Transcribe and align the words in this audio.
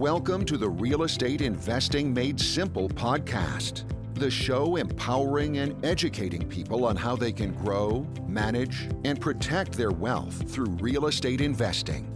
Welcome 0.00 0.46
to 0.46 0.56
the 0.56 0.66
Real 0.66 1.02
Estate 1.02 1.42
Investing 1.42 2.14
Made 2.14 2.40
Simple 2.40 2.88
podcast, 2.88 3.84
the 4.14 4.30
show 4.30 4.76
empowering 4.76 5.58
and 5.58 5.84
educating 5.84 6.48
people 6.48 6.86
on 6.86 6.96
how 6.96 7.14
they 7.14 7.32
can 7.32 7.52
grow, 7.52 8.06
manage, 8.26 8.88
and 9.04 9.20
protect 9.20 9.72
their 9.72 9.90
wealth 9.90 10.50
through 10.50 10.70
real 10.80 11.08
estate 11.08 11.42
investing. 11.42 12.10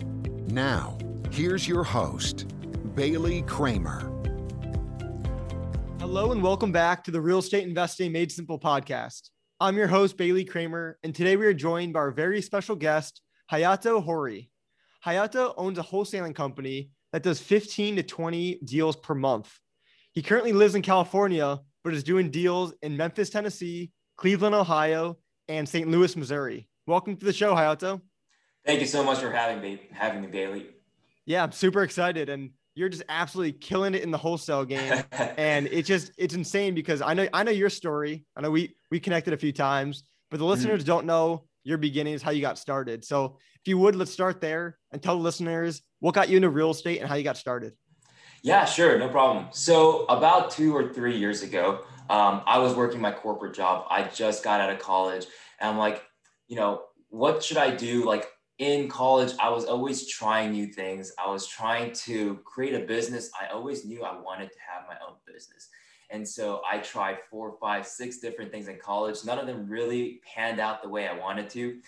Now, 0.48 0.96
here's 1.30 1.68
your 1.68 1.84
host, 1.84 2.46
Bailey 2.94 3.42
Kramer. 3.42 4.10
Hello, 6.00 6.32
and 6.32 6.42
welcome 6.42 6.72
back 6.72 7.04
to 7.04 7.10
the 7.10 7.20
Real 7.20 7.40
Estate 7.40 7.68
Investing 7.68 8.12
Made 8.12 8.32
Simple 8.32 8.58
podcast. 8.58 9.28
I'm 9.60 9.76
your 9.76 9.88
host, 9.88 10.16
Bailey 10.16 10.46
Kramer, 10.46 10.98
and 11.02 11.14
today 11.14 11.36
we 11.36 11.44
are 11.44 11.52
joined 11.52 11.92
by 11.92 11.98
our 11.98 12.12
very 12.12 12.40
special 12.40 12.76
guest, 12.76 13.20
Hayato 13.52 14.02
Hori. 14.02 14.50
Hayato 15.04 15.52
owns 15.58 15.76
a 15.76 15.82
wholesaling 15.82 16.34
company 16.34 16.88
that 17.14 17.22
does 17.22 17.38
15 17.38 17.94
to 17.94 18.02
20 18.02 18.58
deals 18.64 18.96
per 18.96 19.14
month. 19.14 19.48
He 20.14 20.20
currently 20.20 20.52
lives 20.52 20.74
in 20.74 20.82
California, 20.82 21.60
but 21.84 21.94
is 21.94 22.02
doing 22.02 22.28
deals 22.28 22.74
in 22.82 22.96
Memphis, 22.96 23.30
Tennessee, 23.30 23.92
Cleveland, 24.16 24.52
Ohio, 24.52 25.16
and 25.46 25.68
St. 25.68 25.88
Louis, 25.88 26.16
Missouri. 26.16 26.68
Welcome 26.88 27.16
to 27.18 27.24
the 27.24 27.32
show, 27.32 27.54
Hayato. 27.54 28.00
Thank 28.66 28.80
you 28.80 28.88
so 28.88 29.04
much 29.04 29.20
for 29.20 29.30
having 29.30 29.62
me, 29.62 29.80
having 29.92 30.22
me, 30.22 30.26
Bailey. 30.26 30.66
Yeah, 31.24 31.44
I'm 31.44 31.52
super 31.52 31.84
excited, 31.84 32.28
and 32.30 32.50
you're 32.74 32.88
just 32.88 33.04
absolutely 33.08 33.52
killing 33.52 33.94
it 33.94 34.02
in 34.02 34.10
the 34.10 34.18
wholesale 34.18 34.64
game. 34.64 35.04
and 35.12 35.68
it's 35.68 35.86
just 35.86 36.10
it's 36.18 36.34
insane 36.34 36.74
because 36.74 37.00
I 37.00 37.14
know 37.14 37.28
I 37.32 37.44
know 37.44 37.52
your 37.52 37.70
story. 37.70 38.24
I 38.36 38.40
know 38.40 38.50
we 38.50 38.74
we 38.90 38.98
connected 38.98 39.34
a 39.34 39.38
few 39.38 39.52
times, 39.52 40.02
but 40.32 40.38
the 40.38 40.46
listeners 40.46 40.80
mm-hmm. 40.80 40.88
don't 40.88 41.06
know 41.06 41.44
your 41.62 41.78
beginnings, 41.78 42.22
how 42.22 42.32
you 42.32 42.40
got 42.40 42.58
started. 42.58 43.04
So 43.04 43.38
if 43.64 43.68
you 43.68 43.78
would, 43.78 43.96
let's 43.96 44.10
start 44.10 44.40
there 44.40 44.78
and 44.92 45.02
tell 45.02 45.16
the 45.16 45.22
listeners 45.22 45.80
what 46.04 46.12
got 46.12 46.28
you 46.28 46.36
into 46.36 46.50
real 46.50 46.70
estate 46.70 47.00
and 47.00 47.08
how 47.08 47.14
you 47.14 47.24
got 47.24 47.38
started. 47.38 47.72
Yeah, 48.42 48.66
sure, 48.66 48.98
no 48.98 49.08
problem. 49.08 49.46
So 49.52 50.04
about 50.10 50.50
two 50.50 50.76
or 50.76 50.92
three 50.92 51.16
years 51.16 51.40
ago, 51.42 51.80
um, 52.10 52.42
I 52.44 52.58
was 52.58 52.74
working 52.74 53.00
my 53.00 53.10
corporate 53.10 53.54
job. 53.54 53.86
I 53.88 54.02
just 54.02 54.44
got 54.44 54.60
out 54.60 54.68
of 54.68 54.78
college, 54.78 55.24
and 55.58 55.70
I'm 55.70 55.78
like, 55.78 56.02
you 56.46 56.56
know, 56.56 56.82
what 57.08 57.42
should 57.42 57.56
I 57.56 57.74
do? 57.74 58.04
Like 58.04 58.26
in 58.58 58.86
college, 58.86 59.32
I 59.40 59.48
was 59.48 59.64
always 59.64 60.06
trying 60.06 60.52
new 60.52 60.66
things. 60.66 61.10
I 61.18 61.30
was 61.30 61.46
trying 61.46 61.94
to 62.04 62.38
create 62.44 62.74
a 62.74 62.80
business. 62.80 63.30
I 63.40 63.50
always 63.50 63.86
knew 63.86 64.04
I 64.04 64.20
wanted 64.20 64.52
to 64.52 64.58
have 64.70 64.86
my 64.86 64.96
own 65.08 65.14
business. 65.26 65.70
And 66.10 66.28
so 66.28 66.60
I 66.70 66.80
tried 66.80 67.16
four, 67.30 67.56
five, 67.58 67.86
six 67.86 68.18
different 68.18 68.52
things 68.52 68.68
in 68.68 68.76
college. 68.76 69.24
None 69.24 69.38
of 69.38 69.46
them 69.46 69.66
really 69.70 70.20
panned 70.22 70.60
out 70.60 70.82
the 70.82 70.88
way 70.90 71.08
I 71.08 71.18
wanted 71.18 71.48
to. 71.50 71.78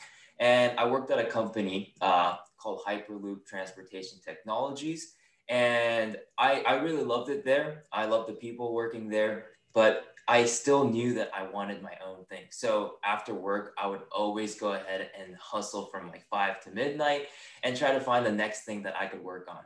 And 0.40 0.78
I 0.78 0.88
worked 0.88 1.10
at 1.10 1.18
a 1.18 1.26
company 1.26 1.94
uh, 2.00 2.36
called 2.58 2.82
Hyperloop 2.86 3.46
Transportation 3.46 4.18
Technologies. 4.24 5.14
And 5.48 6.16
I, 6.38 6.62
I 6.62 6.74
really 6.76 7.04
loved 7.04 7.30
it 7.30 7.44
there. 7.44 7.84
I 7.92 8.06
loved 8.06 8.28
the 8.28 8.34
people 8.34 8.74
working 8.74 9.08
there, 9.08 9.46
but 9.72 10.06
I 10.28 10.44
still 10.44 10.88
knew 10.88 11.14
that 11.14 11.30
I 11.32 11.48
wanted 11.48 11.82
my 11.82 11.92
own 12.04 12.24
thing. 12.24 12.44
So 12.50 12.96
after 13.04 13.32
work, 13.32 13.74
I 13.78 13.86
would 13.86 14.02
always 14.10 14.56
go 14.56 14.72
ahead 14.72 15.08
and 15.18 15.36
hustle 15.36 15.86
from 15.86 16.08
like 16.08 16.26
five 16.28 16.60
to 16.62 16.70
midnight 16.70 17.28
and 17.62 17.76
try 17.76 17.92
to 17.92 18.00
find 18.00 18.26
the 18.26 18.32
next 18.32 18.64
thing 18.64 18.82
that 18.82 18.96
I 18.98 19.06
could 19.06 19.22
work 19.22 19.46
on. 19.48 19.60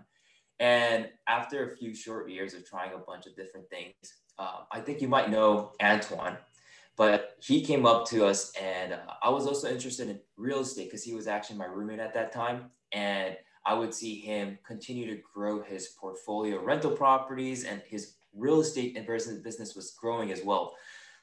And 0.59 1.09
after 1.27 1.71
a 1.71 1.77
few 1.77 1.95
short 1.95 2.29
years 2.29 2.53
of 2.53 2.67
trying 2.69 2.93
a 2.93 2.99
bunch 2.99 3.27
of 3.27 3.35
different 3.35 3.71
things, 3.71 3.95
uh, 4.39 4.61
I 4.71 4.81
think 4.81 5.01
you 5.01 5.09
might 5.09 5.31
know 5.31 5.73
Antoine, 5.83 6.37
but 6.97 7.37
he 7.41 7.65
came 7.65 7.87
up 7.87 8.07
to 8.09 8.27
us 8.27 8.53
and 8.61 8.93
uh, 8.93 9.15
I 9.23 9.31
was 9.31 9.47
also 9.47 9.71
interested 9.71 10.11
in 10.11 10.21
real 10.37 10.61
estate 10.61 10.85
because 10.85 11.03
he 11.03 11.15
was 11.15 11.27
actually 11.27 11.57
my 11.57 11.65
roommate 11.65 12.01
at 12.01 12.13
that 12.13 12.33
time. 12.33 12.71
And 12.93 13.37
I 13.67 13.75
would 13.75 13.95
see 13.95 14.19
him 14.21 14.59
continue 14.67 15.07
to 15.15 15.23
grow 15.35 15.63
his 15.63 15.89
portfolio 15.89 16.63
rental 16.63 16.91
properties 16.91 17.65
and 17.65 17.83
his 17.87 18.15
real 18.35 18.61
estate 18.61 18.97
investment 18.97 19.45
business 19.45 19.75
was 19.75 19.91
growing 19.93 20.33
as 20.33 20.43
well. 20.43 20.75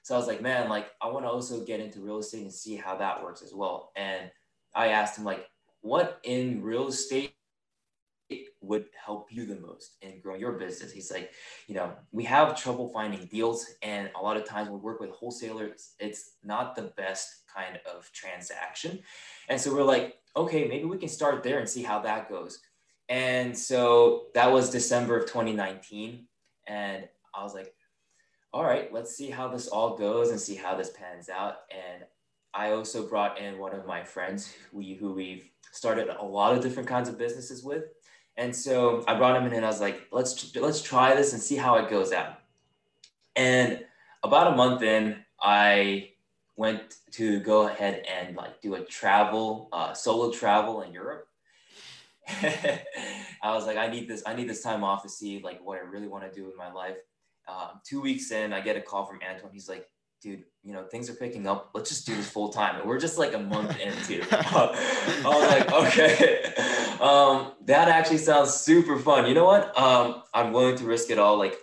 So 0.03 0.15
I 0.15 0.17
was 0.17 0.27
like, 0.27 0.41
man, 0.41 0.69
like 0.69 0.91
I 1.01 1.07
want 1.07 1.25
to 1.25 1.29
also 1.29 1.65
get 1.65 1.79
into 1.79 1.99
real 1.99 2.19
estate 2.19 2.43
and 2.43 2.53
see 2.53 2.75
how 2.75 2.95
that 2.97 3.21
works 3.23 3.41
as 3.41 3.53
well. 3.53 3.91
And 3.95 4.29
I 4.73 4.89
asked 4.89 5.17
him 5.17 5.25
like, 5.25 5.47
what 5.81 6.19
in 6.23 6.61
real 6.61 6.87
estate 6.87 7.33
would 8.61 8.85
help 9.05 9.27
you 9.31 9.45
the 9.45 9.55
most 9.55 9.95
in 10.01 10.19
growing 10.21 10.39
your 10.39 10.53
business? 10.53 10.91
He's 10.91 11.11
like, 11.11 11.31
you 11.67 11.75
know, 11.75 11.93
we 12.11 12.23
have 12.25 12.61
trouble 12.61 12.89
finding 12.89 13.25
deals. 13.25 13.65
And 13.81 14.09
a 14.19 14.21
lot 14.21 14.37
of 14.37 14.45
times 14.45 14.69
we 14.69 14.77
work 14.77 14.99
with 14.99 15.11
wholesalers, 15.11 15.93
it's 15.99 16.33
not 16.43 16.75
the 16.75 16.93
best 16.97 17.43
kind 17.53 17.79
of 17.91 18.11
transaction. 18.11 18.99
And 19.49 19.59
so 19.59 19.73
we're 19.73 19.83
like, 19.83 20.19
okay, 20.37 20.67
maybe 20.67 20.85
we 20.85 20.97
can 20.97 21.09
start 21.09 21.43
there 21.43 21.59
and 21.59 21.67
see 21.67 21.83
how 21.83 21.99
that 21.99 22.29
goes. 22.29 22.59
And 23.09 23.57
so 23.57 24.25
that 24.33 24.51
was 24.51 24.69
December 24.69 25.17
of 25.17 25.25
2019. 25.25 26.25
And 26.67 27.07
I 27.33 27.43
was 27.43 27.53
like, 27.53 27.73
all 28.53 28.63
right, 28.63 28.91
let's 28.93 29.15
see 29.15 29.29
how 29.29 29.47
this 29.47 29.67
all 29.67 29.97
goes 29.97 30.29
and 30.29 30.39
see 30.39 30.55
how 30.55 30.75
this 30.75 30.91
pans 30.91 31.29
out. 31.29 31.57
And 31.71 32.03
I 32.53 32.71
also 32.71 33.07
brought 33.07 33.39
in 33.39 33.57
one 33.57 33.73
of 33.73 33.85
my 33.85 34.03
friends 34.03 34.51
who, 34.71 34.77
we, 34.77 34.93
who 34.93 35.13
we've 35.13 35.49
started 35.71 36.09
a 36.09 36.23
lot 36.23 36.55
of 36.55 36.63
different 36.63 36.87
kinds 36.87 37.09
of 37.09 37.17
businesses 37.17 37.63
with. 37.63 37.83
And 38.35 38.55
so 38.55 39.03
I 39.07 39.15
brought 39.15 39.35
him 39.35 39.47
in 39.47 39.53
and 39.53 39.65
I 39.65 39.69
was 39.69 39.81
like, 39.81 40.07
let's 40.11 40.55
let's 40.55 40.81
try 40.81 41.15
this 41.15 41.33
and 41.33 41.41
see 41.41 41.55
how 41.55 41.77
it 41.77 41.89
goes 41.89 42.11
out. 42.11 42.39
And 43.35 43.83
about 44.23 44.53
a 44.53 44.55
month 44.55 44.83
in, 44.83 45.17
I 45.41 46.11
went 46.57 46.95
to 47.11 47.39
go 47.41 47.67
ahead 47.67 48.03
and 48.05 48.35
like 48.35 48.61
do 48.61 48.75
a 48.75 48.81
travel, 48.81 49.69
uh, 49.71 49.93
solo 49.93 50.31
travel 50.31 50.81
in 50.81 50.91
Europe. 50.91 51.27
I 52.27 53.53
was 53.53 53.65
like, 53.65 53.77
I 53.77 53.87
need 53.87 54.09
this, 54.09 54.23
I 54.25 54.33
need 54.33 54.49
this 54.49 54.61
time 54.61 54.83
off 54.83 55.03
to 55.03 55.09
see 55.09 55.39
like 55.41 55.63
what 55.63 55.77
I 55.77 55.81
really 55.81 56.07
want 56.07 56.25
to 56.25 56.31
do 56.31 56.45
with 56.45 56.57
my 56.57 56.71
life. 56.71 56.97
Um, 57.47 57.79
two 57.85 58.01
weeks 58.01 58.31
in, 58.31 58.51
I 58.51 58.59
get 58.59 58.75
a 58.75 58.81
call 58.81 59.05
from 59.05 59.19
Antoine. 59.27 59.53
He's 59.53 59.69
like, 59.69 59.87
dude, 60.21 60.43
you 60.63 60.73
know, 60.73 60.83
things 60.83 61.09
are 61.09 61.13
picking 61.13 61.47
up. 61.47 61.69
Let's 61.73 61.89
just 61.89 62.05
do 62.05 62.15
this 62.15 62.29
full 62.29 62.49
time. 62.49 62.79
And 62.79 62.89
we're 62.89 62.99
just 62.99 63.17
like 63.17 63.33
a 63.33 63.39
month 63.39 63.79
into. 63.79 64.25
I 64.31 65.21
was 65.23 65.47
like, 65.47 65.71
okay, 65.71 66.53
um, 66.99 67.53
that 67.65 67.87
actually 67.87 68.17
sounds 68.17 68.53
super 68.53 68.97
fun. 68.97 69.27
You 69.27 69.35
know 69.35 69.45
what? 69.45 69.77
Um, 69.79 70.23
I'm 70.33 70.51
willing 70.51 70.75
to 70.77 70.85
risk 70.85 71.11
it 71.11 71.19
all. 71.19 71.37
Like, 71.37 71.55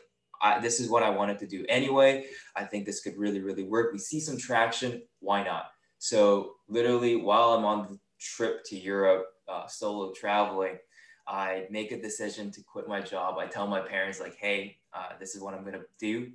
I, 0.44 0.60
this 0.60 0.78
is 0.78 0.90
what 0.90 1.02
I 1.02 1.10
wanted 1.10 1.38
to 1.40 1.46
do 1.46 1.64
anyway. 1.68 2.26
I 2.54 2.64
think 2.64 2.84
this 2.84 3.00
could 3.00 3.16
really, 3.16 3.40
really 3.40 3.64
work. 3.64 3.92
We 3.92 3.98
see 3.98 4.20
some 4.20 4.36
traction. 4.36 5.02
Why 5.20 5.42
not? 5.42 5.70
So, 5.98 6.56
literally, 6.68 7.16
while 7.16 7.54
I'm 7.54 7.64
on 7.64 7.86
the 7.88 7.98
trip 8.20 8.62
to 8.66 8.76
Europe, 8.76 9.26
uh, 9.48 9.66
solo 9.66 10.12
traveling, 10.12 10.76
I 11.26 11.66
make 11.70 11.92
a 11.92 12.00
decision 12.00 12.50
to 12.52 12.62
quit 12.62 12.86
my 12.86 13.00
job. 13.00 13.38
I 13.38 13.46
tell 13.46 13.66
my 13.66 13.80
parents, 13.80 14.20
like, 14.20 14.36
hey, 14.36 14.76
uh, 14.92 15.10
this 15.18 15.34
is 15.34 15.40
what 15.40 15.54
I'm 15.54 15.62
going 15.62 15.80
to 15.80 15.86
do. 15.98 16.30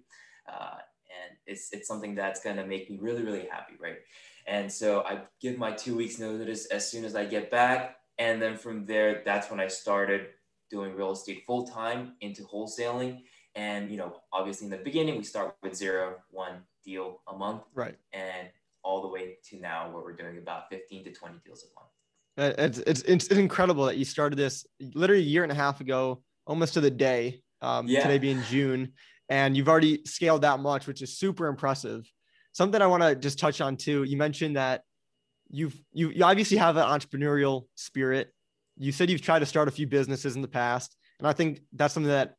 Uh, 0.52 0.78
and 1.22 1.38
it's, 1.46 1.72
it's 1.72 1.88
something 1.88 2.16
that's 2.16 2.44
going 2.44 2.56
to 2.56 2.66
make 2.66 2.90
me 2.90 2.98
really, 3.00 3.24
really 3.24 3.48
happy, 3.50 3.74
right? 3.80 3.98
And 4.48 4.72
so 4.72 5.04
I 5.04 5.22
give 5.40 5.60
my 5.60 5.72
two 5.72 5.96
weeks 5.96 6.18
notice 6.18 6.66
as 6.68 6.90
soon 6.90 7.06
as 7.06 7.16
I 7.16 7.26
get 7.26 7.52
back. 7.52 7.98
And 8.18 8.42
then 8.42 8.58
from 8.58 8.86
there, 8.86 9.22
that's 9.24 9.52
when 9.52 9.60
I 9.60 9.68
started 9.68 10.28
doing 10.72 10.96
real 10.96 11.12
estate 11.12 11.44
full 11.46 11.68
time 11.68 12.14
into 12.22 12.44
wholesaling. 12.44 13.22
And, 13.60 13.92
you 13.92 13.98
know, 13.98 14.16
obviously 14.32 14.66
in 14.66 14.72
the 14.72 14.78
beginning, 14.78 15.18
we 15.18 15.24
start 15.26 15.54
with 15.62 15.76
zero, 15.76 16.16
one 16.32 16.62
deal 16.86 17.20
a 17.28 17.36
month. 17.36 17.64
Right. 17.74 17.96
And 18.14 18.48
all 18.84 19.02
the 19.02 19.10
way 19.10 19.36
to 19.50 19.60
now 19.60 19.92
where 19.92 20.02
we're 20.02 20.16
doing 20.16 20.38
about 20.38 20.70
15 20.70 21.04
to 21.04 21.12
20 21.12 21.36
deals 21.46 21.66
a 21.66 21.68
month. 21.78 22.58
Uh, 22.58 22.64
it's, 22.64 22.78
it's, 22.80 23.02
it's 23.02 23.28
incredible 23.28 23.84
that 23.86 23.98
you 23.98 24.06
started 24.06 24.38
this 24.38 24.66
literally 24.96 25.22
a 25.22 25.26
year 25.26 25.44
and 25.44 25.52
a 25.52 25.56
half 25.56 25.82
ago, 25.82 26.24
almost 26.48 26.76
to 26.76 26.80
the 26.80 26.90
day, 26.90 27.42
um, 27.62 27.86
yeah. 27.86 28.02
today 28.02 28.18
being 28.18 28.42
June, 28.44 28.94
and 29.28 29.58
you've 29.58 29.68
already 29.68 30.04
scaled 30.06 30.44
that 30.44 30.62
much, 30.62 30.88
which 30.88 31.02
is 31.02 31.18
super 31.18 31.48
impressive. 31.48 32.10
Something 32.54 32.82
I 32.82 32.88
want 32.88 33.04
to 33.04 33.14
just 33.14 33.40
touch 33.40 33.60
on 33.60 33.76
too. 33.76 34.04
You 34.04 34.16
mentioned 34.16 34.56
that 34.56 34.84
you've 35.50 35.78
you, 35.92 36.12
you 36.12 36.24
obviously 36.24 36.56
have 36.56 36.78
an 36.78 36.86
entrepreneurial 36.86 37.66
spirit. 37.76 38.34
You 38.78 38.94
said 38.94 39.10
you've 39.10 39.22
tried 39.22 39.40
to 39.40 39.46
start 39.46 39.68
a 39.68 39.72
few 39.72 39.86
businesses 39.86 40.38
in 40.38 40.42
the 40.42 40.48
past, 40.48 40.96
and 41.20 41.28
I 41.28 41.34
think 41.34 41.60
that's 41.74 41.94
something 41.94 42.10
that 42.10 42.36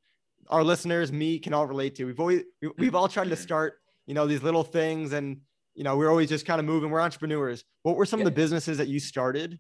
our 0.50 0.64
listeners, 0.64 1.12
me, 1.12 1.38
can 1.38 1.54
all 1.54 1.66
relate 1.66 1.94
to. 1.96 2.04
We've 2.04 2.20
always 2.20 2.42
we've 2.76 2.94
all 2.94 3.08
tried 3.08 3.28
to 3.28 3.36
start, 3.36 3.74
you 4.06 4.14
know, 4.14 4.26
these 4.26 4.42
little 4.42 4.64
things, 4.64 5.12
and 5.12 5.40
you 5.74 5.84
know, 5.84 5.96
we're 5.96 6.10
always 6.10 6.28
just 6.28 6.44
kind 6.44 6.58
of 6.58 6.66
moving. 6.66 6.90
We're 6.90 7.00
entrepreneurs. 7.00 7.64
What 7.82 7.96
were 7.96 8.04
some 8.04 8.20
yeah. 8.20 8.26
of 8.26 8.32
the 8.32 8.36
businesses 8.36 8.78
that 8.78 8.88
you 8.88 9.00
started 9.00 9.58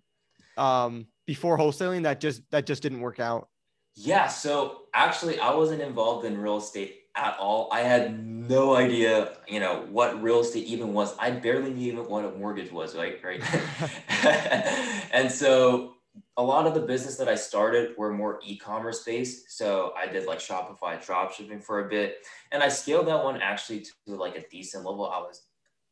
um, 0.58 1.06
before 1.26 1.56
wholesaling 1.56 2.02
that 2.02 2.20
just 2.20 2.42
that 2.50 2.66
just 2.66 2.82
didn't 2.82 3.00
work 3.00 3.20
out? 3.20 3.48
Yeah, 3.94 4.28
so 4.28 4.82
actually, 4.94 5.38
I 5.40 5.54
wasn't 5.54 5.80
involved 5.82 6.26
in 6.26 6.38
real 6.38 6.58
estate 6.58 6.96
at 7.16 7.36
all. 7.38 7.68
I 7.72 7.80
had 7.80 8.24
no 8.24 8.76
idea, 8.76 9.36
you 9.48 9.60
know, 9.60 9.86
what 9.90 10.20
real 10.22 10.40
estate 10.40 10.66
even 10.66 10.94
was. 10.94 11.16
I 11.18 11.30
barely 11.30 11.72
knew 11.72 11.92
even 11.92 12.08
what 12.08 12.24
a 12.24 12.30
mortgage 12.32 12.72
was, 12.72 12.96
right? 12.96 13.20
Right. 13.22 13.42
and 15.12 15.30
so 15.30 15.94
a 16.36 16.42
lot 16.42 16.66
of 16.66 16.74
the 16.74 16.80
business 16.80 17.16
that 17.16 17.28
I 17.28 17.34
started 17.34 17.96
were 17.96 18.12
more 18.12 18.40
e-commerce 18.44 19.04
based. 19.04 19.56
So 19.56 19.92
I 19.96 20.06
did 20.06 20.26
like 20.26 20.38
Shopify 20.38 21.04
drop 21.04 21.32
shipping 21.32 21.60
for 21.60 21.86
a 21.86 21.88
bit. 21.88 22.26
And 22.52 22.62
I 22.62 22.68
scaled 22.68 23.08
that 23.08 23.22
one 23.22 23.40
actually 23.40 23.86
to 24.06 24.16
like 24.16 24.36
a 24.36 24.48
decent 24.48 24.84
level. 24.84 25.08
I 25.08 25.18
was 25.18 25.42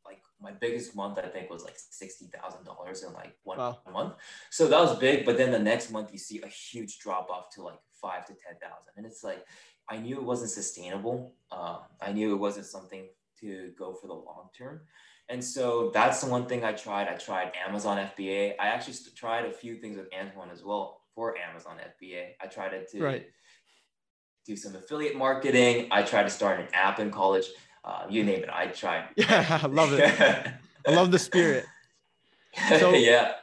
like 0.05 0.23
my 0.41 0.53
biggest 0.53 0.97
month 0.97 1.19
I 1.19 1.29
think 1.29 1.51
was 1.51 1.65
like 1.65 1.77
sixty 1.77 2.27
thousand 2.27 2.65
dollars 2.65 3.03
in 3.03 3.13
like 3.13 3.37
one 3.45 3.59
wow. 3.59 3.79
month. 3.93 4.15
So 4.51 4.67
that 4.69 4.81
was 4.81 4.99
big. 4.99 5.25
But 5.25 5.37
then 5.37 5.53
the 5.53 5.59
next 5.59 5.91
month 5.91 6.11
you 6.13 6.19
see 6.19 6.41
a 6.43 6.49
huge 6.49 6.99
drop 6.99 7.31
off 7.31 7.51
to 7.55 7.63
like 7.63 7.79
five 8.01 8.25
to 8.27 8.33
ten 8.33 8.57
thousand, 8.61 8.93
and 8.97 9.05
it's 9.07 9.23
like 9.23 9.45
I 9.89 9.99
knew 9.99 10.17
it 10.17 10.25
wasn't 10.25 10.51
sustainable. 10.51 11.35
Uh, 11.51 11.79
I 12.01 12.13
knew 12.13 12.33
it 12.33 12.39
wasn't 12.39 12.67
something 12.67 13.09
to 13.41 13.73
go 13.79 13.95
for 13.95 14.07
the 14.07 14.15
long 14.15 14.49
term. 14.57 14.81
And 15.31 15.45
so 15.45 15.91
that's 15.93 16.23
the 16.23 16.31
one 16.31 16.47
thing 16.47 16.65
I 16.65 16.73
tried. 16.73 17.09
I 17.09 17.15
tried 17.15 17.53
Amazon 17.67 17.99
FBA. 17.99 18.55
I 18.59 18.69
actually 18.69 18.95
tried 19.15 19.45
a 19.45 19.53
few 19.53 19.75
things 19.77 19.99
with 19.99 20.07
Antoine 20.19 20.51
as 20.51 20.65
well 20.65 21.03
for 21.15 21.37
Amazon 21.37 21.77
FBA. 21.77 22.31
I 22.41 22.47
tried 22.47 22.71
to 22.71 23.03
right. 23.03 23.27
do 24.47 24.57
some 24.57 24.75
affiliate 24.75 25.17
marketing. 25.17 25.89
I 25.91 26.03
tried 26.03 26.23
to 26.23 26.31
start 26.31 26.61
an 26.61 26.69
app 26.73 26.99
in 26.99 27.11
college. 27.11 27.47
Uh, 27.85 28.07
you 28.09 28.25
name 28.25 28.43
it, 28.43 28.49
I 28.51 28.67
tried. 28.67 29.09
Yeah, 29.17 29.61
I 29.63 29.67
love 29.67 29.93
it. 29.93 30.03
I 30.87 30.91
love 30.91 31.11
the 31.11 31.19
spirit. 31.19 31.65
So, 32.81 32.93
yeah. 32.93 33.35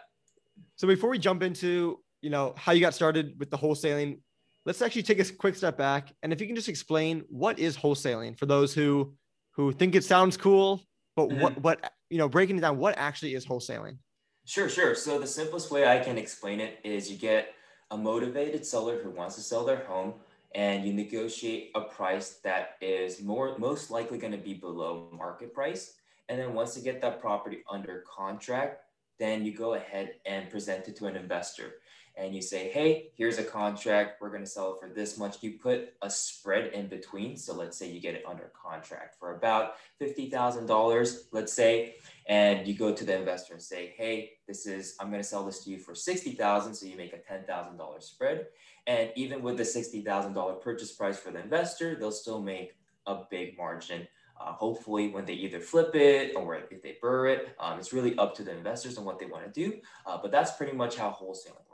So 0.75 0.87
before 0.87 1.09
we 1.09 1.19
jump 1.19 1.41
into 1.41 1.99
you 2.21 2.29
know 2.29 2.53
how 2.57 2.73
you 2.73 2.81
got 2.81 2.93
started 2.93 3.39
with 3.39 3.49
the 3.49 3.57
wholesaling, 3.57 4.19
let's 4.65 4.81
actually 4.81 5.03
take 5.03 5.19
a 5.19 5.31
quick 5.31 5.55
step 5.55 5.77
back 5.77 6.11
and 6.21 6.33
if 6.33 6.41
you 6.41 6.47
can 6.47 6.55
just 6.55 6.67
explain 6.67 7.23
what 7.29 7.59
is 7.59 7.77
wholesaling 7.77 8.37
for 8.37 8.45
those 8.45 8.73
who 8.73 9.13
who 9.51 9.71
think 9.71 9.95
it 9.95 10.03
sounds 10.03 10.35
cool 10.35 10.81
but 11.15 11.29
mm-hmm. 11.29 11.41
what 11.41 11.61
what 11.61 11.93
you 12.09 12.17
know 12.17 12.29
breaking 12.29 12.57
it 12.57 12.61
down 12.61 12.77
what 12.77 12.97
actually 12.97 13.35
is 13.35 13.45
wholesaling? 13.45 13.97
Sure 14.45 14.69
sure. 14.69 14.95
So 14.95 15.19
the 15.19 15.27
simplest 15.27 15.71
way 15.71 15.87
i 15.87 15.99
can 15.99 16.17
explain 16.17 16.59
it 16.59 16.79
is 16.83 17.11
you 17.11 17.17
get 17.17 17.53
a 17.91 17.97
motivated 17.97 18.65
seller 18.65 19.01
who 19.01 19.09
wants 19.09 19.35
to 19.35 19.41
sell 19.41 19.65
their 19.65 19.83
home 19.85 20.13
and 20.53 20.85
you 20.85 20.93
negotiate 20.93 21.71
a 21.75 21.81
price 21.81 22.39
that 22.43 22.77
is 22.81 23.21
more 23.21 23.57
most 23.57 23.91
likely 23.91 24.17
going 24.17 24.31
to 24.31 24.37
be 24.39 24.53
below 24.53 25.09
market 25.11 25.53
price. 25.53 25.93
And 26.29 26.39
then 26.39 26.53
once 26.53 26.75
you 26.75 26.81
get 26.81 27.01
that 27.01 27.19
property 27.19 27.63
under 27.69 28.03
contract 28.07 28.81
then 29.19 29.45
you 29.45 29.53
go 29.53 29.75
ahead 29.75 30.15
and 30.25 30.49
present 30.49 30.87
it 30.87 30.95
to 30.97 31.07
an 31.07 31.15
investor 31.15 31.75
and 32.17 32.33
you 32.33 32.41
say, 32.41 32.69
hey, 32.69 33.09
here's 33.15 33.37
a 33.37 33.43
contract. 33.43 34.21
We're 34.21 34.29
going 34.29 34.43
to 34.43 34.49
sell 34.49 34.73
it 34.73 34.79
for 34.79 34.93
this 34.93 35.17
much. 35.17 35.43
You 35.43 35.53
put 35.53 35.93
a 36.01 36.09
spread 36.09 36.73
in 36.73 36.87
between. 36.87 37.35
So 37.35 37.53
let's 37.53 37.77
say 37.77 37.89
you 37.89 37.99
get 37.99 38.15
it 38.15 38.23
under 38.27 38.51
contract 38.53 39.15
for 39.19 39.35
about 39.35 39.73
$50,000, 40.01 41.17
let's 41.31 41.53
say, 41.53 41.95
and 42.27 42.67
you 42.67 42.73
go 42.73 42.93
to 42.93 43.03
the 43.03 43.17
investor 43.17 43.53
and 43.53 43.61
say, 43.61 43.93
hey, 43.97 44.31
this 44.47 44.65
is, 44.65 44.95
I'm 44.99 45.09
going 45.09 45.21
to 45.21 45.27
sell 45.27 45.45
this 45.45 45.63
to 45.65 45.69
you 45.69 45.77
for 45.77 45.93
60,000. 45.93 46.73
So 46.73 46.85
you 46.85 46.95
make 46.95 47.13
a 47.13 47.33
$10,000 47.33 48.03
spread. 48.03 48.47
And 48.87 49.11
even 49.15 49.41
with 49.41 49.57
the 49.57 49.63
$60,000 49.63 50.61
purchase 50.61 50.91
price 50.93 51.19
for 51.19 51.31
the 51.31 51.41
investor, 51.41 51.95
they'll 51.95 52.11
still 52.11 52.41
make 52.41 52.75
a 53.07 53.23
big 53.29 53.57
margin 53.57 54.07
uh, 54.39 54.51
hopefully, 54.51 55.09
when 55.09 55.25
they 55.25 55.33
either 55.33 55.59
flip 55.59 55.95
it 55.95 56.35
or 56.35 56.55
if 56.55 56.81
they 56.81 56.97
BRRRR 57.01 57.35
it, 57.35 57.55
um, 57.59 57.79
it's 57.79 57.93
really 57.93 58.17
up 58.17 58.35
to 58.35 58.43
the 58.43 58.51
investors 58.51 58.97
and 58.97 59.05
what 59.05 59.17
they 59.17 59.25
want 59.25 59.45
to 59.45 59.51
do. 59.51 59.77
Uh, 60.05 60.17
but 60.21 60.31
that's 60.31 60.51
pretty 60.51 60.73
much 60.73 60.97
how 60.97 61.09
wholesaling. 61.09 61.64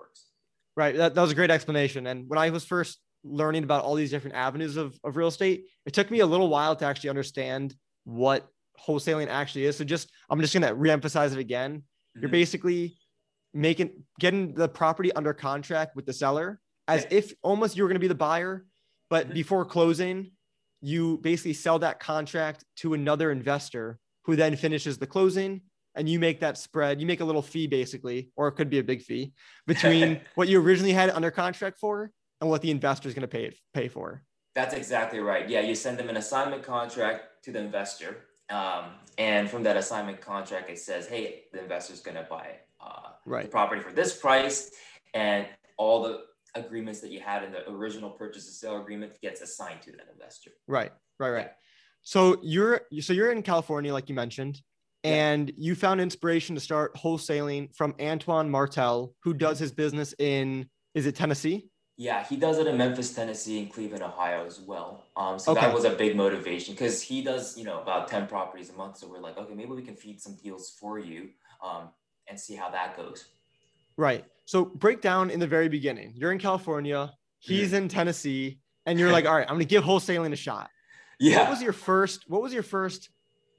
Right. 0.75 0.95
That, 0.95 1.15
that 1.15 1.21
was 1.21 1.31
a 1.31 1.35
great 1.35 1.51
explanation. 1.51 2.07
And 2.07 2.27
when 2.27 2.39
I 2.39 2.49
was 2.49 2.65
first 2.65 2.99
learning 3.23 3.63
about 3.63 3.83
all 3.83 3.95
these 3.95 4.09
different 4.09 4.35
avenues 4.35 4.77
of, 4.77 4.97
of 5.03 5.17
real 5.17 5.27
estate, 5.27 5.65
it 5.85 5.93
took 5.93 6.09
me 6.09 6.19
a 6.21 6.25
little 6.25 6.49
while 6.49 6.75
to 6.75 6.85
actually 6.85 7.09
understand 7.09 7.75
what 8.05 8.47
wholesaling 8.79 9.27
actually 9.27 9.65
is. 9.65 9.77
So 9.77 9.83
just, 9.83 10.09
I'm 10.29 10.39
just 10.41 10.53
going 10.53 10.63
to 10.63 10.73
reemphasize 10.73 11.33
it 11.33 11.39
again. 11.39 11.77
Mm-hmm. 11.77 12.21
You're 12.21 12.31
basically 12.31 12.97
making, 13.53 13.91
getting 14.19 14.53
the 14.53 14.69
property 14.69 15.11
under 15.13 15.33
contract 15.33 15.95
with 15.95 16.05
the 16.05 16.13
seller 16.13 16.59
as 16.87 17.03
yeah. 17.03 17.17
if 17.17 17.33
almost 17.43 17.75
you 17.75 17.83
were 17.83 17.89
going 17.89 17.95
to 17.95 17.99
be 17.99 18.07
the 18.07 18.15
buyer, 18.15 18.65
but 19.09 19.25
mm-hmm. 19.25 19.33
before 19.33 19.65
closing, 19.65 20.31
you 20.81 21.17
basically 21.17 21.53
sell 21.53 21.79
that 21.79 21.99
contract 21.99 22.65
to 22.77 22.93
another 22.93 23.31
investor 23.31 23.99
who 24.25 24.35
then 24.35 24.55
finishes 24.55 24.97
the 24.97 25.07
closing 25.07 25.61
and 25.95 26.07
you 26.07 26.19
make 26.19 26.39
that 26.39 26.57
spread. 26.57 26.99
You 26.99 27.07
make 27.07 27.19
a 27.19 27.25
little 27.25 27.41
fee 27.41 27.67
basically, 27.67 28.29
or 28.35 28.47
it 28.47 28.53
could 28.53 28.69
be 28.69 28.79
a 28.79 28.83
big 28.83 29.01
fee 29.01 29.33
between 29.67 30.21
what 30.35 30.47
you 30.47 30.61
originally 30.61 30.93
had 30.93 31.09
under 31.09 31.31
contract 31.31 31.79
for 31.79 32.11
and 32.39 32.49
what 32.49 32.61
the 32.61 32.71
investor 32.71 33.07
is 33.07 33.13
going 33.13 33.21
to 33.21 33.27
pay 33.27 33.55
pay 33.73 33.87
for. 33.87 34.23
That's 34.53 34.73
exactly 34.73 35.19
right. 35.19 35.47
Yeah, 35.49 35.61
you 35.61 35.75
send 35.75 35.97
them 35.97 36.09
an 36.09 36.17
assignment 36.17 36.63
contract 36.63 37.43
to 37.43 37.51
the 37.51 37.59
investor, 37.59 38.17
um, 38.49 38.85
and 39.17 39.49
from 39.49 39.63
that 39.63 39.77
assignment 39.77 40.19
contract, 40.19 40.69
it 40.69 40.79
says, 40.79 41.07
"Hey, 41.07 41.43
the 41.53 41.61
investor 41.61 41.93
is 41.93 42.01
going 42.01 42.17
to 42.17 42.27
buy 42.29 42.57
uh, 42.81 43.11
right. 43.25 43.43
the 43.43 43.49
property 43.49 43.81
for 43.81 43.93
this 43.93 44.17
price," 44.17 44.71
and 45.13 45.47
all 45.77 46.03
the 46.03 46.23
agreements 46.55 46.99
that 46.99 47.11
you 47.11 47.21
had 47.21 47.43
in 47.43 47.51
the 47.51 47.69
original 47.69 48.09
purchase 48.09 48.45
and 48.45 48.53
sale 48.53 48.81
agreement 48.81 49.13
gets 49.21 49.41
assigned 49.41 49.81
to 49.83 49.91
that 49.91 50.07
investor. 50.13 50.51
Right, 50.67 50.91
right, 51.17 51.29
right. 51.29 51.45
Yeah. 51.45 51.53
So 52.03 52.37
you're 52.41 52.81
so 52.99 53.13
you're 53.13 53.31
in 53.31 53.43
California, 53.43 53.93
like 53.93 54.09
you 54.09 54.15
mentioned, 54.15 54.61
and 55.03 55.51
you 55.57 55.75
found 55.75 56.01
inspiration 56.01 56.55
to 56.55 56.61
start 56.61 56.95
wholesaling 56.95 57.75
from 57.75 57.95
Antoine 57.99 58.49
Martel, 58.49 59.13
who 59.23 59.33
does 59.33 59.59
his 59.59 59.71
business 59.71 60.13
in 60.19 60.69
is 60.93 61.05
it 61.05 61.15
Tennessee? 61.15 61.69
Yeah, 61.97 62.25
he 62.25 62.35
does 62.35 62.57
it 62.57 62.67
in 62.67 62.77
Memphis, 62.77 63.13
Tennessee, 63.13 63.59
and 63.59 63.71
Cleveland, 63.71 64.01
Ohio 64.01 64.45
as 64.45 64.59
well. 64.59 65.03
Um, 65.15 65.37
so 65.37 65.51
okay. 65.51 65.61
that 65.61 65.73
was 65.73 65.85
a 65.85 65.91
big 65.91 66.15
motivation 66.15 66.73
because 66.73 67.01
he 67.01 67.21
does, 67.21 67.57
you 67.57 67.63
know, 67.63 67.81
about 67.81 68.07
ten 68.07 68.27
properties 68.27 68.69
a 68.69 68.73
month. 68.73 68.97
So 68.97 69.07
we're 69.07 69.19
like, 69.19 69.37
okay, 69.37 69.53
maybe 69.53 69.71
we 69.71 69.83
can 69.83 69.95
feed 69.95 70.19
some 70.19 70.35
deals 70.35 70.75
for 70.79 70.97
you, 70.97 71.29
um, 71.63 71.89
and 72.27 72.39
see 72.39 72.55
how 72.55 72.69
that 72.71 72.97
goes. 72.97 73.25
Right. 73.97 74.25
So 74.45 74.65
break 74.65 75.01
down 75.01 75.29
in 75.29 75.39
the 75.39 75.47
very 75.47 75.69
beginning. 75.69 76.13
You're 76.15 76.31
in 76.31 76.39
California. 76.39 77.11
He's 77.39 77.67
mm-hmm. 77.67 77.83
in 77.83 77.87
Tennessee, 77.87 78.59
and 78.85 78.97
you're 78.97 79.11
like, 79.11 79.25
all 79.27 79.35
right, 79.35 79.47
I'm 79.47 79.55
going 79.55 79.59
to 79.59 79.65
give 79.65 79.83
wholesaling 79.83 80.33
a 80.33 80.37
shot. 80.37 80.69
Yeah. 81.19 81.41
What 81.41 81.51
was 81.51 81.61
your 81.61 81.73
first? 81.73 82.23
What 82.27 82.41
was 82.41 82.53
your 82.53 82.63
first 82.63 83.09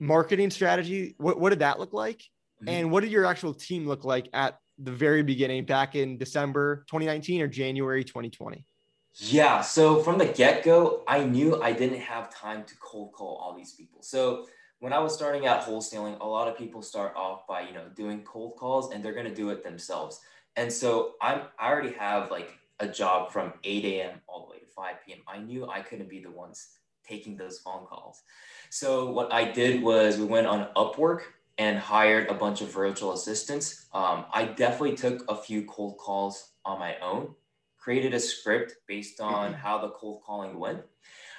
marketing 0.02 0.50
strategy? 0.50 1.14
What, 1.18 1.38
what 1.38 1.50
did 1.50 1.60
that 1.60 1.78
look 1.78 1.92
like? 1.92 2.18
Mm-hmm. 2.18 2.68
And 2.68 2.90
what 2.90 3.02
did 3.02 3.12
your 3.12 3.24
actual 3.24 3.54
team 3.54 3.86
look 3.86 4.04
like 4.04 4.28
at 4.34 4.58
the 4.78 4.90
very 4.90 5.22
beginning 5.22 5.64
back 5.64 5.94
in 5.94 6.18
December 6.18 6.84
2019 6.88 7.40
or 7.40 7.46
January 7.46 8.02
2020? 8.02 8.66
Yeah. 9.14 9.60
So 9.60 10.02
from 10.02 10.18
the 10.18 10.26
get 10.26 10.64
go, 10.64 11.04
I 11.06 11.24
knew 11.24 11.62
I 11.62 11.72
didn't 11.72 12.00
have 12.00 12.34
time 12.34 12.64
to 12.64 12.74
cold 12.78 13.12
call 13.12 13.36
all 13.36 13.56
these 13.56 13.74
people. 13.74 14.02
So 14.02 14.46
when 14.80 14.92
I 14.92 14.98
was 14.98 15.14
starting 15.14 15.46
out 15.46 15.62
wholesaling, 15.62 16.18
a 16.20 16.26
lot 16.26 16.48
of 16.48 16.58
people 16.58 16.82
start 16.82 17.14
off 17.14 17.46
by, 17.46 17.60
you 17.60 17.72
know, 17.72 17.84
doing 17.94 18.22
cold 18.22 18.56
calls 18.56 18.92
and 18.92 19.04
they're 19.04 19.14
going 19.14 19.26
to 19.26 19.34
do 19.34 19.50
it 19.50 19.62
themselves. 19.62 20.20
And 20.56 20.72
so 20.72 21.12
I'm, 21.22 21.42
I 21.60 21.70
already 21.70 21.92
have 21.92 22.30
like 22.30 22.58
a 22.80 22.88
job 22.88 23.30
from 23.30 23.52
8 23.62 23.84
a.m. 23.84 24.20
all 24.26 24.46
the 24.46 24.50
way 24.50 24.58
to 24.58 24.66
5 24.66 24.96
p.m. 25.06 25.20
I 25.28 25.38
knew 25.38 25.68
I 25.68 25.80
couldn't 25.80 26.08
be 26.08 26.20
the 26.20 26.30
ones 26.30 26.78
taking 27.06 27.36
those 27.36 27.58
phone 27.58 27.86
calls. 27.86 28.22
So 28.70 29.10
what 29.10 29.32
I 29.32 29.50
did 29.50 29.82
was 29.82 30.18
we 30.18 30.24
went 30.24 30.46
on 30.46 30.68
Upwork 30.76 31.22
and 31.58 31.78
hired 31.78 32.28
a 32.28 32.34
bunch 32.34 32.60
of 32.60 32.72
virtual 32.72 33.12
assistants. 33.12 33.86
Um, 33.92 34.24
I 34.32 34.46
definitely 34.46 34.96
took 34.96 35.30
a 35.30 35.36
few 35.36 35.64
cold 35.64 35.98
calls 35.98 36.52
on 36.64 36.78
my 36.78 36.96
own, 36.98 37.34
created 37.78 38.14
a 38.14 38.20
script 38.20 38.76
based 38.86 39.20
on 39.20 39.52
mm-hmm. 39.52 39.60
how 39.60 39.78
the 39.78 39.90
cold 39.90 40.22
calling 40.24 40.58
went. 40.58 40.80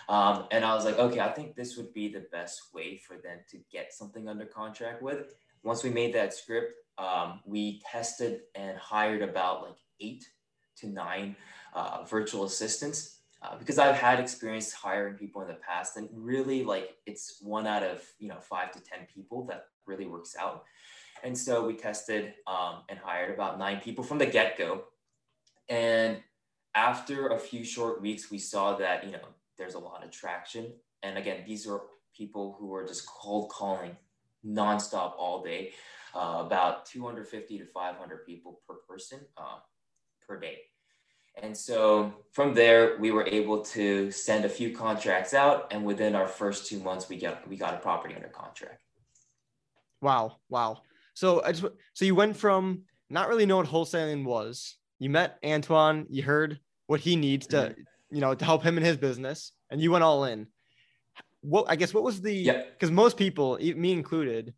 Um, 0.09 0.45
and 0.51 0.65
I 0.65 0.75
was 0.75 0.85
like, 0.85 0.99
okay, 0.99 1.21
I 1.21 1.31
think 1.31 1.55
this 1.55 1.77
would 1.77 1.93
be 1.93 2.09
the 2.09 2.25
best 2.31 2.73
way 2.73 2.97
for 2.97 3.15
them 3.15 3.39
to 3.49 3.59
get 3.71 3.93
something 3.93 4.27
under 4.27 4.45
contract 4.45 5.01
with. 5.01 5.33
Once 5.63 5.83
we 5.83 5.89
made 5.89 6.13
that 6.13 6.33
script, 6.33 6.73
um, 6.97 7.39
we 7.45 7.81
tested 7.89 8.41
and 8.53 8.77
hired 8.77 9.21
about 9.21 9.63
like 9.63 9.77
eight 9.99 10.27
to 10.77 10.87
nine 10.87 11.35
uh, 11.73 12.03
virtual 12.03 12.43
assistants 12.43 13.21
uh, 13.43 13.57
because 13.57 13.77
I've 13.77 13.95
had 13.95 14.19
experience 14.19 14.71
hiring 14.71 15.15
people 15.15 15.41
in 15.41 15.47
the 15.47 15.55
past, 15.55 15.97
and 15.97 16.07
really 16.13 16.63
like 16.63 16.95
it's 17.05 17.39
one 17.41 17.67
out 17.67 17.83
of 17.83 18.01
you 18.19 18.29
know 18.29 18.39
five 18.39 18.71
to 18.71 18.79
ten 18.79 19.07
people 19.13 19.45
that 19.47 19.65
really 19.85 20.05
works 20.05 20.35
out. 20.39 20.63
And 21.23 21.37
so 21.37 21.65
we 21.65 21.75
tested 21.75 22.33
um, 22.47 22.83
and 22.89 22.99
hired 22.99 23.33
about 23.33 23.59
nine 23.59 23.79
people 23.81 24.03
from 24.03 24.17
the 24.17 24.25
get 24.25 24.57
go, 24.57 24.85
and 25.67 26.17
after 26.75 27.29
a 27.29 27.39
few 27.39 27.63
short 27.63 28.01
weeks, 28.01 28.31
we 28.31 28.39
saw 28.39 28.75
that 28.77 29.03
you 29.03 29.11
know 29.11 29.27
there's 29.57 29.75
a 29.75 29.79
lot 29.79 30.03
of 30.03 30.11
traction. 30.11 30.71
And 31.01 31.17
again, 31.17 31.43
these 31.45 31.67
are 31.67 31.81
people 32.15 32.55
who 32.57 32.73
are 32.73 32.85
just 32.85 33.05
cold 33.05 33.49
calling 33.49 33.97
nonstop 34.45 35.13
all 35.17 35.43
day, 35.43 35.71
uh, 36.15 36.43
about 36.45 36.85
250 36.85 37.57
to 37.59 37.65
500 37.65 38.25
people 38.25 38.61
per 38.67 38.75
person 38.87 39.19
uh, 39.37 39.57
per 40.25 40.39
day. 40.39 40.59
And 41.41 41.57
so 41.57 42.13
from 42.31 42.53
there, 42.53 42.97
we 42.99 43.11
were 43.11 43.25
able 43.25 43.61
to 43.65 44.11
send 44.11 44.45
a 44.45 44.49
few 44.49 44.75
contracts 44.75 45.33
out, 45.33 45.67
and 45.71 45.83
within 45.83 46.15
our 46.15 46.27
first 46.27 46.67
two 46.67 46.79
months, 46.79 47.09
we 47.09 47.17
got 47.17 47.47
we 47.47 47.57
got 47.57 47.73
a 47.73 47.77
property 47.77 48.13
under 48.15 48.27
contract. 48.27 48.81
Wow, 50.01 50.37
wow. 50.49 50.81
So 51.15 51.43
I 51.43 51.51
just 51.51 51.65
so 51.93 52.05
you 52.05 52.15
went 52.15 52.37
from 52.37 52.83
not 53.09 53.29
really 53.29 53.45
knowing 53.45 53.65
what 53.65 53.73
wholesaling 53.73 54.25
was. 54.25 54.77
You 54.99 55.09
met 55.09 55.37
Antoine. 55.43 56.05
You 56.09 56.23
heard 56.23 56.59
what 56.87 56.99
he 56.99 57.15
needs 57.15 57.47
to, 57.47 57.57
mm-hmm. 57.57 57.81
you 58.15 58.21
know, 58.21 58.35
to 58.35 58.45
help 58.45 58.63
him 58.63 58.77
in 58.77 58.83
his 58.83 58.97
business, 58.97 59.51
and 59.71 59.81
you 59.81 59.91
went 59.91 60.03
all 60.03 60.25
in. 60.25 60.47
What 61.41 61.65
I 61.67 61.75
guess 61.75 61.93
what 61.93 62.03
was 62.03 62.21
the 62.21 62.63
because 62.73 62.91
most 62.91 63.17
people, 63.17 63.57
me 63.57 63.91
included, 63.91 64.53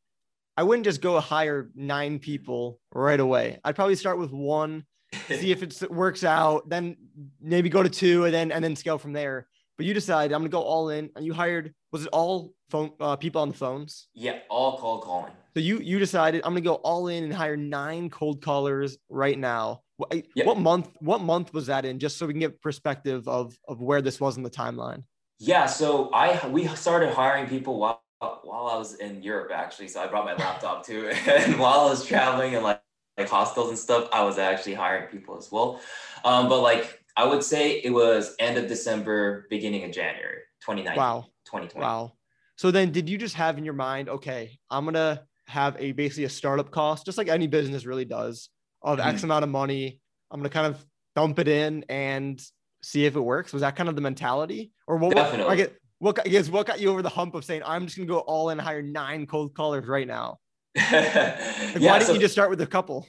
I 0.58 0.64
wouldn't 0.64 0.86
just 0.86 1.02
go 1.02 1.20
hire 1.20 1.72
nine 1.74 2.20
people 2.20 2.80
right 2.92 3.20
away. 3.20 3.60
I'd 3.64 3.76
probably 3.76 3.96
start 3.96 4.20
with 4.20 4.32
one 4.32 4.86
see 5.28 5.52
if 5.52 5.64
it 5.64 5.92
works 5.92 6.24
out, 6.24 6.70
then 6.70 6.98
maybe 7.42 7.70
go 7.70 7.84
to 7.84 7.90
two 7.90 8.26
and 8.26 8.34
then 8.34 8.52
and 8.52 8.64
then 8.64 8.76
scale 8.76 8.98
from 8.98 9.14
there. 9.14 9.48
But 9.78 9.86
you 9.86 9.94
decided 9.94 10.34
I'm 10.34 10.42
gonna 10.42 10.50
go 10.50 10.62
all 10.62 10.90
in, 10.90 11.10
and 11.16 11.26
you 11.26 11.34
hired 11.34 11.74
was 11.92 12.04
it 12.04 12.10
all 12.12 12.54
phone 12.70 12.92
uh, 13.00 13.16
people 13.16 13.42
on 13.42 13.50
the 13.50 13.54
phones? 13.54 14.08
Yeah, 14.14 14.40
all 14.50 14.78
call 14.78 15.00
calling. 15.00 15.34
So 15.54 15.60
you 15.60 15.80
you 15.80 16.00
decided 16.00 16.42
I'm 16.44 16.52
gonna 16.52 16.62
go 16.62 16.76
all 16.76 17.08
in 17.08 17.24
and 17.24 17.34
hire 17.34 17.58
nine 17.58 18.10
cold 18.10 18.42
callers 18.42 18.98
right 19.10 19.38
now. 19.38 19.82
What, 19.98 20.14
yep. 20.36 20.46
what 20.46 20.60
month? 20.60 20.90
What 21.00 21.22
month 21.22 21.54
was 21.54 21.68
that 21.68 21.86
in? 21.86 22.00
Just 22.00 22.18
so 22.18 22.26
we 22.26 22.34
can 22.34 22.42
get 22.42 22.62
perspective 22.62 23.28
of 23.28 23.58
of 23.68 23.82
where 23.82 24.02
this 24.02 24.20
was 24.20 24.38
in 24.38 24.44
the 24.44 24.50
timeline. 24.50 25.04
Yeah, 25.40 25.66
so 25.66 26.10
I 26.14 26.48
we 26.48 26.68
started 26.68 27.14
hiring 27.14 27.48
people 27.48 27.80
while 27.80 28.02
while 28.20 28.68
I 28.68 28.78
was 28.78 28.96
in 28.96 29.22
Europe 29.22 29.52
actually. 29.54 29.90
So 29.90 30.02
I 30.02 30.08
brought 30.08 30.26
my 30.26 30.34
laptop 30.34 30.86
too, 30.86 31.10
and 31.28 31.60
while 31.60 31.82
I 31.82 31.90
was 31.90 32.06
traveling 32.06 32.56
and 32.56 32.64
like 32.64 32.82
like 33.18 33.30
hostels 33.30 33.70
and 33.70 33.78
stuff, 33.78 34.10
I 34.12 34.24
was 34.24 34.38
actually 34.38 34.74
hiring 34.74 35.08
people 35.08 35.38
as 35.38 35.52
well. 35.52 35.82
Um, 36.24 36.50
but 36.50 36.62
like 36.62 37.02
I 37.16 37.26
would 37.26 37.44
say 37.44 37.80
it 37.80 37.92
was 37.92 38.36
end 38.40 38.58
of 38.58 38.68
December, 38.68 39.48
beginning 39.50 39.84
of 39.84 39.92
January, 39.92 40.40
2019. 40.62 40.98
Wow. 40.98 41.26
2020. 41.46 41.84
Wow. 41.84 42.14
So 42.58 42.72
then 42.72 42.92
did 42.92 43.10
you 43.10 43.18
just 43.18 43.36
have 43.36 43.58
in 43.58 43.66
your 43.66 43.74
mind, 43.74 44.10
okay, 44.10 44.58
I'm 44.70 44.86
gonna 44.86 45.24
have 45.48 45.76
a 45.80 45.92
basically 45.92 46.24
a 46.26 46.30
startup 46.30 46.72
cost, 46.72 47.06
just 47.06 47.18
like 47.18 47.28
any 47.28 47.48
business 47.48 47.86
really 47.86 48.06
does, 48.06 48.50
of 48.82 49.00
mm-hmm. 49.00 49.10
X 49.10 49.24
amount 49.24 49.44
of 49.44 49.50
money. 49.50 50.00
I'm 50.32 50.40
gonna 50.40 50.50
kind 50.50 50.68
of 50.68 50.84
dump 51.16 51.40
it 51.40 51.48
in 51.48 51.86
and 51.90 52.42
see 52.82 53.06
if 53.06 53.16
it 53.16 53.20
works. 53.20 53.54
Was 53.54 53.62
that 53.62 53.76
kind 53.76 53.90
of 53.90 53.96
the 53.96 54.02
mentality, 54.02 54.72
or 54.88 54.98
what? 54.98 55.16
Definitely. 55.16 55.54
I 55.54 55.56
get 55.56 55.76
what 56.00 56.20
I 56.20 56.30
guess 56.30 56.50
what 56.50 56.66
got 56.68 56.80
you 56.80 56.90
over 56.90 57.02
the 57.02 57.10
hump 57.10 57.36
of 57.36 57.46
saying 57.46 57.62
I'm 57.66 57.86
just 57.86 57.98
gonna 57.98 58.08
go 58.08 58.20
all 58.20 58.50
in, 58.50 58.58
hire 58.58 58.82
nine 58.82 59.26
cold 59.28 59.54
callers 59.54 59.86
right 59.86 60.08
now. 60.08 60.40
Like, 60.76 60.86
yeah, 60.92 61.92
why 61.92 62.00
didn't 62.00 62.04
so, 62.04 62.14
you 62.14 62.20
just 62.20 62.34
start 62.34 62.50
with 62.50 62.62
a 62.62 62.68
couple? 62.68 63.08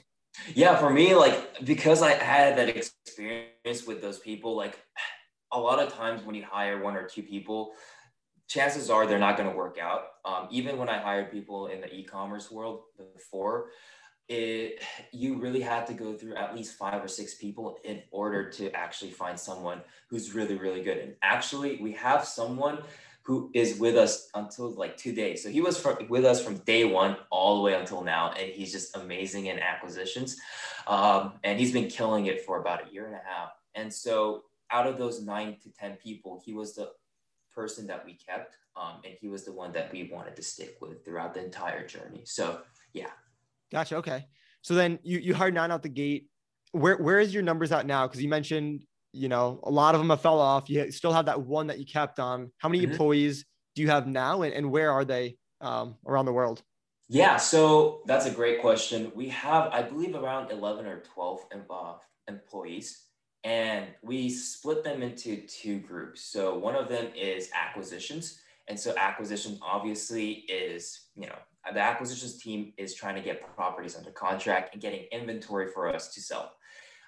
Yeah, 0.55 0.77
for 0.77 0.89
me, 0.89 1.15
like 1.15 1.65
because 1.65 2.01
I 2.01 2.11
had 2.11 2.57
that 2.57 2.69
experience 2.69 3.85
with 3.85 4.01
those 4.01 4.19
people, 4.19 4.55
like 4.55 4.79
a 5.51 5.59
lot 5.59 5.79
of 5.79 5.93
times 5.93 6.23
when 6.23 6.35
you 6.35 6.43
hire 6.43 6.81
one 6.81 6.95
or 6.95 7.07
two 7.07 7.23
people, 7.23 7.73
chances 8.47 8.89
are 8.89 9.05
they're 9.05 9.19
not 9.19 9.37
going 9.37 9.49
to 9.49 9.55
work 9.55 9.77
out. 9.79 10.03
Um, 10.25 10.47
even 10.51 10.77
when 10.77 10.89
I 10.89 10.99
hired 10.99 11.31
people 11.31 11.67
in 11.67 11.81
the 11.81 11.93
e-commerce 11.93 12.51
world 12.51 12.81
before, 13.15 13.69
it 14.29 14.81
you 15.11 15.35
really 15.39 15.61
had 15.61 15.87
to 15.87 15.93
go 15.93 16.13
through 16.13 16.35
at 16.35 16.55
least 16.55 16.77
five 16.77 17.03
or 17.03 17.07
six 17.07 17.35
people 17.35 17.77
in 17.83 18.01
order 18.11 18.49
to 18.49 18.71
actually 18.73 19.11
find 19.11 19.39
someone 19.39 19.81
who's 20.09 20.35
really 20.35 20.55
really 20.55 20.83
good. 20.83 20.97
And 20.97 21.15
actually, 21.21 21.77
we 21.81 21.93
have 21.93 22.25
someone 22.25 22.79
who 23.27 23.51
is 23.53 23.77
with 23.77 23.97
us 23.97 24.29
until 24.35 24.71
like 24.75 24.95
two 24.95 25.11
days. 25.11 25.43
So 25.43 25.49
he 25.49 25.59
was 25.59 25.77
from, 25.77 25.97
with 26.07 26.23
us 26.23 26.41
from 26.41 26.59
day 26.59 26.85
one 26.85 27.17
all 27.29 27.57
the 27.57 27.61
way 27.61 27.73
until 27.73 28.01
now, 28.01 28.31
and 28.31 28.49
he's 28.49 28.71
just 28.71 28.95
amazing 28.95 29.47
in 29.47 29.59
acquisitions. 29.59 30.37
Um, 30.87 31.33
and 31.43 31.59
he's 31.59 31.73
been 31.73 31.89
killing 31.89 32.27
it 32.27 32.45
for 32.45 32.61
about 32.61 32.87
a 32.87 32.93
year 32.93 33.05
and 33.05 33.15
a 33.15 33.21
half. 33.25 33.49
And 33.75 33.93
so 33.93 34.43
out 34.71 34.87
of 34.87 34.97
those 34.97 35.21
nine 35.21 35.57
to 35.63 35.69
10 35.73 35.97
people, 35.97 36.41
he 36.45 36.53
was 36.53 36.73
the 36.73 36.91
person 37.53 37.85
that 37.87 38.05
we 38.05 38.13
kept. 38.13 38.55
Um, 38.77 39.01
and 39.03 39.15
he 39.19 39.27
was 39.27 39.43
the 39.43 39.51
one 39.51 39.73
that 39.73 39.91
we 39.91 40.09
wanted 40.09 40.37
to 40.37 40.41
stick 40.41 40.77
with 40.79 41.03
throughout 41.03 41.33
the 41.33 41.43
entire 41.43 41.85
journey. 41.85 42.21
So 42.23 42.61
yeah. 42.93 43.09
Gotcha. 43.73 43.97
Okay. 43.97 44.25
So 44.61 44.73
then 44.73 44.99
you, 45.03 45.19
you 45.19 45.33
hired 45.33 45.53
nine 45.53 45.69
out 45.69 45.83
the 45.83 45.89
gate. 45.89 46.29
Where, 46.71 46.95
where 46.95 47.19
is 47.19 47.33
your 47.33 47.43
numbers 47.43 47.73
at 47.73 47.85
now? 47.85 48.07
Cause 48.07 48.21
you 48.21 48.29
mentioned 48.29 48.85
you 49.17 49.29
know, 49.29 49.59
a 49.63 49.71
lot 49.71 49.95
of 49.95 49.99
them 49.99 50.09
have 50.09 50.21
fell 50.21 50.39
off. 50.39 50.69
You 50.69 50.91
still 50.91 51.13
have 51.13 51.25
that 51.25 51.41
one 51.41 51.67
that 51.67 51.79
you 51.79 51.85
kept 51.85 52.19
on. 52.19 52.51
How 52.57 52.69
many 52.69 52.83
mm-hmm. 52.83 52.91
employees 52.91 53.45
do 53.75 53.81
you 53.81 53.89
have 53.89 54.07
now, 54.07 54.41
and, 54.41 54.53
and 54.53 54.71
where 54.71 54.91
are 54.91 55.05
they 55.05 55.37
um, 55.61 55.95
around 56.05 56.25
the 56.25 56.33
world? 56.33 56.63
Yeah, 57.09 57.37
so 57.37 58.01
that's 58.05 58.25
a 58.25 58.31
great 58.31 58.59
question. 58.59 59.11
We 59.15 59.29
have, 59.29 59.71
I 59.71 59.81
believe, 59.81 60.15
around 60.15 60.51
11 60.51 60.85
or 60.85 61.01
12 61.13 61.39
uh, 61.69 61.93
employees, 62.27 63.03
and 63.43 63.87
we 64.01 64.29
split 64.29 64.83
them 64.83 65.01
into 65.01 65.37
two 65.47 65.79
groups. 65.79 66.21
So 66.23 66.57
one 66.57 66.75
of 66.75 66.89
them 66.89 67.07
is 67.15 67.49
acquisitions. 67.53 68.39
And 68.67 68.77
so 68.77 68.93
acquisitions 68.97 69.59
obviously 69.61 70.45
is, 70.49 71.05
you 71.15 71.27
know, 71.27 71.37
the 71.73 71.79
acquisitions 71.79 72.41
team 72.41 72.73
is 72.77 72.93
trying 72.93 73.15
to 73.15 73.21
get 73.21 73.55
properties 73.55 73.95
under 73.95 74.11
contract 74.11 74.73
and 74.73 74.81
getting 74.81 75.05
inventory 75.11 75.67
for 75.67 75.93
us 75.93 76.13
to 76.13 76.21
sell. 76.21 76.53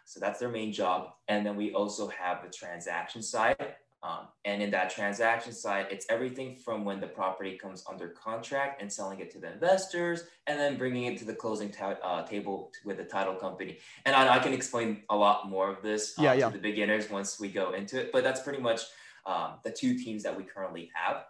So 0.09 0.19
that's 0.19 0.39
their 0.39 0.49
main 0.49 0.73
job. 0.73 1.11
And 1.27 1.45
then 1.45 1.55
we 1.55 1.71
also 1.71 2.07
have 2.07 2.41
the 2.41 2.49
transaction 2.49 3.21
side. 3.21 3.75
Um, 4.01 4.29
and 4.43 4.59
in 4.59 4.71
that 4.71 4.89
transaction 4.89 5.53
side, 5.53 5.85
it's 5.91 6.07
everything 6.09 6.55
from 6.55 6.83
when 6.83 6.99
the 6.99 7.05
property 7.05 7.55
comes 7.55 7.83
under 7.87 8.07
contract 8.07 8.81
and 8.81 8.91
selling 8.91 9.19
it 9.19 9.29
to 9.31 9.39
the 9.39 9.53
investors, 9.53 10.23
and 10.47 10.59
then 10.59 10.77
bringing 10.77 11.03
it 11.03 11.19
to 11.19 11.25
the 11.25 11.35
closing 11.35 11.71
uh, 11.79 12.23
table 12.23 12.71
with 12.85 12.97
the 12.97 13.03
title 13.03 13.35
company. 13.35 13.77
And 14.07 14.15
I, 14.15 14.37
I, 14.37 14.39
can 14.39 14.51
explain 14.51 15.03
a 15.11 15.15
lot 15.15 15.47
more 15.47 15.69
of 15.69 15.83
this 15.83 16.17
uh, 16.17 16.23
yeah, 16.23 16.33
yeah. 16.33 16.47
to 16.47 16.53
the 16.53 16.59
beginners 16.59 17.11
once 17.11 17.39
we 17.39 17.49
go 17.49 17.73
into 17.73 17.99
it. 17.99 18.11
But 18.11 18.23
that's 18.23 18.41
pretty 18.41 18.61
much 18.63 18.81
um, 19.27 19.59
the 19.63 19.69
two 19.69 19.95
teams 19.95 20.23
that 20.23 20.35
we 20.35 20.43
currently 20.43 20.89
have. 20.95 21.25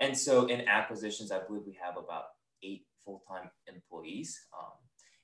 And 0.00 0.16
so 0.16 0.46
in 0.46 0.66
acquisitions, 0.68 1.32
I 1.32 1.40
believe 1.40 1.64
we 1.66 1.76
have 1.84 1.98
about 1.98 2.28
eight 2.62 2.86
full-time 3.04 3.50
employees. 3.66 4.40
Um, 4.58 4.81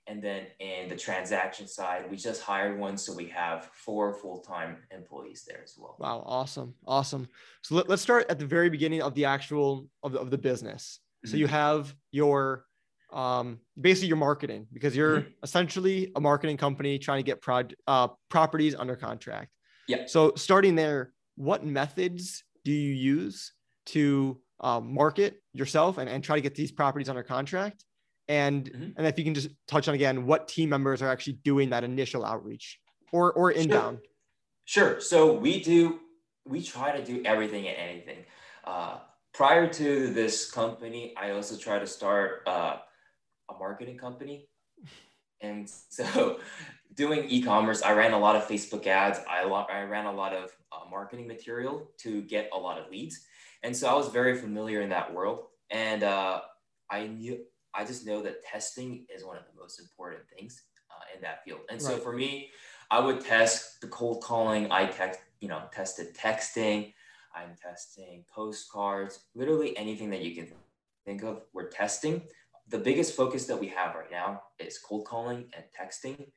and 0.08 0.22
then 0.22 0.46
in 0.58 0.88
the 0.88 0.96
transaction 0.96 1.68
side, 1.68 2.10
we 2.10 2.16
just 2.16 2.40
hired 2.40 2.78
one. 2.78 2.96
So 2.96 3.12
we 3.12 3.26
have 3.28 3.68
four 3.74 4.14
full-time 4.14 4.78
employees 4.90 5.44
there 5.46 5.60
as 5.62 5.76
well. 5.78 5.96
Wow. 5.98 6.22
Awesome. 6.24 6.74
Awesome. 6.86 7.28
So 7.62 7.74
let, 7.74 7.90
us 7.90 8.00
start 8.00 8.26
at 8.30 8.38
the 8.38 8.46
very 8.46 8.70
beginning 8.70 9.02
of 9.02 9.14
the 9.14 9.26
actual 9.26 9.86
of 10.02 10.12
the, 10.12 10.18
of 10.18 10.30
the 10.30 10.38
business. 10.38 11.00
Mm-hmm. 11.24 11.30
So 11.30 11.36
you 11.36 11.46
have 11.46 11.94
your, 12.10 12.64
um, 13.12 13.58
basically 13.78 14.08
your 14.08 14.16
marketing 14.16 14.66
because 14.72 14.96
you're 14.96 15.20
mm-hmm. 15.20 15.30
essentially 15.42 16.10
a 16.16 16.20
marketing 16.20 16.56
company 16.56 16.98
trying 16.98 17.18
to 17.18 17.26
get 17.26 17.42
prod, 17.42 17.74
uh, 17.86 18.08
properties 18.30 18.74
under 18.74 18.96
contract. 18.96 19.50
Yeah. 19.88 20.06
So 20.06 20.32
starting 20.36 20.74
there, 20.74 21.12
what 21.36 21.64
methods 21.64 22.44
do 22.64 22.72
you 22.72 22.94
use 22.94 23.52
to 23.86 24.40
um, 24.60 24.92
market 24.92 25.40
yourself 25.52 25.98
and, 25.98 26.08
and 26.08 26.24
try 26.24 26.36
to 26.36 26.42
get 26.42 26.54
these 26.54 26.72
properties 26.72 27.08
under 27.08 27.22
contract? 27.22 27.84
And 28.28 28.64
mm-hmm. 28.64 28.90
and 28.96 29.06
if 29.06 29.18
you 29.18 29.24
can 29.24 29.34
just 29.34 29.48
touch 29.66 29.88
on 29.88 29.94
again 29.94 30.26
what 30.26 30.48
team 30.48 30.68
members 30.68 31.02
are 31.02 31.08
actually 31.08 31.34
doing 31.44 31.70
that 31.70 31.84
initial 31.84 32.24
outreach 32.24 32.78
or 33.12 33.32
or 33.32 33.50
inbound? 33.50 33.98
Sure, 34.64 34.90
sure. 34.90 35.00
so 35.00 35.32
we 35.32 35.62
do 35.62 36.00
we 36.46 36.62
try 36.62 36.96
to 36.96 37.04
do 37.04 37.22
everything 37.24 37.66
and 37.68 37.76
anything. 37.76 38.18
Uh, 38.64 38.98
prior 39.32 39.68
to 39.68 40.12
this 40.12 40.50
company 40.50 41.14
i 41.16 41.30
also 41.30 41.56
try 41.56 41.78
to 41.78 41.86
start 41.86 42.42
uh, 42.46 42.76
a 43.50 43.58
marketing 43.58 43.96
company. 43.96 44.48
And 45.40 45.68
so 45.90 46.40
doing 46.94 47.24
e-commerce 47.28 47.82
i 47.82 47.92
ran 47.92 48.12
a 48.12 48.18
lot 48.18 48.36
of 48.36 48.46
facebook 48.46 48.86
ads. 48.86 49.20
I, 49.28 49.42
I 49.42 49.82
ran 49.84 50.06
a 50.06 50.12
lot 50.12 50.34
of 50.34 50.50
uh, 50.72 50.88
marketing 50.90 51.26
material 51.26 51.90
to 51.98 52.22
get 52.22 52.50
a 52.52 52.58
lot 52.58 52.78
of 52.78 52.90
leads. 52.90 53.20
And 53.62 53.76
so 53.76 53.88
i 53.88 53.94
was 53.94 54.08
very 54.08 54.36
familiar 54.36 54.82
in 54.82 54.90
that 54.90 55.14
world. 55.14 55.44
And 55.70 56.02
uh, 56.02 56.40
i 56.90 57.06
knew 57.06 57.38
I 57.74 57.84
just 57.84 58.06
know 58.06 58.22
that 58.22 58.42
testing 58.44 59.06
is 59.14 59.24
one 59.24 59.36
of 59.36 59.44
the 59.44 59.60
most 59.60 59.80
important 59.80 60.22
things 60.36 60.62
uh, 60.90 61.14
in 61.14 61.22
that 61.22 61.44
field. 61.44 61.60
And 61.70 61.80
right. 61.82 61.96
so 61.96 61.98
for 61.98 62.12
me, 62.12 62.50
I 62.90 63.00
would 63.00 63.20
test 63.20 63.80
the 63.80 63.88
cold 63.88 64.22
calling. 64.22 64.70
I 64.72 64.86
text, 64.86 65.20
you 65.40 65.48
know, 65.48 65.62
tested 65.72 66.16
texting. 66.16 66.94
I'm 67.34 67.54
testing 67.62 68.24
postcards, 68.32 69.20
literally 69.34 69.76
anything 69.76 70.10
that 70.10 70.22
you 70.22 70.34
can 70.34 70.48
think 71.04 71.22
of. 71.22 71.42
We're 71.52 71.68
testing. 71.68 72.22
The 72.68 72.78
biggest 72.78 73.14
focus 73.14 73.46
that 73.46 73.58
we 73.58 73.68
have 73.68 73.94
right 73.94 74.10
now 74.10 74.42
is 74.58 74.78
cold 74.78 75.06
calling 75.06 75.46
and 75.54 75.64
texting. 75.78 76.28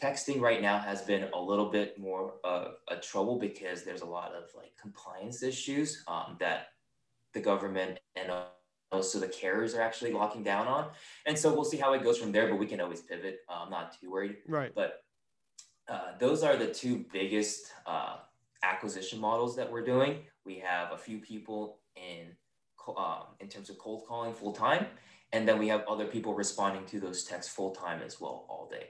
Texting 0.00 0.40
right 0.40 0.62
now 0.62 0.78
has 0.78 1.02
been 1.02 1.28
a 1.34 1.40
little 1.40 1.70
bit 1.70 1.98
more 1.98 2.34
of 2.44 2.74
a 2.88 2.96
trouble 2.96 3.38
because 3.38 3.84
there's 3.84 4.02
a 4.02 4.06
lot 4.06 4.32
of 4.32 4.44
like 4.56 4.72
compliance 4.80 5.42
issues 5.42 6.04
um, 6.06 6.36
that 6.38 6.68
the 7.34 7.40
government 7.40 7.98
and 8.14 8.30
so 9.02 9.18
the 9.18 9.28
carriers 9.28 9.74
are 9.74 9.82
actually 9.82 10.12
locking 10.12 10.42
down 10.42 10.66
on. 10.66 10.88
And 11.26 11.38
so 11.38 11.52
we'll 11.52 11.64
see 11.64 11.76
how 11.76 11.92
it 11.92 12.02
goes 12.02 12.18
from 12.18 12.32
there, 12.32 12.48
but 12.48 12.56
we 12.56 12.66
can 12.66 12.80
always 12.80 13.00
pivot. 13.00 13.40
Uh, 13.48 13.64
I'm 13.64 13.70
not 13.70 13.98
too 14.00 14.10
worried. 14.10 14.36
Right. 14.46 14.72
But 14.74 15.02
uh, 15.88 16.12
those 16.18 16.42
are 16.42 16.56
the 16.56 16.68
two 16.68 17.04
biggest 17.12 17.66
uh, 17.86 18.16
acquisition 18.62 19.20
models 19.20 19.56
that 19.56 19.70
we're 19.70 19.84
doing. 19.84 20.20
We 20.44 20.58
have 20.58 20.92
a 20.92 20.98
few 20.98 21.18
people 21.18 21.80
in 21.96 22.28
um, 22.96 23.24
in 23.40 23.48
terms 23.48 23.68
of 23.68 23.76
cold 23.76 24.04
calling 24.08 24.32
full 24.32 24.52
time, 24.52 24.86
and 25.32 25.46
then 25.46 25.58
we 25.58 25.68
have 25.68 25.84
other 25.86 26.06
people 26.06 26.32
responding 26.32 26.86
to 26.86 26.98
those 26.98 27.24
texts 27.24 27.52
full 27.52 27.70
time 27.72 28.00
as 28.02 28.18
well 28.18 28.46
all 28.48 28.66
day. 28.70 28.86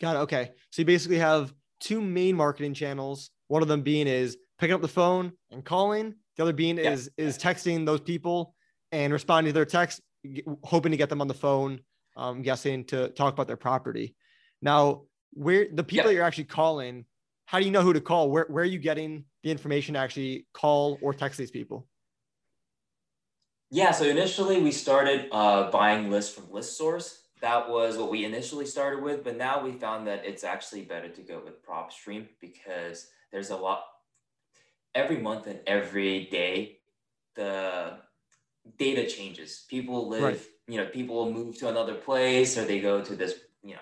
Got 0.00 0.14
it. 0.14 0.18
Okay. 0.20 0.50
So 0.70 0.82
you 0.82 0.86
basically 0.86 1.18
have 1.18 1.52
two 1.80 2.00
main 2.00 2.36
marketing 2.36 2.72
channels. 2.74 3.30
One 3.48 3.62
of 3.62 3.66
them 3.66 3.82
being 3.82 4.06
is 4.06 4.36
picking 4.60 4.74
up 4.74 4.80
the 4.80 4.86
phone 4.86 5.32
and 5.50 5.64
calling. 5.64 6.14
The 6.36 6.44
other 6.44 6.52
being 6.52 6.78
yeah. 6.78 6.92
is 6.92 7.10
is 7.16 7.36
texting 7.36 7.84
those 7.84 8.00
people 8.00 8.54
and 8.92 9.12
responding 9.12 9.52
to 9.52 9.54
their 9.54 9.64
text, 9.64 10.00
hoping 10.62 10.92
to 10.92 10.98
get 10.98 11.08
them 11.08 11.20
on 11.20 11.28
the 11.28 11.34
phone, 11.34 11.80
I'm 12.16 12.42
guessing 12.42 12.84
to 12.86 13.08
talk 13.08 13.32
about 13.32 13.46
their 13.46 13.56
property. 13.56 14.14
Now, 14.60 15.02
where 15.32 15.66
the 15.72 15.82
people 15.82 16.08
that 16.08 16.14
you're 16.14 16.24
actually 16.24 16.44
calling, 16.44 17.06
how 17.46 17.58
do 17.58 17.64
you 17.64 17.70
know 17.70 17.82
who 17.82 17.94
to 17.94 18.00
call? 18.00 18.30
Where, 18.30 18.46
where 18.48 18.62
are 18.62 18.66
you 18.66 18.78
getting 18.78 19.24
the 19.42 19.50
information 19.50 19.94
to 19.94 20.00
actually 20.00 20.46
call 20.52 20.98
or 21.00 21.14
text 21.14 21.38
these 21.38 21.50
people? 21.50 21.88
Yeah, 23.70 23.90
so 23.90 24.04
initially 24.04 24.60
we 24.60 24.70
started 24.70 25.28
uh, 25.32 25.70
buying 25.70 26.10
lists 26.10 26.34
from 26.34 26.44
ListSource. 26.44 27.20
That 27.40 27.70
was 27.70 27.96
what 27.96 28.10
we 28.10 28.24
initially 28.26 28.66
started 28.66 29.02
with, 29.02 29.24
but 29.24 29.36
now 29.36 29.64
we 29.64 29.72
found 29.72 30.06
that 30.06 30.26
it's 30.26 30.44
actually 30.44 30.82
better 30.82 31.08
to 31.08 31.22
go 31.22 31.40
with 31.42 31.64
PropStream 31.64 32.26
because 32.40 33.08
there's 33.32 33.50
a 33.50 33.56
lot 33.56 33.84
every 34.94 35.16
month 35.16 35.46
and 35.46 35.60
every 35.66 36.26
day 36.26 36.80
the 37.34 37.96
data 38.78 39.06
changes. 39.06 39.64
People 39.68 40.08
live, 40.08 40.22
right. 40.22 40.40
you 40.68 40.76
know, 40.76 40.86
people 40.86 41.30
move 41.32 41.58
to 41.58 41.68
another 41.68 41.94
place 41.94 42.56
or 42.56 42.64
they 42.64 42.80
go 42.80 43.02
to 43.02 43.16
this, 43.16 43.34
you 43.62 43.74
know, 43.74 43.80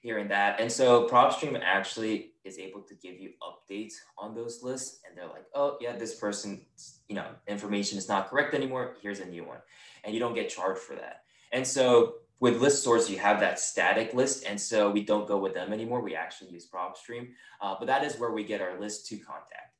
here 0.00 0.18
and 0.18 0.30
that. 0.30 0.60
And 0.60 0.70
so 0.70 1.08
PropStream 1.08 1.60
actually 1.62 2.32
is 2.44 2.58
able 2.58 2.80
to 2.82 2.94
give 2.94 3.20
you 3.20 3.30
updates 3.42 3.94
on 4.18 4.34
those 4.34 4.62
lists. 4.62 5.00
And 5.06 5.16
they're 5.16 5.28
like, 5.28 5.46
oh, 5.54 5.76
yeah, 5.80 5.96
this 5.96 6.16
person, 6.16 6.62
you 7.08 7.14
know, 7.14 7.26
information 7.46 7.98
is 7.98 8.08
not 8.08 8.28
correct 8.28 8.54
anymore. 8.54 8.96
Here's 9.00 9.20
a 9.20 9.26
new 9.26 9.44
one. 9.44 9.58
And 10.04 10.12
you 10.12 10.20
don't 10.20 10.34
get 10.34 10.48
charged 10.48 10.80
for 10.80 10.96
that. 10.96 11.22
And 11.52 11.66
so 11.66 12.14
with 12.40 12.60
ListSource, 12.60 13.08
you 13.08 13.18
have 13.18 13.38
that 13.40 13.60
static 13.60 14.14
list. 14.14 14.44
And 14.44 14.60
so 14.60 14.90
we 14.90 15.04
don't 15.04 15.28
go 15.28 15.38
with 15.38 15.54
them 15.54 15.72
anymore. 15.72 16.00
We 16.00 16.16
actually 16.16 16.50
use 16.50 16.68
PropStream. 16.68 17.28
Uh, 17.60 17.76
but 17.78 17.86
that 17.86 18.02
is 18.02 18.18
where 18.18 18.32
we 18.32 18.42
get 18.42 18.60
our 18.60 18.80
list 18.80 19.06
to 19.08 19.18
contact. 19.18 19.76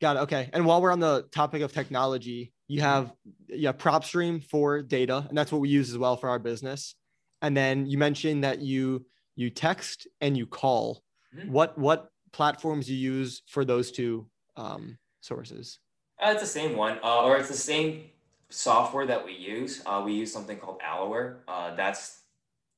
Got 0.00 0.16
it. 0.16 0.20
Okay. 0.20 0.50
And 0.52 0.66
while 0.66 0.82
we're 0.82 0.92
on 0.92 1.00
the 1.00 1.26
topic 1.32 1.62
of 1.62 1.72
technology, 1.72 2.52
you 2.68 2.80
have 2.80 3.12
yeah, 3.48 3.72
PropStream 3.72 4.44
for 4.44 4.82
data, 4.82 5.24
and 5.28 5.38
that's 5.38 5.52
what 5.52 5.60
we 5.60 5.68
use 5.68 5.90
as 5.90 5.98
well 5.98 6.16
for 6.16 6.28
our 6.28 6.38
business. 6.38 6.94
And 7.40 7.56
then 7.56 7.86
you 7.86 7.96
mentioned 7.96 8.44
that 8.44 8.60
you 8.60 9.06
you 9.36 9.50
text 9.50 10.06
and 10.20 10.36
you 10.36 10.46
call. 10.46 11.02
Mm-hmm. 11.34 11.52
What 11.52 11.78
what 11.78 12.10
platforms 12.32 12.90
you 12.90 12.96
use 12.96 13.42
for 13.46 13.64
those 13.64 13.90
two 13.90 14.26
um, 14.56 14.98
sources? 15.20 15.78
Uh, 16.20 16.30
it's 16.32 16.40
the 16.40 16.46
same 16.46 16.76
one, 16.76 16.98
uh, 17.02 17.22
or 17.22 17.36
it's 17.36 17.48
the 17.48 17.54
same 17.54 18.04
software 18.48 19.06
that 19.06 19.24
we 19.24 19.32
use. 19.32 19.82
Uh, 19.86 20.02
we 20.04 20.12
use 20.12 20.32
something 20.32 20.58
called 20.58 20.80
Aloware. 20.80 21.36
Uh, 21.46 21.74
that's 21.74 22.22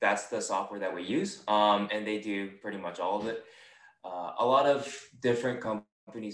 that's 0.00 0.26
the 0.28 0.40
software 0.40 0.78
that 0.80 0.94
we 0.94 1.02
use, 1.02 1.42
um, 1.48 1.88
and 1.90 2.06
they 2.06 2.20
do 2.20 2.50
pretty 2.62 2.78
much 2.78 3.00
all 3.00 3.20
of 3.20 3.26
it. 3.26 3.44
Uh, 4.04 4.32
a 4.38 4.46
lot 4.46 4.66
of 4.66 5.08
different 5.20 5.60
companies 5.60 5.87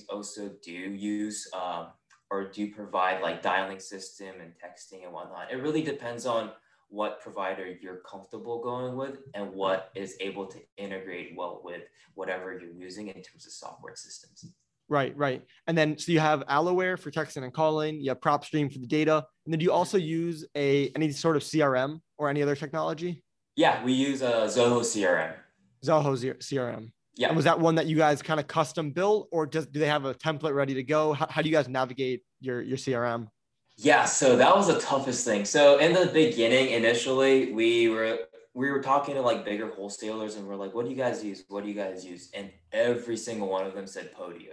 also 0.08 0.50
do 0.62 0.72
use 0.72 1.48
um, 1.54 1.88
or 2.30 2.50
do 2.50 2.72
provide 2.72 3.22
like 3.22 3.42
dialing 3.42 3.80
system 3.80 4.34
and 4.40 4.52
texting 4.52 5.04
and 5.04 5.12
whatnot. 5.12 5.52
It 5.52 5.56
really 5.56 5.82
depends 5.82 6.26
on 6.26 6.50
what 6.88 7.20
provider 7.20 7.76
you're 7.80 8.00
comfortable 8.08 8.62
going 8.62 8.96
with 8.96 9.18
and 9.34 9.52
what 9.52 9.90
is 9.94 10.16
able 10.20 10.46
to 10.46 10.58
integrate 10.76 11.34
well 11.36 11.60
with 11.64 11.82
whatever 12.14 12.58
you're 12.58 12.72
using 12.72 13.08
in 13.08 13.14
terms 13.14 13.46
of 13.46 13.52
software 13.52 13.96
systems. 13.96 14.52
Right, 14.88 15.16
right. 15.16 15.42
And 15.66 15.76
then 15.76 15.98
so 15.98 16.12
you 16.12 16.20
have 16.20 16.44
Aloware 16.46 16.98
for 16.98 17.10
texting 17.10 17.42
and 17.42 17.52
calling, 17.52 18.00
you 18.00 18.10
have 18.10 18.20
PropStream 18.20 18.72
for 18.72 18.78
the 18.78 18.86
data. 18.86 19.24
And 19.44 19.52
then 19.52 19.58
do 19.58 19.64
you 19.64 19.72
also 19.72 19.96
use 19.96 20.46
a 20.54 20.90
any 20.94 21.10
sort 21.10 21.36
of 21.36 21.42
CRM 21.42 22.00
or 22.18 22.28
any 22.28 22.42
other 22.42 22.54
technology? 22.54 23.22
Yeah, 23.56 23.82
we 23.84 23.92
use 23.92 24.20
a 24.22 24.36
uh, 24.36 24.48
Zoho 24.48 24.80
CRM. 24.80 25.34
Zoho 25.84 26.36
CRM. 26.38 26.90
Yeah. 27.16 27.28
And 27.28 27.36
was 27.36 27.44
that 27.44 27.60
one 27.60 27.76
that 27.76 27.86
you 27.86 27.96
guys 27.96 28.22
kind 28.22 28.40
of 28.40 28.46
custom 28.46 28.90
built 28.90 29.28
or 29.30 29.46
does 29.46 29.66
do 29.66 29.78
they 29.78 29.86
have 29.86 30.04
a 30.04 30.14
template 30.14 30.54
ready 30.54 30.74
to 30.74 30.82
go? 30.82 31.12
How, 31.12 31.26
how 31.28 31.42
do 31.42 31.48
you 31.48 31.54
guys 31.54 31.68
navigate 31.68 32.22
your 32.40 32.60
your 32.60 32.76
CRM? 32.76 33.28
Yeah, 33.76 34.04
so 34.04 34.36
that 34.36 34.54
was 34.54 34.68
the 34.68 34.78
toughest 34.80 35.24
thing. 35.24 35.44
So 35.44 35.78
in 35.78 35.92
the 35.92 36.06
beginning, 36.06 36.70
initially, 36.70 37.52
we 37.52 37.88
were 37.88 38.20
we 38.54 38.70
were 38.70 38.80
talking 38.80 39.16
to 39.16 39.20
like 39.20 39.44
bigger 39.44 39.68
wholesalers 39.68 40.36
and 40.36 40.46
we're 40.46 40.54
like, 40.54 40.74
what 40.74 40.84
do 40.84 40.90
you 40.90 40.96
guys 40.96 41.24
use? 41.24 41.44
What 41.48 41.64
do 41.64 41.68
you 41.68 41.74
guys 41.74 42.04
use? 42.04 42.30
And 42.34 42.50
every 42.72 43.16
single 43.16 43.48
one 43.48 43.66
of 43.66 43.74
them 43.74 43.86
said 43.86 44.14
Podio. 44.14 44.52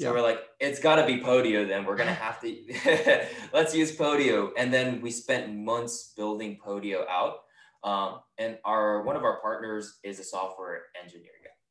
So 0.00 0.06
yeah. 0.06 0.10
we're 0.10 0.22
like, 0.22 0.40
it's 0.60 0.80
got 0.80 0.96
to 0.96 1.06
be 1.06 1.20
Podio 1.20 1.66
then. 1.66 1.84
We're 1.84 1.96
going 1.96 2.08
to 2.08 2.14
have 2.14 2.40
to, 2.40 3.26
let's 3.52 3.74
use 3.74 3.96
Podio. 3.96 4.50
And 4.56 4.74
then 4.74 5.00
we 5.00 5.10
spent 5.12 5.54
months 5.54 6.12
building 6.16 6.58
Podio 6.64 7.04
out. 7.08 7.38
Um, 7.84 8.20
and 8.38 8.58
our, 8.64 9.02
one 9.02 9.14
of 9.14 9.22
our 9.22 9.40
partners 9.40 9.98
is 10.02 10.18
a 10.18 10.24
software 10.24 10.82
engineer 11.00 11.30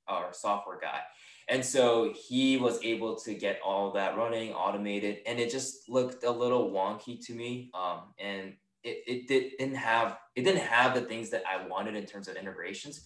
or 0.09 0.33
software 0.33 0.79
guy. 0.79 1.01
And 1.49 1.63
so 1.63 2.13
he 2.27 2.57
was 2.57 2.83
able 2.83 3.15
to 3.17 3.33
get 3.33 3.59
all 3.63 3.91
that 3.91 4.17
running, 4.17 4.53
automated, 4.53 5.19
and 5.25 5.39
it 5.39 5.49
just 5.49 5.87
looked 5.87 6.23
a 6.25 6.31
little 6.31 6.71
wonky 6.71 7.25
to 7.25 7.33
me. 7.33 7.71
Um, 7.73 8.13
and 8.19 8.53
it, 8.83 9.03
it 9.07 9.27
didn't 9.27 9.75
have 9.75 10.17
it 10.35 10.43
didn't 10.43 10.63
have 10.63 10.93
the 10.93 11.01
things 11.01 11.29
that 11.29 11.43
I 11.45 11.65
wanted 11.67 11.95
in 11.95 12.05
terms 12.05 12.27
of 12.27 12.35
integrations. 12.35 13.05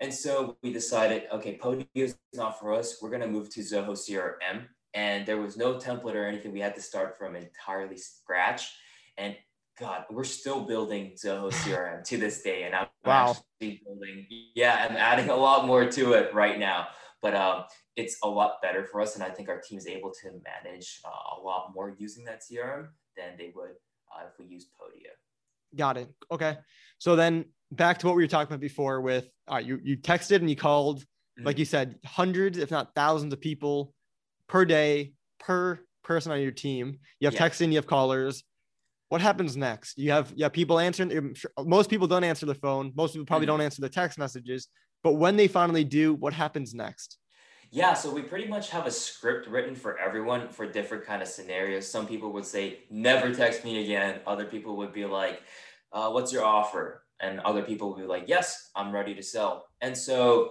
And 0.00 0.14
so 0.14 0.56
we 0.62 0.72
decided, 0.72 1.24
okay, 1.32 1.58
Podio 1.58 1.86
is 1.94 2.16
not 2.34 2.60
for 2.60 2.72
us. 2.72 2.98
We're 3.02 3.10
going 3.10 3.22
to 3.22 3.28
move 3.28 3.50
to 3.50 3.60
Zoho 3.60 3.90
CRM. 3.90 4.66
And 4.94 5.26
there 5.26 5.38
was 5.38 5.56
no 5.56 5.74
template 5.74 6.14
or 6.14 6.24
anything. 6.24 6.52
We 6.52 6.60
had 6.60 6.74
to 6.76 6.82
start 6.82 7.18
from 7.18 7.36
entirely 7.36 7.96
scratch. 7.96 8.72
And 9.16 9.36
God, 9.78 10.04
we're 10.10 10.24
still 10.24 10.64
building 10.64 11.12
Zoho 11.16 11.52
CRM 11.52 12.04
to 12.04 12.16
this 12.16 12.42
day. 12.42 12.64
And 12.64 12.74
I'm 12.74 12.86
wow. 13.04 13.30
actually 13.30 13.80
building, 13.84 14.26
yeah, 14.54 14.86
I'm 14.88 14.96
adding 14.96 15.30
a 15.30 15.36
lot 15.36 15.66
more 15.66 15.88
to 15.90 16.12
it 16.14 16.34
right 16.34 16.58
now. 16.58 16.88
But 17.20 17.34
um, 17.34 17.64
it's 17.96 18.16
a 18.22 18.28
lot 18.28 18.62
better 18.62 18.84
for 18.84 19.00
us. 19.00 19.14
And 19.14 19.24
I 19.24 19.30
think 19.30 19.48
our 19.48 19.60
team 19.60 19.78
is 19.78 19.86
able 19.86 20.12
to 20.22 20.30
manage 20.30 21.00
uh, 21.04 21.38
a 21.38 21.42
lot 21.42 21.72
more 21.74 21.94
using 21.98 22.24
that 22.26 22.42
CRM 22.42 22.88
than 23.16 23.36
they 23.36 23.52
would 23.54 23.70
uh, 23.70 24.26
if 24.26 24.38
we 24.38 24.46
used 24.46 24.68
Podio. 24.80 25.10
Got 25.76 25.96
it. 25.96 26.08
Okay. 26.30 26.58
So 26.98 27.16
then 27.16 27.46
back 27.72 27.98
to 27.98 28.06
what 28.06 28.16
we 28.16 28.22
were 28.22 28.28
talking 28.28 28.52
about 28.52 28.60
before 28.60 29.00
with 29.00 29.28
uh, 29.52 29.58
you, 29.58 29.80
you 29.82 29.96
texted 29.96 30.36
and 30.36 30.48
you 30.48 30.56
called, 30.56 31.00
mm-hmm. 31.00 31.44
like 31.46 31.58
you 31.58 31.64
said, 31.64 31.96
hundreds, 32.04 32.58
if 32.58 32.70
not 32.70 32.94
thousands 32.94 33.32
of 33.32 33.40
people 33.40 33.92
per 34.48 34.64
day, 34.64 35.12
per 35.40 35.80
person 36.04 36.32
on 36.32 36.40
your 36.40 36.52
team. 36.52 36.98
You 37.20 37.26
have 37.26 37.34
yeah. 37.34 37.48
texting, 37.48 37.68
you 37.68 37.76
have 37.76 37.86
callers. 37.86 38.44
What 39.08 39.20
happens 39.20 39.56
next? 39.56 39.98
You 39.98 40.10
have 40.10 40.32
yeah 40.36 40.48
people 40.48 40.78
answering. 40.78 41.34
Most 41.64 41.88
people 41.90 42.06
don't 42.06 42.24
answer 42.24 42.46
the 42.46 42.54
phone. 42.54 42.92
Most 42.94 43.12
people 43.12 43.26
probably 43.26 43.46
mm-hmm. 43.46 43.54
don't 43.54 43.60
answer 43.62 43.80
the 43.80 43.88
text 43.88 44.18
messages. 44.18 44.68
But 45.02 45.14
when 45.14 45.36
they 45.36 45.48
finally 45.48 45.84
do, 45.84 46.14
what 46.14 46.32
happens 46.32 46.74
next? 46.74 47.18
Yeah, 47.70 47.92
so 47.94 48.10
we 48.10 48.22
pretty 48.22 48.48
much 48.48 48.70
have 48.70 48.86
a 48.86 48.90
script 48.90 49.46
written 49.46 49.74
for 49.74 49.98
everyone 49.98 50.48
for 50.48 50.66
different 50.66 51.04
kind 51.04 51.20
of 51.20 51.28
scenarios. 51.28 51.86
Some 51.90 52.06
people 52.06 52.32
would 52.32 52.46
say, 52.46 52.80
"Never 52.90 53.34
text 53.34 53.64
me 53.64 53.84
again." 53.84 54.20
Other 54.26 54.46
people 54.46 54.76
would 54.78 54.92
be 54.92 55.04
like, 55.04 55.42
uh, 55.92 56.10
"What's 56.10 56.32
your 56.32 56.44
offer?" 56.44 57.04
And 57.20 57.40
other 57.40 57.62
people 57.62 57.90
would 57.90 58.00
be 58.00 58.06
like, 58.06 58.24
"Yes, 58.26 58.70
I'm 58.74 58.90
ready 58.92 59.14
to 59.14 59.22
sell." 59.22 59.68
And 59.80 59.96
so, 59.96 60.50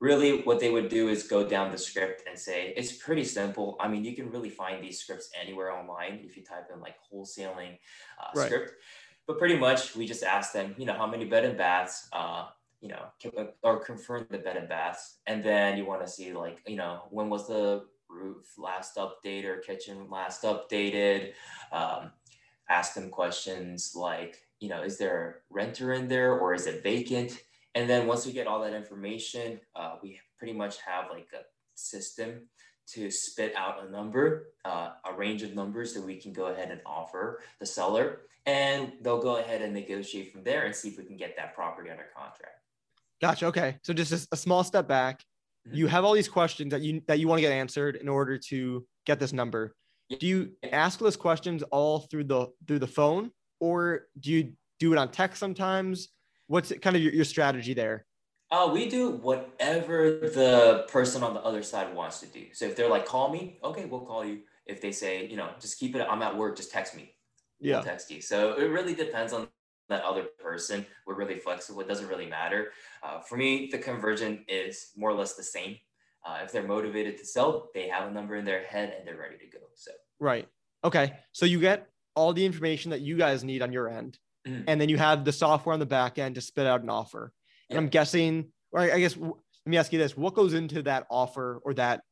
really, 0.00 0.42
what 0.42 0.60
they 0.60 0.70
would 0.70 0.88
do 0.88 1.08
is 1.08 1.22
go 1.24 1.46
down 1.46 1.70
the 1.70 1.78
script 1.78 2.24
and 2.28 2.38
say, 2.38 2.72
"It's 2.76 2.92
pretty 2.92 3.24
simple." 3.24 3.76
I 3.78 3.88
mean, 3.88 4.04
you 4.04 4.14
can 4.16 4.30
really 4.30 4.50
find 4.50 4.82
these 4.82 4.98
scripts 5.00 5.30
anywhere 5.40 5.70
online 5.72 6.20
if 6.24 6.36
you 6.36 6.42
type 6.42 6.68
in 6.74 6.80
like 6.80 6.96
wholesaling 7.12 7.78
uh, 8.20 8.30
right. 8.34 8.46
script. 8.46 8.72
But 9.26 9.38
pretty 9.38 9.56
much, 9.56 9.94
we 9.94 10.06
just 10.06 10.24
ask 10.24 10.52
them, 10.52 10.74
you 10.78 10.86
know, 10.86 10.94
how 10.94 11.06
many 11.06 11.24
bed 11.24 11.44
and 11.44 11.56
baths. 11.56 12.08
Uh, 12.12 12.46
you 12.80 12.88
know, 12.88 13.04
uh, 13.36 13.44
or 13.62 13.78
confirm 13.78 14.26
the 14.30 14.38
bed 14.38 14.56
and 14.56 14.68
baths. 14.68 15.18
And 15.26 15.44
then 15.44 15.76
you 15.76 15.84
want 15.84 16.00
to 16.00 16.10
see 16.10 16.32
like, 16.32 16.62
you 16.66 16.76
know, 16.76 17.02
when 17.10 17.28
was 17.28 17.46
the 17.46 17.84
roof 18.08 18.54
last 18.58 18.96
updated 18.96 19.44
or 19.44 19.56
kitchen 19.58 20.08
last 20.10 20.42
updated? 20.44 21.32
Um, 21.72 22.10
ask 22.68 22.94
them 22.94 23.10
questions 23.10 23.92
like, 23.94 24.38
you 24.60 24.68
know, 24.68 24.82
is 24.82 24.96
there 24.96 25.42
a 25.50 25.54
renter 25.54 25.92
in 25.92 26.08
there 26.08 26.38
or 26.38 26.54
is 26.54 26.66
it 26.66 26.82
vacant? 26.82 27.42
And 27.74 27.88
then 27.88 28.06
once 28.06 28.26
we 28.26 28.32
get 28.32 28.46
all 28.46 28.60
that 28.62 28.74
information, 28.74 29.60
uh, 29.76 29.96
we 30.02 30.20
pretty 30.38 30.52
much 30.52 30.78
have 30.82 31.10
like 31.10 31.28
a 31.32 31.42
system 31.74 32.48
to 32.88 33.10
spit 33.10 33.54
out 33.56 33.86
a 33.86 33.90
number, 33.90 34.48
uh, 34.64 34.90
a 35.08 35.14
range 35.14 35.42
of 35.42 35.54
numbers 35.54 35.94
that 35.94 36.02
we 36.02 36.16
can 36.16 36.32
go 36.32 36.46
ahead 36.46 36.70
and 36.70 36.80
offer 36.84 37.40
the 37.60 37.66
seller. 37.66 38.22
And 38.46 38.92
they'll 39.02 39.22
go 39.22 39.36
ahead 39.36 39.62
and 39.62 39.72
negotiate 39.72 40.32
from 40.32 40.42
there 40.42 40.64
and 40.64 40.74
see 40.74 40.88
if 40.88 40.98
we 40.98 41.04
can 41.04 41.16
get 41.16 41.36
that 41.36 41.54
property 41.54 41.90
under 41.90 42.06
contract. 42.16 42.56
Gotcha. 43.20 43.46
Okay. 43.46 43.76
So 43.82 43.92
just 43.92 44.28
a, 44.32 44.36
small 44.36 44.64
step 44.64 44.88
back. 44.88 45.22
Mm-hmm. 45.68 45.76
You 45.76 45.86
have 45.88 46.04
all 46.04 46.14
these 46.14 46.28
questions 46.28 46.70
that 46.70 46.80
you 46.80 47.02
that 47.06 47.18
you 47.18 47.28
want 47.28 47.38
to 47.38 47.42
get 47.42 47.52
answered 47.52 47.96
in 47.96 48.08
order 48.08 48.38
to 48.48 48.86
get 49.04 49.20
this 49.20 49.32
number. 49.32 49.74
Do 50.18 50.26
you 50.26 50.52
ask 50.72 50.98
those 50.98 51.16
questions 51.16 51.62
all 51.64 52.00
through 52.00 52.24
the 52.24 52.48
through 52.66 52.78
the 52.78 52.86
phone, 52.86 53.30
or 53.60 54.06
do 54.18 54.32
you 54.32 54.52
do 54.78 54.92
it 54.92 54.98
on 54.98 55.10
text 55.10 55.38
sometimes? 55.38 56.08
What's 56.50 56.72
kind 56.82 56.96
of 56.96 57.02
your, 57.02 57.12
your 57.12 57.24
strategy 57.24 57.74
there? 57.74 58.06
Uh, 58.50 58.68
we 58.74 58.88
do 58.88 59.10
whatever 59.10 60.10
the 60.10 60.84
person 60.88 61.22
on 61.22 61.32
the 61.32 61.40
other 61.42 61.62
side 61.62 61.94
wants 61.94 62.18
to 62.18 62.26
do. 62.26 62.46
So 62.54 62.64
if 62.64 62.74
they're 62.74 62.88
like, 62.88 63.06
call 63.06 63.30
me, 63.30 63.60
okay, 63.62 63.84
we'll 63.84 64.00
call 64.00 64.24
you. 64.24 64.40
If 64.66 64.80
they 64.80 64.90
say, 64.90 65.28
you 65.28 65.36
know, 65.36 65.50
just 65.60 65.78
keep 65.78 65.94
it, 65.94 66.04
I'm 66.10 66.22
at 66.22 66.36
work, 66.36 66.56
just 66.56 66.72
text 66.72 66.96
me. 66.96 67.12
Yeah. 67.60 67.76
We'll 67.76 67.84
text 67.84 68.10
you. 68.10 68.20
So 68.20 68.54
it 68.54 68.64
really 68.64 68.96
depends 68.96 69.32
on 69.32 69.46
that 69.90 70.02
other 70.02 70.24
person. 70.42 70.84
We're 71.06 71.14
really 71.14 71.38
flexible. 71.38 71.82
It 71.82 71.86
doesn't 71.88 72.08
really 72.08 72.26
matter. 72.26 72.72
Uh, 73.04 73.20
for 73.20 73.36
me, 73.36 73.68
the 73.70 73.78
conversion 73.78 74.44
is 74.48 74.90
more 74.96 75.10
or 75.10 75.14
less 75.14 75.34
the 75.34 75.44
same. 75.44 75.76
Uh, 76.26 76.38
if 76.42 76.50
they're 76.50 76.66
motivated 76.66 77.16
to 77.18 77.24
sell, 77.24 77.70
they 77.74 77.86
have 77.86 78.08
a 78.08 78.10
number 78.10 78.34
in 78.34 78.44
their 78.44 78.64
head 78.64 78.96
and 78.98 79.06
they're 79.06 79.16
ready 79.16 79.38
to 79.38 79.46
go. 79.46 79.64
So 79.76 79.92
right. 80.18 80.48
Okay. 80.82 81.12
So 81.30 81.46
you 81.46 81.60
get 81.60 81.86
all 82.16 82.32
the 82.32 82.44
information 82.44 82.90
that 82.90 83.02
you 83.02 83.16
guys 83.16 83.44
need 83.44 83.62
on 83.62 83.72
your 83.72 83.88
end, 83.88 84.18
mm-hmm. 84.46 84.62
and 84.66 84.80
then 84.80 84.88
you 84.88 84.98
have 84.98 85.24
the 85.24 85.32
software 85.32 85.72
on 85.72 85.80
the 85.80 85.86
back 85.86 86.18
end 86.18 86.34
to 86.36 86.40
spit 86.40 86.66
out 86.66 86.82
an 86.82 86.90
offer. 86.90 87.32
And 87.68 87.78
I'm 87.78 87.88
guessing, 87.88 88.48
or 88.72 88.80
I 88.80 88.98
guess 88.98 89.16
let 89.16 89.34
me 89.66 89.76
ask 89.76 89.92
you 89.92 89.98
this: 89.98 90.16
What 90.16 90.34
goes 90.34 90.54
into 90.54 90.82
that 90.82 91.06
offer 91.08 91.60
or 91.64 91.74
that 91.74 92.02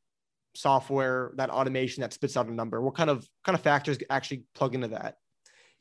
software, 0.55 1.31
that 1.35 1.49
automation 1.49 2.01
that 2.01 2.13
spits 2.13 2.37
out 2.37 2.47
a 2.47 2.53
number? 2.53 2.81
What 2.81 2.95
kind 2.95 3.09
of 3.09 3.27
kind 3.43 3.55
of 3.55 3.61
factors 3.61 3.97
actually 4.09 4.43
plug 4.55 4.75
into 4.75 4.89
that? 4.89 5.17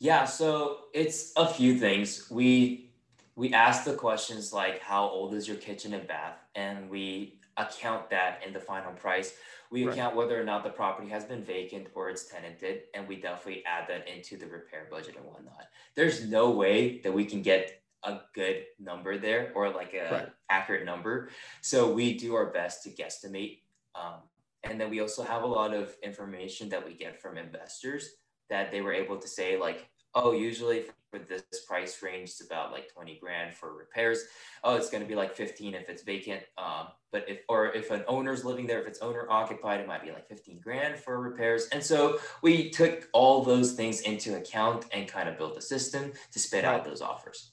Yeah, 0.00 0.24
so 0.24 0.78
it's 0.94 1.32
a 1.36 1.46
few 1.46 1.78
things. 1.78 2.28
We 2.30 2.92
we 3.36 3.52
ask 3.52 3.84
the 3.84 3.94
questions 3.94 4.52
like 4.52 4.80
how 4.80 5.08
old 5.08 5.32
is 5.32 5.46
your 5.46 5.58
kitchen 5.58 5.94
and 5.94 6.08
bath 6.08 6.38
and 6.56 6.90
we 6.90 7.38
account 7.58 8.08
that 8.10 8.40
in 8.46 8.52
the 8.52 8.60
final 8.60 8.92
price. 8.92 9.34
We 9.70 9.84
right. 9.84 9.92
account 9.92 10.16
whether 10.16 10.40
or 10.40 10.44
not 10.44 10.64
the 10.64 10.70
property 10.70 11.10
has 11.10 11.24
been 11.24 11.44
vacant 11.44 11.88
or 11.94 12.08
it's 12.08 12.24
tenanted, 12.24 12.82
and 12.94 13.06
we 13.06 13.16
definitely 13.16 13.64
add 13.66 13.88
that 13.88 14.08
into 14.08 14.38
the 14.38 14.46
repair 14.46 14.88
budget 14.90 15.16
and 15.16 15.26
whatnot. 15.26 15.66
There's 15.94 16.26
no 16.26 16.50
way 16.50 17.00
that 17.00 17.12
we 17.12 17.26
can 17.26 17.42
get 17.42 17.82
a 18.04 18.20
good 18.34 18.64
number 18.78 19.18
there 19.18 19.52
or 19.54 19.70
like 19.70 19.92
a 19.92 20.10
right. 20.10 20.28
accurate 20.48 20.86
number. 20.86 21.30
So 21.60 21.92
we 21.92 22.16
do 22.16 22.34
our 22.34 22.46
best 22.46 22.84
to 22.84 22.90
guesstimate. 22.90 23.60
Um, 23.94 24.20
and 24.64 24.80
then 24.80 24.90
we 24.90 25.00
also 25.00 25.22
have 25.22 25.42
a 25.42 25.46
lot 25.46 25.74
of 25.74 25.94
information 26.02 26.68
that 26.70 26.84
we 26.84 26.94
get 26.94 27.20
from 27.20 27.36
investors 27.36 28.10
that 28.50 28.70
they 28.70 28.80
were 28.80 28.92
able 28.92 29.18
to 29.18 29.28
say 29.28 29.58
like, 29.58 29.88
oh, 30.14 30.32
usually 30.32 30.84
for 31.10 31.18
this 31.18 31.42
price 31.66 32.02
range, 32.02 32.30
it's 32.30 32.44
about 32.44 32.72
like 32.72 32.92
20 32.92 33.18
grand 33.20 33.54
for 33.54 33.74
repairs. 33.76 34.24
Oh, 34.62 34.76
it's 34.76 34.90
going 34.90 35.02
to 35.02 35.08
be 35.08 35.14
like 35.14 35.34
15 35.34 35.74
if 35.74 35.88
it's 35.88 36.02
vacant. 36.02 36.42
Um, 36.56 36.88
but 37.10 37.24
if, 37.28 37.40
or 37.48 37.68
if 37.68 37.90
an 37.90 38.04
owner's 38.06 38.44
living 38.44 38.66
there, 38.66 38.80
if 38.80 38.86
it's 38.86 39.00
owner 39.00 39.26
occupied, 39.30 39.80
it 39.80 39.86
might 39.86 40.02
be 40.02 40.10
like 40.10 40.28
15 40.28 40.60
grand 40.60 40.98
for 40.98 41.18
repairs. 41.20 41.68
And 41.72 41.82
so 41.82 42.18
we 42.42 42.70
took 42.70 43.08
all 43.12 43.42
those 43.42 43.72
things 43.72 44.00
into 44.02 44.36
account 44.36 44.86
and 44.92 45.08
kind 45.08 45.28
of 45.28 45.38
built 45.38 45.56
a 45.56 45.62
system 45.62 46.12
to 46.32 46.38
spit 46.38 46.64
right. 46.64 46.74
out 46.74 46.84
those 46.84 47.00
offers. 47.00 47.52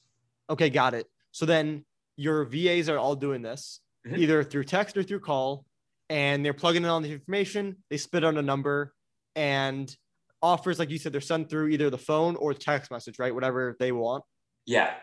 Okay, 0.50 0.70
got 0.70 0.94
it. 0.94 1.06
So 1.32 1.46
then 1.46 1.84
your 2.16 2.44
VAs 2.44 2.88
are 2.88 2.98
all 2.98 3.14
doing 3.14 3.42
this 3.42 3.80
mm-hmm. 4.06 4.20
either 4.20 4.44
through 4.44 4.64
text 4.64 4.96
or 4.96 5.02
through 5.02 5.20
call, 5.20 5.64
and 6.08 6.44
they're 6.44 6.54
plugging 6.54 6.84
in 6.84 6.88
all 6.88 7.00
the 7.00 7.12
information. 7.12 7.76
They 7.90 7.96
spit 7.96 8.24
out 8.24 8.36
a 8.36 8.42
number, 8.42 8.94
and 9.34 9.94
offers, 10.42 10.78
like 10.78 10.90
you 10.90 10.98
said, 10.98 11.12
they're 11.12 11.20
sent 11.20 11.50
through 11.50 11.68
either 11.68 11.90
the 11.90 11.98
phone 11.98 12.36
or 12.36 12.54
text 12.54 12.90
message, 12.90 13.18
right? 13.18 13.34
Whatever 13.34 13.76
they 13.78 13.92
want. 13.92 14.24
Yeah, 14.66 14.94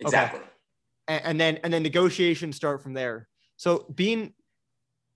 exactly. 0.00 0.40
Okay. 0.40 0.48
And, 1.08 1.24
and 1.24 1.40
then 1.40 1.58
and 1.64 1.72
then 1.72 1.82
negotiations 1.82 2.56
start 2.56 2.82
from 2.82 2.94
there. 2.94 3.28
So 3.56 3.86
being 3.94 4.32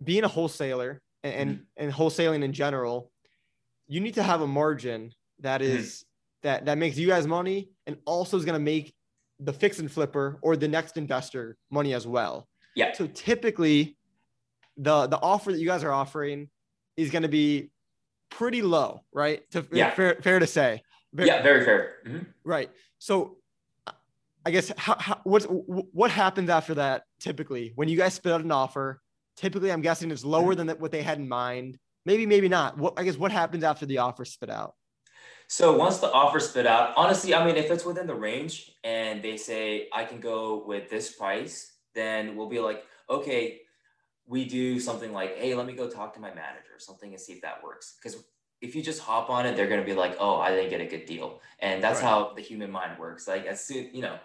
being 0.03 0.25
a 0.25 0.29
wholesaler 0.29 1.01
and 1.23 1.35
and, 1.35 1.51
mm-hmm. 1.51 1.85
and 1.85 1.93
wholesaling 1.93 2.43
in 2.43 2.53
general, 2.53 3.11
you 3.87 4.01
need 4.01 4.15
to 4.15 4.23
have 4.23 4.41
a 4.41 4.47
margin 4.47 5.13
that 5.41 5.63
is 5.63 5.87
mm-hmm. 5.87 6.49
that 6.49 6.65
that 6.67 6.79
makes 6.79 6.97
you 6.97 7.09
guys 7.09 7.27
money 7.27 7.71
and 7.87 7.97
also 8.05 8.37
is 8.37 8.45
going 8.45 8.59
to 8.59 8.65
make 8.65 8.95
the 9.41 9.53
fix 9.53 9.79
and 9.79 9.91
flipper 9.91 10.39
or 10.43 10.57
the 10.57 10.69
next 10.69 10.97
investor 10.97 11.57
money 11.71 11.95
as 11.95 12.07
well. 12.07 12.49
Yeah. 12.75 12.93
So 12.93 13.07
typically 13.07 13.97
the 14.77 15.07
the 15.07 15.19
offer 15.19 15.53
that 15.53 15.59
you 15.59 15.67
guys 15.67 15.85
are 15.85 15.93
offering 15.93 16.49
is 16.97 17.11
going 17.11 17.23
to 17.23 17.29
be 17.29 17.71
pretty 18.31 18.63
low, 18.63 19.03
right? 19.13 19.49
To, 19.53 19.67
yeah. 19.73 19.91
fair, 19.91 20.17
fair 20.23 20.39
to 20.39 20.47
say. 20.47 20.83
Very, 21.13 21.29
yeah, 21.29 21.43
very 21.43 21.65
fair. 21.65 21.95
Mm-hmm. 22.07 22.25
Right. 22.45 22.71
So 22.99 23.39
I 24.45 24.51
guess 24.51 24.73
how, 24.77 24.97
how, 24.99 25.21
what's 25.25 25.45
what 25.47 26.11
happens 26.11 26.49
after 26.49 26.75
that 26.75 27.05
typically 27.21 27.73
when 27.75 27.89
you 27.89 27.97
guys 27.97 28.15
spit 28.15 28.33
out 28.33 28.41
an 28.41 28.53
offer? 28.53 29.01
Typically, 29.37 29.71
I'm 29.71 29.83
guessing 29.83 30.11
it's 30.11 30.25
lower 30.25 30.55
than 30.55 30.69
what 30.71 30.91
they 30.91 31.03
had 31.03 31.19
in 31.19 31.29
mind. 31.29 31.79
Maybe, 32.05 32.27
maybe 32.27 32.49
not. 32.49 32.77
What 32.79 32.95
I 32.97 33.05
guess 33.05 33.17
what 33.17 33.31
happens 33.31 33.63
after 33.63 33.87
the 33.87 33.99
offer 33.99 34.25
spit 34.25 34.51
out? 34.51 34.75
So 35.49 35.77
once 35.77 35.99
the 35.99 36.11
offer 36.11 36.41
spit 36.41 36.67
out, 36.67 36.93
honestly, 36.97 37.35
I 37.35 37.45
mean, 37.45 37.57
if 37.57 37.71
it's 37.71 37.85
within 37.85 38.07
the 38.07 38.15
range 38.15 38.73
and 38.85 39.23
they 39.23 39.37
say 39.37 39.89
I 39.93 40.05
can 40.05 40.21
go 40.21 40.65
with 40.67 40.91
this 40.91 41.15
price, 41.15 41.73
then 41.95 42.37
we'll 42.37 42.49
be 42.49 42.59
like, 42.59 42.85
okay, 43.09 43.61
we 44.29 44.45
do 44.45 44.79
something 44.79 45.13
like, 45.13 45.37
hey, 45.39 45.55
let 45.55 45.67
me 45.67 45.73
go 45.73 45.89
talk 45.89 46.15
to 46.15 46.21
my 46.21 46.29
manager 46.29 46.75
or 46.75 46.79
something 46.79 47.11
and 47.11 47.21
see 47.21 47.33
if 47.33 47.41
that 47.43 47.63
works. 47.65 47.97
Because 48.01 48.23
if 48.61 48.75
you 48.77 48.83
just 48.83 49.01
hop 49.01 49.31
on 49.31 49.47
it, 49.47 49.57
they're 49.57 49.69
going 49.69 49.81
to 49.81 49.87
be 49.87 49.95
like, 49.95 50.17
oh, 50.21 50.37
I 50.37 50.51
didn't 50.51 50.71
get 50.71 50.81
a 50.81 50.87
good 50.87 51.07
deal. 51.07 51.41
And 51.61 51.83
that's 51.83 52.03
right. 52.03 52.09
how 52.09 52.33
the 52.35 52.43
human 52.43 52.71
mind 52.71 52.99
works. 52.99 53.27
Like, 53.27 53.47
as 53.47 53.65
soon, 53.65 53.89
you 53.95 54.03
know, 54.03 54.19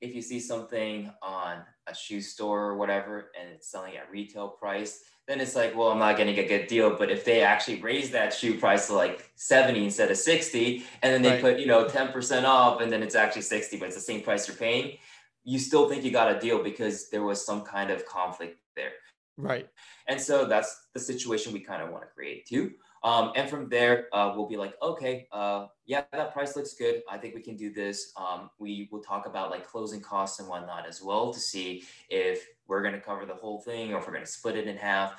if 0.00 0.14
you 0.14 0.22
see 0.22 0.40
something 0.40 1.12
on 1.22 1.58
a 1.86 1.94
shoe 1.94 2.22
store 2.22 2.64
or 2.64 2.76
whatever 2.76 3.30
and 3.38 3.50
it's 3.50 3.70
selling 3.70 3.96
at 3.96 4.10
retail 4.10 4.48
price, 4.48 5.02
then 5.28 5.40
it's 5.40 5.54
like, 5.54 5.76
well, 5.76 5.90
I'm 5.90 5.98
not 5.98 6.16
getting 6.16 6.38
a 6.38 6.48
good 6.48 6.66
deal. 6.66 6.96
But 6.96 7.10
if 7.10 7.24
they 7.24 7.42
actually 7.42 7.82
raise 7.82 8.10
that 8.10 8.32
shoe 8.32 8.58
price 8.58 8.86
to 8.86 8.94
like 8.94 9.30
70 9.36 9.84
instead 9.84 10.10
of 10.10 10.16
60, 10.16 10.84
and 11.02 11.12
then 11.12 11.20
they 11.20 11.32
right. 11.32 11.40
put, 11.40 11.58
you 11.58 11.66
know, 11.66 11.84
10% 11.84 12.44
off 12.44 12.80
and 12.80 12.90
then 12.90 13.02
it's 13.02 13.14
actually 13.14 13.42
60, 13.42 13.76
but 13.76 13.86
it's 13.86 13.94
the 13.94 14.00
same 14.00 14.22
price 14.22 14.48
you're 14.48 14.56
paying, 14.56 14.96
you 15.44 15.58
still 15.58 15.88
think 15.88 16.04
you 16.04 16.10
got 16.10 16.34
a 16.34 16.40
deal 16.40 16.62
because 16.62 17.10
there 17.10 17.22
was 17.22 17.44
some 17.44 17.62
kind 17.62 17.90
of 17.90 18.06
conflict 18.06 18.58
there. 18.76 18.92
Right. 19.40 19.68
And 20.06 20.20
so 20.20 20.44
that's 20.44 20.88
the 20.94 21.00
situation 21.00 21.52
we 21.52 21.60
kind 21.60 21.82
of 21.82 21.90
want 21.90 22.02
to 22.04 22.08
create 22.08 22.46
too. 22.46 22.72
Um, 23.02 23.32
and 23.34 23.48
from 23.48 23.68
there, 23.68 24.08
uh, 24.12 24.32
we'll 24.36 24.48
be 24.48 24.58
like, 24.58 24.74
okay, 24.82 25.26
uh, 25.32 25.66
yeah, 25.86 26.02
that 26.12 26.32
price 26.32 26.54
looks 26.54 26.74
good. 26.74 27.02
I 27.10 27.16
think 27.16 27.34
we 27.34 27.40
can 27.40 27.56
do 27.56 27.72
this. 27.72 28.12
Um, 28.16 28.50
we 28.58 28.88
will 28.92 29.00
talk 29.00 29.26
about 29.26 29.50
like 29.50 29.66
closing 29.66 30.00
costs 30.00 30.38
and 30.38 30.48
whatnot 30.48 30.86
as 30.86 31.02
well 31.02 31.32
to 31.32 31.40
see 31.40 31.84
if 32.10 32.46
we're 32.66 32.82
going 32.82 32.94
to 32.94 33.00
cover 33.00 33.24
the 33.24 33.34
whole 33.34 33.60
thing 33.60 33.94
or 33.94 33.98
if 33.98 34.06
we're 34.06 34.12
going 34.12 34.24
to 34.24 34.30
split 34.30 34.56
it 34.56 34.68
in 34.68 34.76
half. 34.76 35.14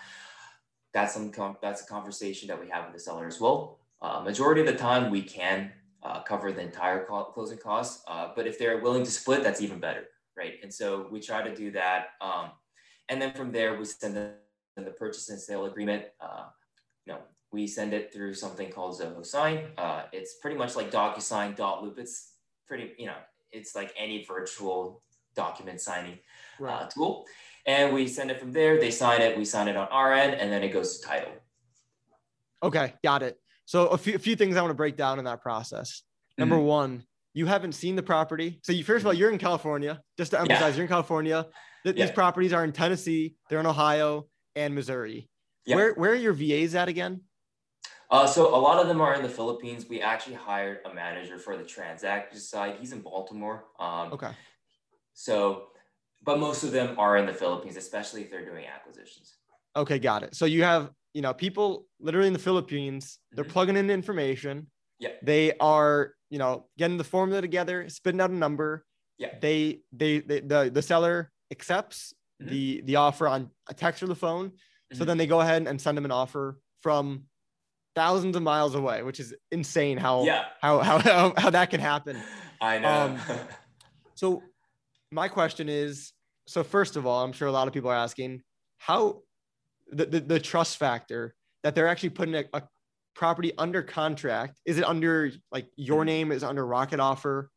That's 0.94 1.14
some 1.14 1.32
that's 1.62 1.82
a 1.82 1.86
conversation 1.86 2.48
that 2.50 2.60
we 2.60 2.70
have 2.70 2.86
with 2.86 2.94
the 2.94 3.00
seller 3.00 3.26
as 3.26 3.40
well. 3.40 3.80
Uh, 4.02 4.22
majority 4.22 4.62
of 4.62 4.68
the 4.68 4.76
time, 4.76 5.10
we 5.10 5.22
can 5.22 5.72
uh, 6.04 6.22
cover 6.24 6.52
the 6.52 6.62
entire 6.62 7.06
co- 7.06 7.26
closing 7.26 7.58
costs, 7.58 8.04
uh, 8.08 8.30
but 8.36 8.48
if 8.48 8.58
they're 8.60 8.80
willing 8.80 9.04
to 9.04 9.12
split, 9.12 9.44
that's 9.44 9.62
even 9.62 9.80
better, 9.80 10.06
right? 10.36 10.56
And 10.64 10.74
so 10.74 11.08
we 11.12 11.20
try 11.20 11.44
to 11.48 11.56
do 11.56 11.72
that. 11.72 12.10
Um, 12.20 12.52
and 13.12 13.22
then 13.22 13.34
from 13.34 13.52
there, 13.52 13.78
we 13.78 13.84
send 13.84 14.16
the, 14.16 14.32
the 14.78 14.92
purchase 14.92 15.30
and 15.30 15.40
sale 15.40 15.66
agreement. 15.66 16.06
Uh, 16.20 16.46
you 17.06 17.14
know, 17.14 17.20
we 17.52 17.68
send 17.68 17.94
it 17.94 18.14
through 18.14 18.34
something 18.34 18.72
called 18.72 19.00
Zoho 19.00 19.24
Sign. 19.26 19.66
Uh, 19.78 20.04
it's 20.14 20.36
pretty 20.42 20.58
much 20.58 20.78
like 20.78 20.90
DocuSign, 20.90 21.58
Dot 21.58 21.84
Loop. 21.84 22.00
It's 22.00 22.36
pretty, 22.66 22.94
you 22.98 23.08
know, 23.08 23.18
it's 23.52 23.76
like 23.76 23.94
any 23.98 24.24
virtual 24.24 25.04
document 25.36 25.82
signing 25.82 26.20
uh, 26.60 26.64
right. 26.64 26.82
uh, 26.84 26.88
tool. 26.88 27.26
And 27.66 27.94
we 27.94 28.08
send 28.08 28.32
it 28.32 28.40
from 28.40 28.54
there. 28.54 28.80
They 28.80 28.92
sign 28.92 29.22
it. 29.22 29.38
We 29.38 29.44
sign 29.44 29.68
it 29.68 29.76
on 29.76 29.90
our 29.90 30.14
end, 30.14 30.36
and 30.36 30.52
then 30.52 30.64
it 30.64 30.70
goes 30.70 30.98
to 30.98 31.08
title. 31.08 31.34
Okay, 32.64 32.94
got 33.04 33.24
it. 33.24 33.38
So 33.66 33.88
a 33.88 33.98
few, 33.98 34.16
a 34.16 34.20
few 34.20 34.38
things 34.38 34.56
I 34.56 34.62
want 34.62 34.72
to 34.72 34.76
break 34.76 34.96
down 34.96 35.20
in 35.20 35.26
that 35.26 35.42
process. 35.42 36.02
Number 36.38 36.56
mm-hmm. 36.56 36.66
one, 36.66 37.04
you 37.34 37.46
haven't 37.46 37.74
seen 37.74 37.96
the 37.96 38.04
property. 38.04 38.60
So 38.64 38.74
you 38.74 38.84
first 38.84 39.04
of 39.04 39.08
all, 39.08 39.14
you're 39.14 39.32
in 39.32 39.38
California. 39.38 40.02
Just 40.18 40.32
to 40.32 40.40
emphasize, 40.40 40.72
yeah. 40.72 40.76
you're 40.76 40.84
in 40.84 40.90
California. 40.90 41.48
Th- 41.84 41.96
yeah. 41.96 42.06
These 42.06 42.14
properties 42.14 42.54
are 42.54 42.64
in 42.64 42.72
Tennessee, 42.72 43.36
they're 43.50 43.60
in 43.60 43.66
Ohio 43.66 44.28
and 44.56 44.76
Missouri. 44.76 45.30
Yeah. 45.66 45.76
Where 45.76 45.94
where 45.94 46.12
are 46.12 46.16
your 46.16 46.34
VAs 46.34 46.76
at 46.76 46.88
again? 46.88 47.22
Uh, 48.10 48.28
so 48.28 48.54
a 48.54 48.58
lot 48.58 48.82
of 48.82 48.88
them 48.90 49.00
are 49.00 49.14
in 49.14 49.22
the 49.22 49.30
Philippines. 49.30 49.86
We 49.88 50.02
actually 50.02 50.36
hired 50.36 50.80
a 50.86 50.94
manager 50.94 51.38
for 51.38 51.56
the 51.56 51.64
transaction 51.64 52.40
side. 52.40 52.76
He's 52.78 52.92
in 52.92 53.00
Baltimore. 53.00 53.64
Um, 53.80 54.12
okay. 54.12 54.32
So, 55.14 55.68
but 56.22 56.38
most 56.38 56.64
of 56.64 56.74
them 56.74 57.00
are 57.00 57.16
in 57.16 57.26
the 57.26 57.34
Philippines, 57.34 57.78
especially 57.78 58.24
if 58.24 58.30
they're 58.30 58.44
doing 58.44 58.66
acquisitions. 58.66 59.38
Okay, 59.78 59.98
got 59.98 60.24
it. 60.24 60.36
So 60.36 60.46
you 60.46 60.64
have 60.64 60.92
you 61.14 61.22
know 61.22 61.34
people 61.34 61.86
literally 62.02 62.28
in 62.28 62.34
the 62.34 62.40
Philippines. 62.40 63.18
They're 63.32 63.46
mm-hmm. 63.46 63.54
plugging 63.54 63.78
in 63.78 63.90
information. 63.90 64.68
Yeah. 65.00 65.12
They 65.24 65.54
are 65.60 66.14
you 66.32 66.40
know 66.40 66.66
getting 66.78 66.98
the 66.98 67.04
formula 67.04 67.42
together, 67.42 67.88
spitting 67.90 68.20
out 68.20 68.32
a 68.32 68.36
number. 68.36 68.84
Yeah. 69.20 69.36
They 69.40 69.82
they, 69.92 70.20
they 70.20 70.40
the 70.40 70.72
the 70.74 70.82
seller 70.82 71.32
accepts 71.52 72.14
mm-hmm. 72.42 72.50
the 72.50 72.82
the 72.86 72.96
offer 72.96 73.28
on 73.28 73.52
a 73.70 73.76
text 73.76 74.02
or 74.02 74.08
the 74.08 74.16
phone. 74.16 74.50
Mm-hmm. 74.50 74.98
So 74.98 75.06
then 75.06 75.18
they 75.18 75.28
go 75.28 75.42
ahead 75.42 75.68
and 75.68 75.80
send 75.80 75.96
them 75.98 76.06
an 76.06 76.12
offer 76.12 76.58
from 76.82 77.26
thousands 77.94 78.36
of 78.36 78.42
miles 78.42 78.74
away, 78.74 79.04
which 79.04 79.20
is 79.20 79.36
insane 79.52 79.98
how 79.98 80.24
yeah. 80.24 80.46
how, 80.62 80.80
how 80.80 80.98
how 80.98 81.34
how 81.38 81.50
that 81.52 81.70
can 81.70 81.80
happen. 81.80 82.18
I 82.62 82.80
know. 82.80 82.90
Um, 82.90 83.20
so 84.16 84.44
my 85.12 85.28
question 85.28 85.68
is 85.70 86.14
so 86.48 86.64
first 86.64 86.96
of 86.96 87.06
all, 87.06 87.24
I'm 87.24 87.34
sure 87.34 87.48
a 87.48 87.52
lot 87.52 87.68
of 87.68 87.74
people 87.74 87.90
are 87.92 87.96
asking 87.96 88.42
how 88.78 89.22
the, 89.92 90.06
the, 90.06 90.20
the 90.22 90.40
trust 90.40 90.78
factor 90.78 91.36
that 91.64 91.76
they're 91.76 91.88
actually 91.88 92.10
putting 92.10 92.36
a, 92.36 92.46
a, 92.54 92.64
property 93.16 93.52
under 93.58 93.82
contract. 93.82 94.60
Is 94.66 94.78
it 94.78 94.86
under 94.86 95.32
like 95.52 95.68
your 95.76 96.00
mm-hmm. 96.00 96.06
name 96.06 96.32
is 96.32 96.44
under 96.44 96.66
Rocket 96.66 97.00
Offer? 97.00 97.50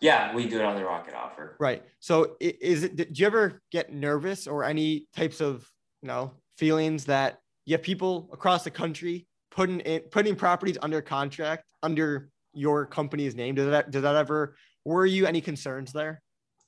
Yeah, 0.00 0.34
we 0.34 0.48
do 0.48 0.60
it 0.60 0.64
on 0.64 0.76
the 0.76 0.84
Rocket 0.84 1.14
Offer. 1.14 1.56
Right. 1.58 1.82
So 1.98 2.36
is 2.40 2.84
it, 2.84 2.96
do 2.96 3.06
you 3.12 3.26
ever 3.26 3.60
get 3.72 3.92
nervous 3.92 4.46
or 4.46 4.62
any 4.62 5.06
types 5.16 5.40
of, 5.40 5.68
you 6.02 6.08
know, 6.08 6.34
feelings 6.56 7.06
that 7.06 7.38
you 7.66 7.74
have 7.74 7.82
people 7.82 8.30
across 8.32 8.62
the 8.62 8.70
country 8.70 9.26
putting 9.50 9.80
in, 9.80 10.02
putting 10.10 10.36
properties 10.36 10.78
under 10.80 11.02
contract 11.02 11.64
under 11.82 12.30
your 12.54 12.86
company's 12.86 13.34
name? 13.34 13.56
Does 13.56 13.70
that, 13.70 13.90
does 13.90 14.02
that 14.02 14.14
ever 14.14 14.54
worry 14.84 15.10
you? 15.10 15.26
Any 15.26 15.40
concerns 15.40 15.92
there? 15.92 16.22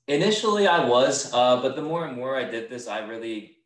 Initially 0.08 0.66
I 0.66 0.84
was, 0.84 1.32
uh, 1.32 1.62
but 1.62 1.76
the 1.76 1.82
more 1.82 2.06
and 2.06 2.16
more 2.16 2.36
I 2.36 2.42
did 2.42 2.68
this, 2.68 2.88
I 2.88 3.06
really, 3.06 3.58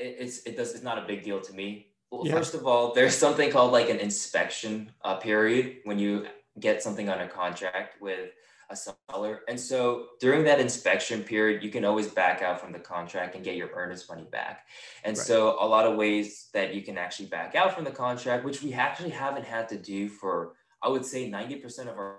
it, 0.00 0.16
it's, 0.18 0.38
it 0.44 0.56
does, 0.56 0.72
it's 0.72 0.82
not 0.82 0.96
a 0.96 1.06
big 1.06 1.22
deal 1.22 1.42
to 1.42 1.52
me. 1.52 1.88
Well, 2.10 2.26
yeah. 2.26 2.32
first 2.32 2.54
of 2.54 2.66
all, 2.66 2.94
there's 2.94 3.16
something 3.16 3.50
called 3.50 3.72
like 3.72 3.90
an 3.90 3.98
inspection 3.98 4.92
uh, 5.04 5.16
period 5.16 5.78
when 5.84 5.98
you 5.98 6.26
get 6.58 6.82
something 6.82 7.08
under 7.08 7.26
contract 7.26 8.00
with 8.00 8.30
a 8.70 8.76
seller. 8.76 9.40
And 9.48 9.58
so 9.58 10.06
during 10.20 10.44
that 10.44 10.60
inspection 10.60 11.22
period, 11.22 11.62
you 11.62 11.70
can 11.70 11.84
always 11.84 12.08
back 12.08 12.42
out 12.42 12.60
from 12.60 12.72
the 12.72 12.78
contract 12.78 13.34
and 13.34 13.44
get 13.44 13.56
your 13.56 13.70
earnest 13.74 14.08
money 14.10 14.26
back. 14.30 14.66
And 15.04 15.16
right. 15.16 15.26
so 15.26 15.56
a 15.60 15.66
lot 15.66 15.86
of 15.86 15.96
ways 15.96 16.48
that 16.52 16.74
you 16.74 16.82
can 16.82 16.98
actually 16.98 17.26
back 17.26 17.54
out 17.54 17.74
from 17.74 17.84
the 17.84 17.90
contract, 17.90 18.44
which 18.44 18.62
we 18.62 18.74
actually 18.74 19.10
haven't 19.10 19.44
had 19.44 19.68
to 19.70 19.78
do 19.78 20.08
for, 20.08 20.52
I 20.82 20.88
would 20.88 21.04
say 21.04 21.30
90% 21.30 21.80
of 21.82 21.96
our, 21.96 22.16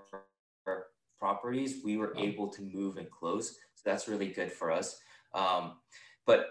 our 0.66 0.86
properties, 1.20 1.84
we 1.84 1.98
were 1.98 2.16
able 2.18 2.48
to 2.50 2.62
move 2.62 2.98
and 2.98 3.10
close. 3.10 3.58
So 3.76 3.84
that's 3.86 4.08
really 4.08 4.30
good 4.30 4.52
for 4.52 4.72
us. 4.72 5.00
Um, 5.34 5.74
but 6.26 6.48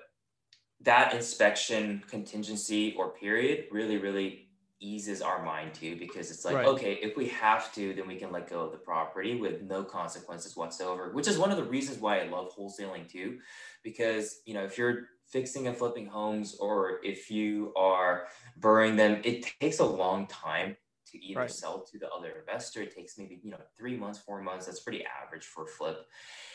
that 0.83 1.15
inspection 1.15 2.03
contingency 2.09 2.95
or 2.97 3.11
period 3.11 3.67
really, 3.71 3.99
really 3.99 4.49
eases 4.81 5.21
our 5.21 5.45
mind 5.45 5.75
too 5.75 5.97
because 5.99 6.31
it's 6.31 6.45
like 6.45 6.55
right. 6.55 6.67
okay 6.67 6.95
if 7.03 7.17
we 7.17 7.27
have 7.27 7.73
to 7.75 7.93
then 7.95 8.07
we 8.07 8.15
can 8.15 8.31
let 8.31 8.49
go 8.49 8.61
of 8.61 8.71
the 8.71 8.79
property 8.79 9.35
with 9.35 9.61
no 9.63 9.83
consequences 9.83 10.57
whatsoever 10.57 11.11
which 11.13 11.27
is 11.27 11.37
one 11.37 11.51
of 11.51 11.57
the 11.57 11.65
reasons 11.65 11.99
why 11.99 12.21
i 12.21 12.29
love 12.29 12.55
wholesaling 12.57 13.11
too 13.11 13.39
because 13.83 14.41
you 14.47 14.55
know 14.55 14.63
if 14.63 14.79
you're 14.79 15.09
fixing 15.27 15.67
and 15.67 15.77
flipping 15.77 16.07
homes 16.07 16.57
or 16.61 17.01
if 17.03 17.29
you 17.31 17.73
are 17.77 18.29
BRRRRing 18.61 18.97
them 18.97 19.21
it 19.25 19.53
takes 19.61 19.81
a 19.81 19.85
long 19.85 20.29
time 20.29 20.77
to 21.11 21.25
either 21.25 21.41
right. 21.41 21.51
sell 21.51 21.81
to 21.91 21.99
the 21.99 22.09
other 22.11 22.33
investor. 22.41 22.83
It 22.83 22.95
takes 22.95 23.19
maybe 23.19 23.41
you 23.43 23.51
know 23.51 23.59
three 23.77 23.97
months, 23.97 24.19
four 24.19 24.41
months. 24.43 24.67
That's 24.67 24.81
pretty 24.81 25.05
average 25.23 25.45
for 25.45 25.67
flip. 25.67 26.07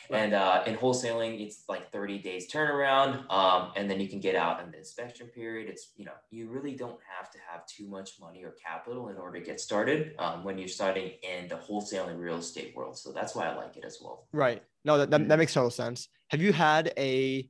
Right. 0.09 0.23
And 0.23 0.33
uh, 0.33 0.63
in 0.67 0.75
wholesaling, 0.75 1.39
it's 1.39 1.63
like 1.69 1.89
30 1.91 2.17
days 2.19 2.51
turnaround, 2.51 3.29
um, 3.31 3.71
and 3.77 3.89
then 3.89 4.01
you 4.01 4.09
can 4.09 4.19
get 4.19 4.35
out 4.35 4.61
in 4.61 4.71
the 4.71 4.77
inspection 4.77 5.27
period. 5.27 5.69
It's 5.69 5.91
you 5.95 6.05
know 6.05 6.13
you 6.29 6.49
really 6.49 6.73
don't 6.73 6.99
have 7.17 7.31
to 7.31 7.37
have 7.49 7.65
too 7.67 7.87
much 7.87 8.19
money 8.19 8.43
or 8.43 8.51
capital 8.51 9.09
in 9.09 9.17
order 9.17 9.39
to 9.39 9.45
get 9.45 9.59
started 9.59 10.15
um, 10.19 10.43
when 10.43 10.57
you're 10.57 10.67
starting 10.67 11.11
in 11.23 11.47
the 11.47 11.55
wholesaling 11.55 12.17
real 12.17 12.37
estate 12.37 12.75
world. 12.75 12.97
So 12.97 13.11
that's 13.11 13.35
why 13.35 13.47
I 13.47 13.55
like 13.55 13.77
it 13.77 13.85
as 13.85 13.99
well. 14.01 14.27
Right. 14.33 14.61
No, 14.85 14.97
that, 14.97 15.09
that, 15.11 15.27
that 15.29 15.39
makes 15.39 15.53
total 15.53 15.69
sense. 15.69 16.09
Have 16.29 16.41
you 16.41 16.51
had 16.51 16.93
a 16.97 17.47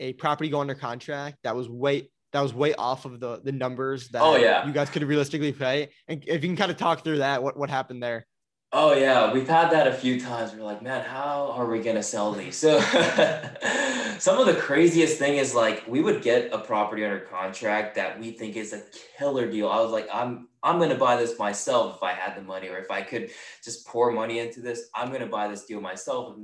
a 0.00 0.12
property 0.14 0.50
go 0.50 0.60
under 0.60 0.74
contract 0.74 1.38
that 1.44 1.54
was 1.54 1.68
way 1.68 2.10
that 2.34 2.42
was 2.42 2.52
way 2.52 2.74
off 2.74 3.04
of 3.04 3.20
the 3.20 3.40
the 3.44 3.52
numbers 3.52 4.08
that 4.08 4.20
oh, 4.20 4.34
yeah. 4.34 4.66
you 4.66 4.72
guys 4.72 4.90
could 4.90 5.04
realistically 5.04 5.52
pay. 5.52 5.88
And 6.08 6.22
if 6.26 6.42
you 6.42 6.48
can 6.48 6.56
kind 6.56 6.70
of 6.70 6.76
talk 6.76 7.04
through 7.04 7.18
that, 7.18 7.40
what, 7.40 7.56
what 7.56 7.70
happened 7.70 8.02
there? 8.02 8.26
Oh 8.72 8.92
yeah, 8.92 9.32
we've 9.32 9.48
had 9.48 9.70
that 9.70 9.86
a 9.86 9.92
few 9.92 10.20
times. 10.20 10.52
We're 10.52 10.64
like, 10.64 10.82
man, 10.82 11.04
how 11.04 11.52
are 11.52 11.64
we 11.64 11.80
gonna 11.80 12.02
sell 12.02 12.32
these? 12.32 12.56
So 12.56 12.80
some 14.18 14.40
of 14.40 14.46
the 14.46 14.56
craziest 14.58 15.16
thing 15.16 15.36
is 15.36 15.54
like 15.54 15.84
we 15.86 16.02
would 16.02 16.22
get 16.22 16.52
a 16.52 16.58
property 16.58 17.04
under 17.04 17.20
contract 17.20 17.94
that 17.94 18.18
we 18.18 18.32
think 18.32 18.56
is 18.56 18.72
a 18.72 18.82
killer 19.16 19.48
deal. 19.48 19.68
I 19.68 19.80
was 19.80 19.92
like, 19.92 20.08
I'm 20.12 20.48
I'm 20.64 20.80
gonna 20.80 20.96
buy 20.96 21.14
this 21.14 21.38
myself 21.38 21.98
if 21.98 22.02
I 22.02 22.14
had 22.14 22.36
the 22.36 22.42
money, 22.42 22.68
or 22.68 22.78
if 22.78 22.90
I 22.90 23.02
could 23.02 23.30
just 23.62 23.86
pour 23.86 24.10
money 24.10 24.40
into 24.40 24.60
this, 24.60 24.88
I'm 24.92 25.12
gonna 25.12 25.26
buy 25.28 25.46
this 25.46 25.66
deal 25.66 25.80
myself. 25.80 26.34
If 26.36 26.42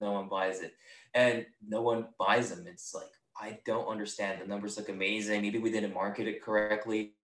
no 0.00 0.12
one 0.12 0.28
buys 0.30 0.60
it, 0.60 0.72
and 1.12 1.44
no 1.68 1.82
one 1.82 2.06
buys 2.18 2.48
them. 2.48 2.66
It's 2.66 2.94
like, 2.94 3.04
I 3.40 3.58
don't 3.64 3.88
understand. 3.88 4.40
The 4.40 4.46
numbers 4.46 4.76
look 4.76 4.88
amazing. 4.88 5.42
Maybe 5.42 5.58
we 5.58 5.70
didn't 5.70 5.94
market 5.94 6.28
it 6.28 6.42
correctly, 6.42 7.14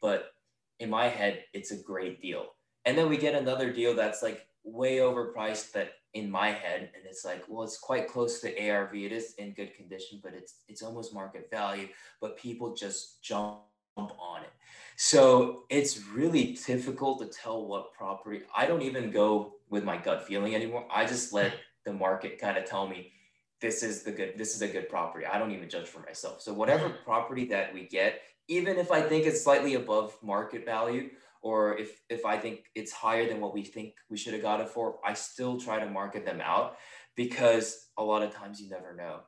but 0.00 0.32
in 0.80 0.88
my 0.88 1.08
head, 1.08 1.44
it's 1.52 1.72
a 1.72 1.82
great 1.82 2.22
deal. 2.22 2.46
And 2.84 2.96
then 2.96 3.08
we 3.08 3.18
get 3.18 3.34
another 3.34 3.72
deal 3.72 3.94
that's 3.94 4.22
like 4.22 4.46
way 4.64 4.96
overpriced 4.98 5.72
that 5.72 5.90
in 6.14 6.30
my 6.30 6.48
head, 6.48 6.90
and 6.94 7.04
it's 7.04 7.24
like, 7.24 7.44
well, 7.48 7.64
it's 7.64 7.78
quite 7.78 8.08
close 8.08 8.40
to 8.40 8.68
ARV. 8.68 8.94
It 8.94 9.12
is 9.12 9.34
in 9.36 9.52
good 9.52 9.74
condition, 9.74 10.20
but 10.22 10.32
it's 10.34 10.62
it's 10.68 10.82
almost 10.82 11.12
market 11.12 11.48
value. 11.50 11.88
But 12.20 12.38
people 12.38 12.74
just 12.74 13.22
jump 13.22 13.58
on 13.96 14.42
it. 14.42 14.52
So 14.96 15.64
it's 15.68 16.06
really 16.06 16.58
difficult 16.66 17.20
to 17.20 17.26
tell 17.26 17.66
what 17.66 17.92
property. 17.92 18.42
I 18.56 18.66
don't 18.66 18.82
even 18.82 19.10
go 19.10 19.54
with 19.68 19.84
my 19.84 19.96
gut 19.96 20.26
feeling 20.26 20.54
anymore. 20.54 20.86
I 20.90 21.04
just 21.04 21.32
let 21.32 21.52
the 21.84 21.92
market 21.92 22.40
kind 22.40 22.56
of 22.56 22.64
tell 22.64 22.86
me 22.86 23.12
this 23.60 23.82
is 23.82 24.02
the 24.02 24.12
good 24.12 24.34
this 24.36 24.54
is 24.54 24.62
a 24.62 24.68
good 24.68 24.88
property. 24.88 25.26
I 25.26 25.38
don't 25.38 25.52
even 25.52 25.68
judge 25.68 25.86
for 25.86 26.00
myself. 26.00 26.40
So 26.40 26.52
whatever 26.52 26.88
property 27.04 27.46
that 27.46 27.74
we 27.74 27.86
get 27.86 28.20
even 28.50 28.78
if 28.78 28.90
i 28.90 29.02
think 29.02 29.26
it's 29.26 29.44
slightly 29.44 29.74
above 29.74 30.16
market 30.22 30.64
value 30.64 31.10
or 31.42 31.76
if 31.76 32.00
if 32.08 32.24
i 32.24 32.36
think 32.36 32.64
it's 32.74 32.92
higher 32.92 33.28
than 33.28 33.40
what 33.40 33.52
we 33.52 33.62
think 33.62 33.92
we 34.08 34.16
should 34.16 34.32
have 34.32 34.40
got 34.40 34.60
it 34.60 34.68
for 34.68 34.98
i 35.04 35.12
still 35.12 35.60
try 35.60 35.78
to 35.78 35.90
market 35.90 36.24
them 36.24 36.40
out 36.40 36.76
because 37.14 37.88
a 37.98 38.02
lot 38.02 38.22
of 38.22 38.34
times 38.34 38.60
you 38.60 38.70
never 38.70 38.94
know. 38.94 39.20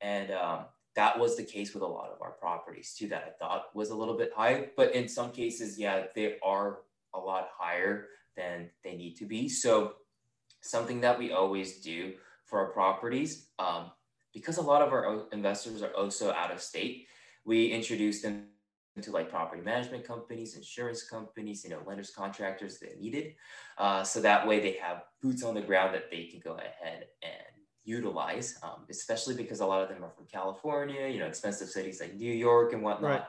And 0.00 0.30
um, 0.32 0.66
that 0.96 1.18
was 1.18 1.36
the 1.36 1.44
case 1.44 1.72
with 1.72 1.82
a 1.82 1.86
lot 1.86 2.10
of 2.10 2.20
our 2.20 2.32
properties 2.32 2.94
too 2.96 3.08
that 3.08 3.24
i 3.26 3.30
thought 3.38 3.74
was 3.74 3.90
a 3.90 3.96
little 3.96 4.16
bit 4.16 4.32
high 4.36 4.66
but 4.76 4.94
in 4.94 5.08
some 5.08 5.30
cases 5.32 5.78
yeah 5.78 6.04
they 6.14 6.36
are 6.42 6.80
a 7.14 7.18
lot 7.18 7.48
higher 7.56 8.06
than 8.36 8.70
they 8.84 8.96
need 8.96 9.16
to 9.16 9.26
be. 9.26 9.48
So 9.48 9.94
something 10.62 11.00
that 11.02 11.18
we 11.18 11.32
always 11.32 11.80
do 11.80 12.14
for 12.48 12.58
our 12.58 12.72
properties. 12.72 13.48
Um, 13.58 13.90
because 14.34 14.58
a 14.58 14.62
lot 14.62 14.82
of 14.82 14.92
our 14.92 15.26
investors 15.32 15.82
are 15.82 15.94
also 15.96 16.32
out 16.32 16.50
of 16.50 16.60
state, 16.60 17.06
we 17.44 17.66
introduced 17.66 18.22
them 18.22 18.46
to 19.02 19.10
like 19.10 19.30
property 19.30 19.62
management 19.62 20.04
companies, 20.04 20.56
insurance 20.56 21.02
companies, 21.08 21.64
you 21.64 21.70
know, 21.70 21.80
lenders, 21.86 22.10
contractors 22.10 22.78
that 22.80 23.00
needed. 23.00 23.34
Uh, 23.78 24.02
so 24.02 24.20
that 24.20 24.46
way 24.46 24.60
they 24.60 24.72
have 24.72 25.02
boots 25.22 25.42
on 25.42 25.54
the 25.54 25.60
ground 25.60 25.94
that 25.94 26.10
they 26.10 26.24
can 26.24 26.40
go 26.40 26.54
ahead 26.54 27.06
and 27.22 27.62
utilize, 27.84 28.58
um, 28.62 28.84
especially 28.90 29.34
because 29.34 29.60
a 29.60 29.66
lot 29.66 29.82
of 29.82 29.88
them 29.88 30.04
are 30.04 30.10
from 30.10 30.26
California, 30.26 31.08
you 31.08 31.18
know, 31.18 31.26
expensive 31.26 31.68
cities 31.68 32.00
like 32.00 32.14
New 32.14 32.32
York 32.32 32.72
and 32.72 32.82
whatnot. 32.82 33.10
Right. 33.10 33.22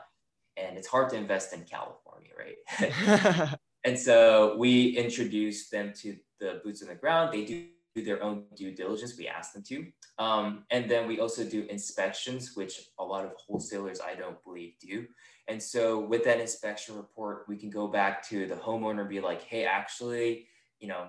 And 0.56 0.76
it's 0.76 0.88
hard 0.88 1.08
to 1.10 1.16
invest 1.16 1.52
in 1.52 1.64
California, 1.64 2.30
right? 2.36 3.56
and 3.84 3.98
so 3.98 4.56
we 4.58 4.88
introduced 4.96 5.70
them 5.70 5.92
to 6.02 6.16
the 6.40 6.60
boots 6.64 6.82
on 6.82 6.88
the 6.88 6.94
ground. 6.94 7.32
They 7.32 7.44
do 7.44 7.66
do 7.94 8.04
their 8.04 8.22
own 8.22 8.44
due 8.56 8.74
diligence. 8.74 9.16
We 9.18 9.28
ask 9.28 9.52
them 9.52 9.62
to. 9.64 9.86
Um, 10.18 10.64
and 10.70 10.90
then 10.90 11.08
we 11.08 11.20
also 11.20 11.44
do 11.44 11.66
inspections, 11.68 12.54
which 12.54 12.88
a 12.98 13.04
lot 13.04 13.24
of 13.24 13.32
wholesalers 13.46 14.00
I 14.00 14.14
don't 14.14 14.42
believe 14.44 14.74
do. 14.80 15.06
And 15.48 15.62
so 15.62 15.98
with 15.98 16.24
that 16.24 16.40
inspection 16.40 16.96
report, 16.96 17.44
we 17.48 17.56
can 17.56 17.70
go 17.70 17.88
back 17.88 18.26
to 18.28 18.46
the 18.46 18.54
homeowner 18.54 19.00
and 19.00 19.08
be 19.08 19.20
like, 19.20 19.42
hey, 19.42 19.64
actually, 19.64 20.46
you 20.78 20.88
know, 20.88 21.08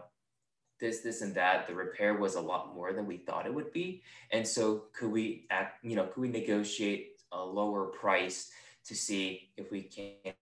this, 0.80 1.02
this, 1.02 1.22
and 1.22 1.36
that, 1.36 1.68
the 1.68 1.76
repair 1.76 2.16
was 2.16 2.34
a 2.34 2.42
lot 2.42 2.74
more 2.74 2.92
than 2.92 3.06
we 3.06 3.18
thought 3.18 3.46
it 3.46 3.54
would 3.54 3.72
be. 3.72 4.02
And 4.32 4.48
so 4.48 4.86
could 4.94 5.12
we 5.12 5.46
act, 5.52 5.86
you 5.86 5.96
know, 5.96 6.08
could 6.08 6.22
we 6.22 6.28
negotiate 6.28 7.22
a 7.32 7.44
lower 7.44 7.86
price 7.86 8.50
to 8.86 8.96
see 8.96 9.52
if 9.58 9.72
we 9.72 9.84
can 9.84 10.34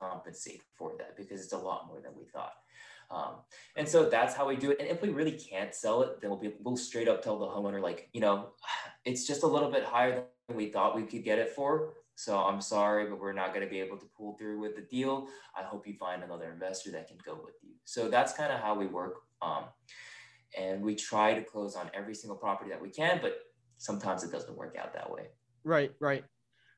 compensate 0.00 0.62
for 0.74 0.92
that 0.98 1.16
because 1.16 1.42
it's 1.42 1.52
a 1.52 1.58
lot 1.58 1.86
more 1.86 2.00
than 2.00 2.12
we 2.16 2.24
thought. 2.24 2.54
Um, 3.10 3.34
and 3.76 3.88
so 3.88 4.08
that's 4.08 4.34
how 4.34 4.46
we 4.48 4.56
do 4.56 4.70
it. 4.70 4.78
And 4.80 4.88
if 4.88 5.02
we 5.02 5.08
really 5.08 5.32
can't 5.32 5.74
sell 5.74 6.02
it, 6.02 6.20
then 6.20 6.30
we'll 6.30 6.38
be 6.38 6.52
we'll 6.62 6.76
straight 6.76 7.08
up 7.08 7.22
tell 7.22 7.38
the 7.38 7.46
homeowner 7.46 7.80
like, 7.80 8.08
you 8.12 8.20
know, 8.20 8.50
it's 9.04 9.26
just 9.26 9.42
a 9.42 9.46
little 9.46 9.70
bit 9.70 9.84
higher 9.84 10.24
than 10.48 10.56
we 10.56 10.66
thought 10.66 10.96
we 10.96 11.02
could 11.02 11.24
get 11.24 11.38
it 11.38 11.50
for. 11.50 11.94
So 12.16 12.38
I'm 12.38 12.60
sorry, 12.60 13.06
but 13.06 13.20
we're 13.20 13.32
not 13.32 13.48
going 13.48 13.66
to 13.66 13.70
be 13.70 13.80
able 13.80 13.96
to 13.96 14.06
pull 14.16 14.36
through 14.38 14.60
with 14.60 14.76
the 14.76 14.82
deal. 14.82 15.26
I 15.56 15.62
hope 15.62 15.86
you 15.86 15.94
find 15.94 16.22
another 16.22 16.52
investor 16.52 16.92
that 16.92 17.08
can 17.08 17.18
go 17.24 17.34
with 17.44 17.56
you. 17.62 17.70
So 17.84 18.08
that's 18.08 18.32
kind 18.32 18.52
of 18.52 18.60
how 18.60 18.74
we 18.74 18.86
work. 18.86 19.22
Um, 19.42 19.64
and 20.56 20.82
we 20.82 20.94
try 20.94 21.34
to 21.34 21.42
close 21.42 21.74
on 21.74 21.90
every 21.92 22.14
single 22.14 22.36
property 22.36 22.70
that 22.70 22.80
we 22.80 22.88
can, 22.88 23.18
but 23.20 23.38
sometimes 23.78 24.22
it 24.22 24.30
doesn't 24.30 24.56
work 24.56 24.76
out 24.80 24.94
that 24.94 25.10
way. 25.10 25.26
Right, 25.64 25.92
right. 26.00 26.24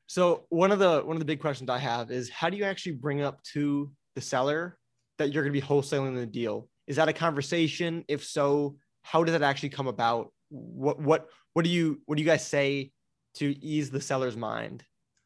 So 0.07 0.45
one 0.49 0.71
of 0.71 0.79
the 0.79 1.01
one 1.01 1.15
of 1.17 1.19
the 1.19 1.25
big 1.25 1.41
questions 1.41 1.69
I 1.69 1.79
have 1.79 2.11
is 2.11 2.29
how 2.29 2.49
do 2.49 2.57
you 2.57 2.63
actually 2.63 2.93
bring 2.93 3.21
up 3.21 3.43
to 3.53 3.91
the 4.15 4.21
seller 4.21 4.76
that 5.17 5.31
you're 5.31 5.43
going 5.43 5.53
to 5.53 5.59
be 5.59 5.65
wholesaling 5.65 6.15
the 6.15 6.25
deal? 6.25 6.67
Is 6.87 6.95
that 6.95 7.09
a 7.09 7.13
conversation? 7.13 8.05
If 8.07 8.23
so, 8.23 8.77
how 9.01 9.23
does 9.23 9.33
that 9.33 9.43
actually 9.43 9.69
come 9.69 9.87
about? 9.87 10.31
What 10.49 10.99
what 10.99 11.27
what 11.53 11.65
do 11.65 11.71
you 11.71 12.01
what 12.05 12.17
do 12.17 12.23
you 12.23 12.27
guys 12.27 12.45
say 12.45 12.91
to 13.35 13.55
ease 13.63 13.89
the 13.89 14.01
seller's 14.01 14.37
mind? 14.37 14.83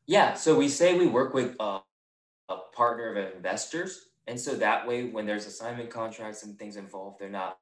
Yeah, 0.07 0.33
so 0.33 0.57
we 0.57 0.67
say 0.67 0.97
we 0.97 1.07
work 1.07 1.33
with 1.33 1.55
a, 1.59 1.79
a 2.49 2.57
partner 2.73 3.15
of 3.15 3.35
investors, 3.35 4.09
and 4.27 4.39
so 4.39 4.55
that 4.55 4.87
way, 4.87 5.05
when 5.05 5.25
there's 5.25 5.45
assignment 5.45 5.89
contracts 5.89 6.43
and 6.43 6.57
things 6.57 6.75
involved, 6.75 7.19
they're 7.19 7.29
not 7.29 7.59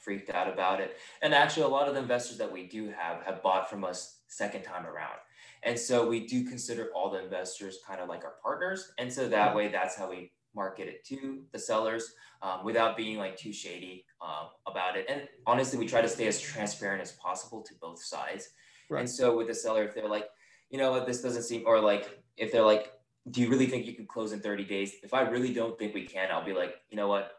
freaked 0.00 0.30
out 0.30 0.52
about 0.52 0.80
it. 0.80 0.96
And 1.22 1.32
actually, 1.32 1.62
a 1.64 1.68
lot 1.68 1.88
of 1.88 1.94
the 1.94 2.00
investors 2.00 2.38
that 2.38 2.52
we 2.52 2.66
do 2.66 2.90
have 2.90 3.22
have 3.24 3.42
bought 3.42 3.70
from 3.70 3.84
us 3.84 4.18
second 4.28 4.62
time 4.62 4.86
around. 4.86 5.18
And 5.62 5.78
so 5.78 6.06
we 6.06 6.26
do 6.26 6.44
consider 6.44 6.90
all 6.94 7.10
the 7.10 7.22
investors 7.22 7.78
kind 7.86 8.00
of 8.00 8.08
like 8.08 8.24
our 8.24 8.34
partners. 8.42 8.92
And 8.98 9.12
so 9.12 9.28
that 9.28 9.54
way, 9.54 9.68
that's 9.68 9.96
how 9.96 10.10
we 10.10 10.32
market 10.56 10.88
it 10.88 11.04
to 11.06 11.42
the 11.52 11.58
sellers 11.58 12.14
um, 12.42 12.64
without 12.64 12.96
being 12.96 13.18
like 13.18 13.36
too 13.36 13.52
shady 13.52 14.04
uh, 14.20 14.46
about 14.66 14.96
it. 14.96 15.06
And 15.08 15.28
honestly, 15.46 15.78
we 15.78 15.86
try 15.86 16.00
to 16.00 16.08
stay 16.08 16.26
as 16.26 16.40
transparent 16.40 17.02
as 17.02 17.12
possible 17.12 17.62
to 17.62 17.74
both 17.80 18.02
sides. 18.02 18.48
Right. 18.90 19.00
And 19.00 19.10
so 19.10 19.36
with 19.36 19.48
the 19.48 19.54
seller, 19.54 19.84
if 19.84 19.94
they're 19.94 20.08
like, 20.08 20.28
you 20.70 20.78
know 20.78 20.90
what, 20.90 21.06
this 21.06 21.22
doesn't 21.22 21.44
seem, 21.44 21.62
or 21.66 21.80
like 21.80 22.18
if 22.36 22.50
they're 22.50 22.62
like, 22.62 22.92
do 23.30 23.40
you 23.40 23.48
really 23.48 23.66
think 23.66 23.86
you 23.86 23.94
can 23.94 24.06
close 24.06 24.32
in 24.32 24.40
30 24.40 24.64
days? 24.64 24.94
If 25.02 25.12
I 25.12 25.22
really 25.22 25.52
don't 25.52 25.78
think 25.78 25.94
we 25.94 26.06
can, 26.06 26.28
I'll 26.30 26.44
be 26.44 26.52
like, 26.52 26.76
you 26.90 26.96
know 26.96 27.08
what, 27.08 27.32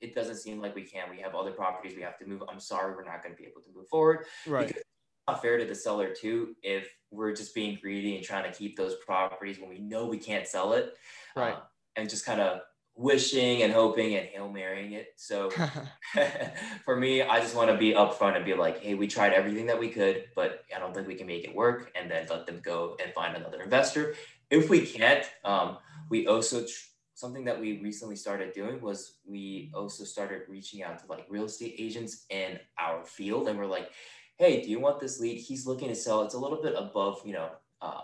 it 0.00 0.14
doesn't 0.14 0.36
seem 0.36 0.60
like 0.60 0.74
we 0.74 0.82
can. 0.82 1.10
We 1.10 1.20
have 1.20 1.34
other 1.34 1.52
properties 1.52 1.96
we 1.96 2.02
have 2.02 2.18
to 2.18 2.26
move. 2.26 2.42
I'm 2.48 2.60
sorry, 2.60 2.94
we're 2.94 3.04
not 3.04 3.22
going 3.22 3.34
to 3.34 3.40
be 3.40 3.48
able 3.48 3.62
to 3.62 3.70
move 3.74 3.88
forward. 3.88 4.26
Right. 4.46 4.66
Because 4.66 4.80
it's 4.80 4.90
not 5.28 5.42
fair 5.42 5.58
to 5.58 5.64
the 5.64 5.74
seller 5.74 6.12
too 6.14 6.54
if 6.62 6.92
we're 7.10 7.34
just 7.34 7.54
being 7.54 7.78
greedy 7.80 8.16
and 8.16 8.24
trying 8.24 8.50
to 8.50 8.56
keep 8.56 8.76
those 8.76 8.96
properties 9.06 9.58
when 9.60 9.68
we 9.68 9.78
know 9.78 10.06
we 10.06 10.18
can't 10.18 10.46
sell 10.46 10.72
it. 10.72 10.94
Right. 11.36 11.54
Uh, 11.54 11.60
and 11.96 12.08
just 12.08 12.24
kind 12.24 12.40
of 12.40 12.60
wishing 12.94 13.62
and 13.62 13.72
hoping 13.72 14.14
and 14.16 14.26
hail 14.26 14.50
marrying 14.50 14.92
it. 14.92 15.08
So 15.16 15.50
for 16.84 16.96
me, 16.96 17.22
I 17.22 17.40
just 17.40 17.56
want 17.56 17.70
to 17.70 17.76
be 17.76 17.92
upfront 17.92 18.36
and 18.36 18.44
be 18.44 18.54
like, 18.54 18.80
hey, 18.80 18.94
we 18.94 19.06
tried 19.06 19.32
everything 19.32 19.66
that 19.66 19.78
we 19.78 19.88
could, 19.88 20.24
but 20.34 20.64
I 20.74 20.78
don't 20.78 20.94
think 20.94 21.08
we 21.08 21.14
can 21.14 21.26
make 21.26 21.44
it 21.44 21.54
work. 21.54 21.92
And 21.94 22.10
then 22.10 22.26
let 22.28 22.46
them 22.46 22.60
go 22.62 22.96
and 23.02 23.12
find 23.14 23.36
another 23.36 23.62
investor. 23.62 24.14
If 24.50 24.68
we 24.68 24.84
can't, 24.84 25.24
um, 25.44 25.78
we 26.10 26.26
also 26.26 26.62
tr- 26.62 26.68
something 27.14 27.44
that 27.44 27.58
we 27.58 27.80
recently 27.80 28.16
started 28.16 28.52
doing 28.52 28.80
was 28.80 29.18
we 29.24 29.70
also 29.74 30.04
started 30.04 30.42
reaching 30.48 30.82
out 30.82 30.98
to 30.98 31.06
like 31.06 31.24
real 31.28 31.44
estate 31.44 31.76
agents 31.78 32.26
in 32.30 32.58
our 32.78 33.04
field, 33.04 33.48
and 33.48 33.58
we're 33.58 33.66
like, 33.66 33.90
hey, 34.38 34.60
do 34.62 34.68
you 34.68 34.80
want 34.80 35.00
this 35.00 35.20
lead? 35.20 35.36
He's 35.36 35.66
looking 35.66 35.88
to 35.88 35.94
sell. 35.94 36.22
It's 36.22 36.34
a 36.34 36.38
little 36.38 36.60
bit 36.60 36.74
above, 36.76 37.22
you 37.24 37.32
know, 37.32 37.50
uh, 37.80 38.02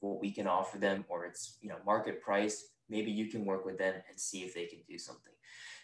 what 0.00 0.20
we 0.20 0.30
can 0.30 0.46
offer 0.46 0.78
them, 0.78 1.04
or 1.08 1.24
it's 1.24 1.58
you 1.60 1.68
know 1.68 1.76
market 1.84 2.20
price. 2.20 2.68
Maybe 2.88 3.10
you 3.10 3.26
can 3.26 3.44
work 3.44 3.64
with 3.64 3.78
them 3.78 3.94
and 4.08 4.18
see 4.18 4.42
if 4.42 4.54
they 4.54 4.66
can 4.66 4.80
do 4.88 4.98
something. 4.98 5.32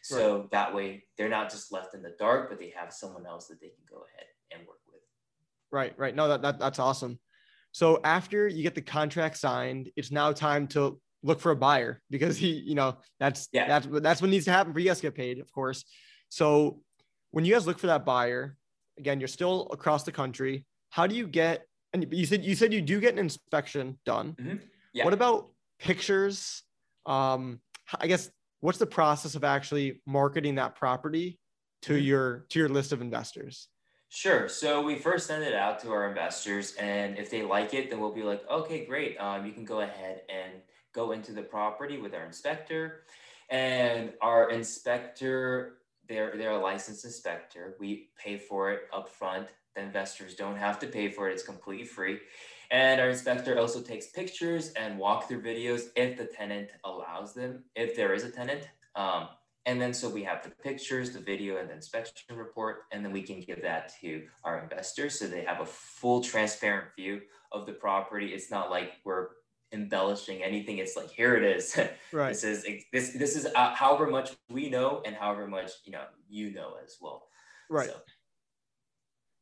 So 0.02 0.40
right. 0.40 0.50
that 0.50 0.74
way, 0.74 1.04
they're 1.16 1.28
not 1.28 1.50
just 1.50 1.72
left 1.72 1.94
in 1.94 2.02
the 2.02 2.14
dark, 2.18 2.50
but 2.50 2.58
they 2.58 2.72
have 2.76 2.92
someone 2.92 3.26
else 3.26 3.48
that 3.48 3.60
they 3.60 3.68
can 3.68 3.84
go 3.88 3.96
ahead 3.96 4.26
and 4.52 4.66
work 4.66 4.78
with. 4.86 5.00
Right, 5.70 5.94
right. 5.96 6.14
No, 6.14 6.28
that, 6.28 6.42
that 6.42 6.58
that's 6.58 6.78
awesome. 6.78 7.18
So 7.72 8.00
after 8.04 8.46
you 8.46 8.62
get 8.62 8.74
the 8.74 8.82
contract 8.82 9.36
signed, 9.36 9.90
it's 9.96 10.10
now 10.10 10.32
time 10.32 10.66
to 10.68 11.00
look 11.22 11.40
for 11.40 11.52
a 11.52 11.56
buyer 11.56 12.00
because 12.10 12.36
he, 12.36 12.52
you 12.52 12.74
know, 12.74 12.96
that's 13.18 13.48
yeah. 13.52 13.66
that's 13.66 13.88
that's 14.02 14.20
what 14.20 14.30
needs 14.30 14.44
to 14.44 14.52
happen 14.52 14.72
for 14.72 14.78
you 14.78 14.86
guys 14.86 14.98
to 14.98 15.02
get 15.02 15.14
paid, 15.14 15.40
of 15.40 15.50
course. 15.52 15.84
So 16.28 16.80
when 17.30 17.44
you 17.44 17.52
guys 17.52 17.66
look 17.66 17.78
for 17.78 17.88
that 17.88 18.04
buyer, 18.04 18.56
again, 18.98 19.20
you're 19.20 19.28
still 19.28 19.68
across 19.72 20.04
the 20.04 20.12
country. 20.12 20.66
How 20.90 21.06
do 21.06 21.14
you 21.14 21.26
get? 21.26 21.66
And 21.92 22.06
you 22.12 22.26
said 22.26 22.44
you 22.44 22.54
said 22.54 22.72
you 22.72 22.82
do 22.82 23.00
get 23.00 23.14
an 23.14 23.18
inspection 23.18 23.98
done. 24.04 24.36
Mm-hmm. 24.38 24.56
Yeah. 24.92 25.04
What 25.04 25.14
about 25.14 25.50
pictures? 25.78 26.62
Um, 27.06 27.60
I 28.00 28.06
guess 28.06 28.30
what's 28.60 28.78
the 28.78 28.86
process 28.86 29.34
of 29.34 29.44
actually 29.44 30.00
marketing 30.06 30.54
that 30.56 30.74
property 30.74 31.38
to 31.82 31.92
mm-hmm. 31.92 32.04
your 32.04 32.46
to 32.50 32.58
your 32.58 32.68
list 32.68 32.92
of 32.92 33.00
investors? 33.00 33.68
Sure. 34.08 34.48
So 34.48 34.80
we 34.80 34.94
first 34.94 35.26
send 35.26 35.42
it 35.42 35.54
out 35.54 35.80
to 35.80 35.90
our 35.90 36.08
investors, 36.08 36.74
and 36.76 37.18
if 37.18 37.30
they 37.30 37.42
like 37.42 37.74
it, 37.74 37.90
then 37.90 38.00
we'll 38.00 38.14
be 38.14 38.22
like, 38.22 38.48
okay, 38.48 38.86
great. 38.86 39.18
Um, 39.18 39.44
you 39.44 39.52
can 39.52 39.64
go 39.64 39.80
ahead 39.80 40.22
and 40.28 40.62
go 40.94 41.10
into 41.10 41.32
the 41.32 41.42
property 41.42 41.98
with 41.98 42.14
our 42.14 42.24
inspector, 42.24 43.02
and 43.50 44.12
our 44.22 44.50
inspector, 44.50 45.78
they're 46.08 46.36
they're 46.36 46.52
a 46.52 46.58
licensed 46.58 47.04
inspector. 47.04 47.76
We 47.80 48.10
pay 48.16 48.38
for 48.38 48.72
it 48.72 48.82
up 48.94 49.08
front. 49.08 49.48
The 49.74 49.82
investors 49.82 50.36
don't 50.36 50.56
have 50.56 50.78
to 50.78 50.86
pay 50.86 51.10
for 51.10 51.28
it; 51.28 51.32
it's 51.32 51.42
completely 51.42 51.84
free. 51.84 52.20
And 52.74 53.00
our 53.00 53.08
inspector 53.08 53.56
also 53.56 53.80
takes 53.80 54.08
pictures 54.08 54.72
and 54.72 54.98
walkthrough 54.98 55.44
videos 55.44 55.90
if 55.94 56.18
the 56.18 56.24
tenant 56.24 56.70
allows 56.82 57.32
them, 57.32 57.62
if 57.76 57.94
there 57.94 58.12
is 58.12 58.24
a 58.24 58.30
tenant. 58.30 58.68
Um, 58.96 59.28
and 59.64 59.80
then 59.80 59.94
so 59.94 60.08
we 60.08 60.24
have 60.24 60.42
the 60.42 60.50
pictures, 60.50 61.12
the 61.12 61.20
video, 61.20 61.58
and 61.58 61.70
the 61.70 61.74
inspection 61.74 62.36
report, 62.36 62.86
and 62.90 63.04
then 63.04 63.12
we 63.12 63.22
can 63.22 63.38
give 63.38 63.62
that 63.62 63.92
to 64.00 64.24
our 64.42 64.58
investors 64.58 65.16
so 65.16 65.28
they 65.28 65.44
have 65.44 65.60
a 65.60 65.66
full 65.66 66.20
transparent 66.20 66.88
view 66.96 67.20
of 67.52 67.64
the 67.64 67.72
property. 67.74 68.34
It's 68.34 68.50
not 68.50 68.72
like 68.72 68.94
we're 69.04 69.28
embellishing 69.70 70.42
anything. 70.42 70.78
It's 70.78 70.96
like 70.96 71.10
here 71.10 71.36
it 71.36 71.44
is. 71.44 71.78
Right. 72.12 72.30
this 72.30 72.42
is 72.42 72.66
this 72.92 73.12
this 73.12 73.36
is 73.36 73.46
uh, 73.54 73.74
however 73.74 74.08
much 74.08 74.32
we 74.50 74.68
know 74.68 75.00
and 75.04 75.14
however 75.14 75.46
much 75.46 75.70
you 75.84 75.92
know 75.92 76.04
you 76.28 76.52
know 76.52 76.74
as 76.84 76.96
well. 77.00 77.28
Right. 77.70 77.88
So, 77.88 77.96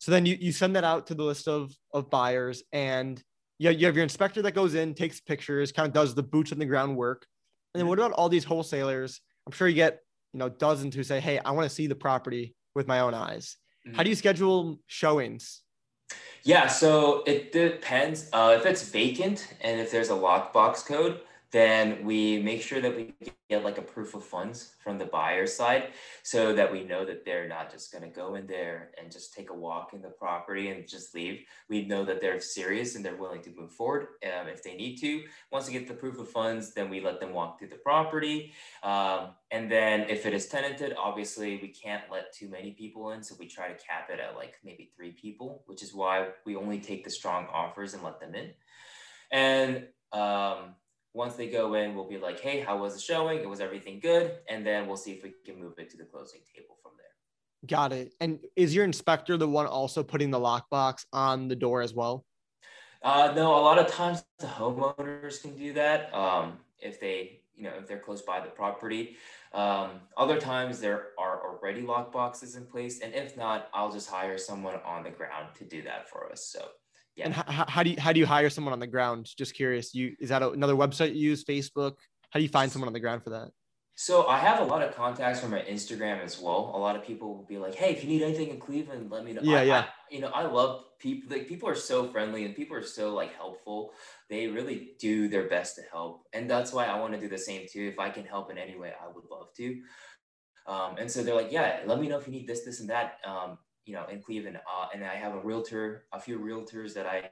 so 0.02 0.10
then 0.10 0.26
you, 0.26 0.36
you 0.40 0.50
send 0.50 0.74
that 0.74 0.84
out 0.84 1.06
to 1.06 1.14
the 1.14 1.22
list 1.22 1.46
of 1.46 1.72
of 1.94 2.10
buyers 2.10 2.62
and 2.72 3.22
yeah, 3.58 3.70
you 3.70 3.86
have 3.86 3.94
your 3.94 4.02
inspector 4.02 4.42
that 4.42 4.54
goes 4.54 4.74
in, 4.74 4.92
takes 4.92 5.20
pictures, 5.20 5.70
kind 5.70 5.86
of 5.86 5.94
does 5.94 6.16
the 6.16 6.22
boots 6.22 6.50
on 6.50 6.58
the 6.58 6.64
ground 6.64 6.96
work. 6.96 7.24
And 7.72 7.80
then 7.80 7.86
what 7.86 7.96
about 7.96 8.10
all 8.10 8.28
these 8.28 8.42
wholesalers? 8.42 9.20
I'm 9.46 9.52
sure 9.52 9.68
you 9.68 9.76
get 9.76 10.00
you 10.32 10.38
know 10.38 10.48
dozens 10.48 10.94
who 10.94 11.02
say 11.02 11.20
hey 11.20 11.38
i 11.44 11.50
want 11.50 11.68
to 11.68 11.74
see 11.74 11.86
the 11.86 11.94
property 11.94 12.54
with 12.74 12.86
my 12.86 13.00
own 13.00 13.14
eyes 13.14 13.56
mm-hmm. 13.86 13.96
how 13.96 14.02
do 14.02 14.08
you 14.08 14.16
schedule 14.16 14.80
showings 14.86 15.62
yeah 16.42 16.66
so 16.66 17.22
it 17.26 17.52
depends 17.52 18.28
uh, 18.32 18.54
if 18.58 18.66
it's 18.66 18.88
vacant 18.88 19.54
and 19.60 19.80
if 19.80 19.90
there's 19.90 20.10
a 20.10 20.14
lockbox 20.14 20.84
code 20.84 21.20
then 21.52 22.02
we 22.04 22.42
make 22.42 22.62
sure 22.62 22.80
that 22.80 22.96
we 22.96 23.12
get 23.50 23.62
like 23.62 23.76
a 23.76 23.82
proof 23.82 24.14
of 24.14 24.24
funds 24.24 24.74
from 24.82 24.96
the 24.96 25.04
buyer 25.04 25.46
side 25.46 25.88
so 26.22 26.54
that 26.54 26.72
we 26.72 26.82
know 26.82 27.04
that 27.04 27.26
they're 27.26 27.46
not 27.46 27.70
just 27.70 27.92
going 27.92 28.02
to 28.02 28.08
go 28.08 28.36
in 28.36 28.46
there 28.46 28.90
and 28.98 29.12
just 29.12 29.34
take 29.34 29.50
a 29.50 29.54
walk 29.54 29.92
in 29.92 30.00
the 30.00 30.08
property 30.08 30.70
and 30.70 30.88
just 30.88 31.14
leave. 31.14 31.40
We 31.68 31.84
know 31.84 32.06
that 32.06 32.22
they're 32.22 32.40
serious 32.40 32.96
and 32.96 33.04
they're 33.04 33.16
willing 33.16 33.42
to 33.42 33.50
move 33.54 33.70
forward 33.70 34.06
um, 34.24 34.48
if 34.48 34.62
they 34.62 34.74
need 34.74 34.96
to. 35.00 35.24
Once 35.50 35.66
we 35.66 35.74
get 35.74 35.86
the 35.86 35.94
proof 35.94 36.18
of 36.18 36.30
funds, 36.30 36.72
then 36.72 36.88
we 36.88 37.00
let 37.00 37.20
them 37.20 37.34
walk 37.34 37.58
through 37.58 37.68
the 37.68 37.76
property. 37.76 38.54
Um, 38.82 39.32
and 39.50 39.70
then 39.70 40.08
if 40.08 40.24
it 40.24 40.32
is 40.32 40.46
tenanted, 40.46 40.94
obviously 40.98 41.58
we 41.60 41.68
can't 41.68 42.04
let 42.10 42.32
too 42.32 42.48
many 42.48 42.70
people 42.70 43.10
in. 43.10 43.22
So 43.22 43.34
we 43.38 43.46
try 43.46 43.68
to 43.68 43.74
cap 43.74 44.08
it 44.10 44.20
at 44.20 44.36
like 44.36 44.54
maybe 44.64 44.90
three 44.96 45.12
people, 45.12 45.64
which 45.66 45.82
is 45.82 45.92
why 45.92 46.28
we 46.46 46.56
only 46.56 46.80
take 46.80 47.04
the 47.04 47.10
strong 47.10 47.46
offers 47.52 47.92
and 47.92 48.02
let 48.02 48.20
them 48.20 48.34
in. 48.34 48.52
And 49.30 49.86
um, 50.12 50.74
once 51.14 51.34
they 51.34 51.48
go 51.48 51.74
in, 51.74 51.94
we'll 51.94 52.08
be 52.08 52.18
like, 52.18 52.40
hey, 52.40 52.60
how 52.60 52.78
was 52.78 52.94
the 52.94 53.00
showing? 53.00 53.40
It 53.40 53.48
was 53.48 53.60
everything 53.60 54.00
good? 54.00 54.38
And 54.48 54.66
then 54.66 54.86
we'll 54.86 54.96
see 54.96 55.12
if 55.12 55.22
we 55.22 55.34
can 55.44 55.60
move 55.60 55.74
it 55.78 55.90
to 55.90 55.96
the 55.96 56.04
closing 56.04 56.40
table 56.54 56.76
from 56.82 56.92
there. 56.96 57.06
Got 57.66 57.92
it. 57.92 58.14
And 58.20 58.40
is 58.56 58.74
your 58.74 58.84
inspector 58.84 59.36
the 59.36 59.48
one 59.48 59.66
also 59.66 60.02
putting 60.02 60.30
the 60.30 60.40
lockbox 60.40 61.04
on 61.12 61.48
the 61.48 61.56
door 61.56 61.82
as 61.82 61.92
well? 61.92 62.24
Uh, 63.02 63.32
no, 63.34 63.54
a 63.54 63.60
lot 63.60 63.78
of 63.78 63.88
times 63.88 64.24
the 64.38 64.46
homeowners 64.46 65.42
can 65.42 65.56
do 65.56 65.72
that 65.72 66.14
um, 66.14 66.58
if 66.78 67.00
they, 67.00 67.40
you 67.54 67.64
know, 67.64 67.72
if 67.78 67.86
they're 67.86 67.98
close 67.98 68.22
by 68.22 68.40
the 68.40 68.48
property. 68.48 69.16
Um, 69.52 70.00
other 70.16 70.40
times 70.40 70.80
there 70.80 71.08
are 71.18 71.42
already 71.44 71.82
lock 71.82 72.12
boxes 72.12 72.56
in 72.56 72.64
place, 72.64 73.00
and 73.00 73.12
if 73.12 73.36
not, 73.36 73.68
I'll 73.74 73.92
just 73.92 74.08
hire 74.08 74.38
someone 74.38 74.76
on 74.86 75.02
the 75.02 75.10
ground 75.10 75.48
to 75.58 75.64
do 75.64 75.82
that 75.82 76.08
for 76.08 76.30
us. 76.30 76.46
So 76.46 76.68
yeah. 77.16 77.26
And 77.26 77.34
how, 77.34 77.66
how 77.68 77.82
do 77.82 77.90
you 77.90 78.00
how 78.00 78.12
do 78.12 78.20
you 78.20 78.26
hire 78.26 78.50
someone 78.50 78.72
on 78.72 78.80
the 78.80 78.86
ground? 78.86 79.28
Just 79.36 79.54
curious. 79.54 79.94
You 79.94 80.14
is 80.18 80.30
that 80.30 80.42
another 80.42 80.74
website 80.74 81.14
you 81.14 81.20
use? 81.20 81.44
Facebook? 81.44 81.96
How 82.30 82.38
do 82.38 82.42
you 82.42 82.48
find 82.48 82.72
someone 82.72 82.88
on 82.88 82.94
the 82.94 83.00
ground 83.00 83.22
for 83.22 83.30
that? 83.30 83.50
So 83.94 84.26
I 84.26 84.38
have 84.38 84.60
a 84.60 84.64
lot 84.64 84.82
of 84.82 84.96
contacts 84.96 85.40
from 85.40 85.50
my 85.50 85.60
Instagram 85.60 86.24
as 86.24 86.40
well. 86.40 86.72
A 86.74 86.78
lot 86.78 86.96
of 86.96 87.04
people 87.04 87.36
will 87.36 87.44
be 87.44 87.58
like, 87.58 87.74
"Hey, 87.74 87.90
if 87.90 88.02
you 88.02 88.08
need 88.08 88.22
anything 88.22 88.48
in 88.48 88.58
Cleveland, 88.58 89.10
let 89.10 89.24
me 89.24 89.34
know." 89.34 89.42
Yeah, 89.44 89.60
I, 89.60 89.62
yeah. 89.64 89.80
I, 89.80 89.88
you 90.10 90.20
know, 90.20 90.28
I 90.28 90.44
love 90.44 90.84
people. 90.98 91.36
Like 91.36 91.46
people 91.46 91.68
are 91.68 91.74
so 91.74 92.08
friendly 92.08 92.46
and 92.46 92.56
people 92.56 92.76
are 92.76 92.82
so 92.82 93.14
like 93.14 93.34
helpful. 93.34 93.92
They 94.30 94.46
really 94.46 94.92
do 94.98 95.28
their 95.28 95.48
best 95.48 95.76
to 95.76 95.82
help, 95.92 96.24
and 96.32 96.50
that's 96.50 96.72
why 96.72 96.86
I 96.86 96.98
want 96.98 97.12
to 97.12 97.20
do 97.20 97.28
the 97.28 97.38
same 97.38 97.66
too. 97.70 97.90
If 97.92 97.98
I 97.98 98.08
can 98.08 98.24
help 98.24 98.50
in 98.50 98.56
any 98.56 98.78
way, 98.78 98.92
I 98.98 99.08
would 99.08 99.24
love 99.30 99.48
to. 99.58 99.82
Um, 100.66 100.96
and 100.96 101.10
so 101.10 101.22
they're 101.22 101.34
like, 101.34 101.52
"Yeah, 101.52 101.80
let 101.84 102.00
me 102.00 102.08
know 102.08 102.18
if 102.18 102.26
you 102.26 102.32
need 102.32 102.46
this, 102.46 102.64
this, 102.64 102.80
and 102.80 102.88
that." 102.88 103.18
Um, 103.26 103.58
you 103.84 103.94
know, 103.94 104.06
in 104.10 104.20
Cleveland. 104.20 104.56
Uh, 104.58 104.86
and 104.94 105.04
I 105.04 105.14
have 105.14 105.34
a 105.34 105.40
realtor, 105.40 106.04
a 106.12 106.20
few 106.20 106.38
realtors 106.38 106.94
that 106.94 107.06
I 107.06 107.30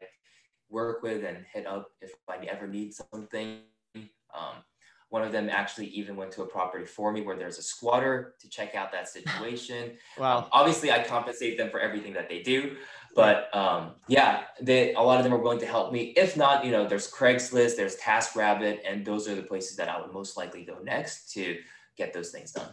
work 0.69 1.03
with 1.03 1.25
and 1.25 1.45
hit 1.53 1.67
up 1.67 1.91
if 2.01 2.13
I 2.29 2.37
ever 2.47 2.67
need 2.67 2.95
something. 2.95 3.61
Um, 3.97 4.63
one 5.11 5.23
of 5.23 5.33
them 5.33 5.49
actually 5.51 5.89
even 5.89 6.15
went 6.15 6.31
to 6.33 6.43
a 6.43 6.47
property 6.47 6.85
for 6.85 7.13
me 7.13 7.21
where 7.23 7.37
there's 7.37 7.59
a 7.59 7.63
squatter 7.63 8.35
to 8.41 8.49
check 8.49 8.77
out 8.77 8.93
that 8.93 9.09
situation. 9.09 9.93
wow. 10.19 10.39
Um, 10.39 10.45
obviously, 10.53 10.93
I 10.93 11.03
compensate 11.03 11.59
them 11.59 11.69
for 11.69 11.81
everything 11.81 12.13
that 12.13 12.29
they 12.29 12.43
do, 12.43 12.77
but 13.17 13.55
um, 13.55 13.97
yeah, 14.07 14.45
they 14.63 14.95
a 14.95 15.01
lot 15.01 15.19
of 15.19 15.25
them 15.25 15.35
are 15.35 15.39
willing 15.39 15.59
to 15.59 15.67
help 15.67 15.93
me. 15.93 16.15
If 16.17 16.37
not, 16.37 16.65
you 16.65 16.71
know, 16.71 16.87
there's 16.87 17.11
Craigslist, 17.11 17.77
there's 17.77 17.97
TaskRabbit, 17.97 18.79
and 18.89 19.05
those 19.05 19.29
are 19.29 19.35
the 19.35 19.43
places 19.43 19.77
that 19.79 19.89
I 19.89 20.01
would 20.01 20.13
most 20.13 20.37
likely 20.37 20.65
go 20.65 20.79
next 20.81 21.33
to 21.33 21.59
get 21.97 22.13
those 22.13 22.31
things 22.31 22.53
done. 22.53 22.73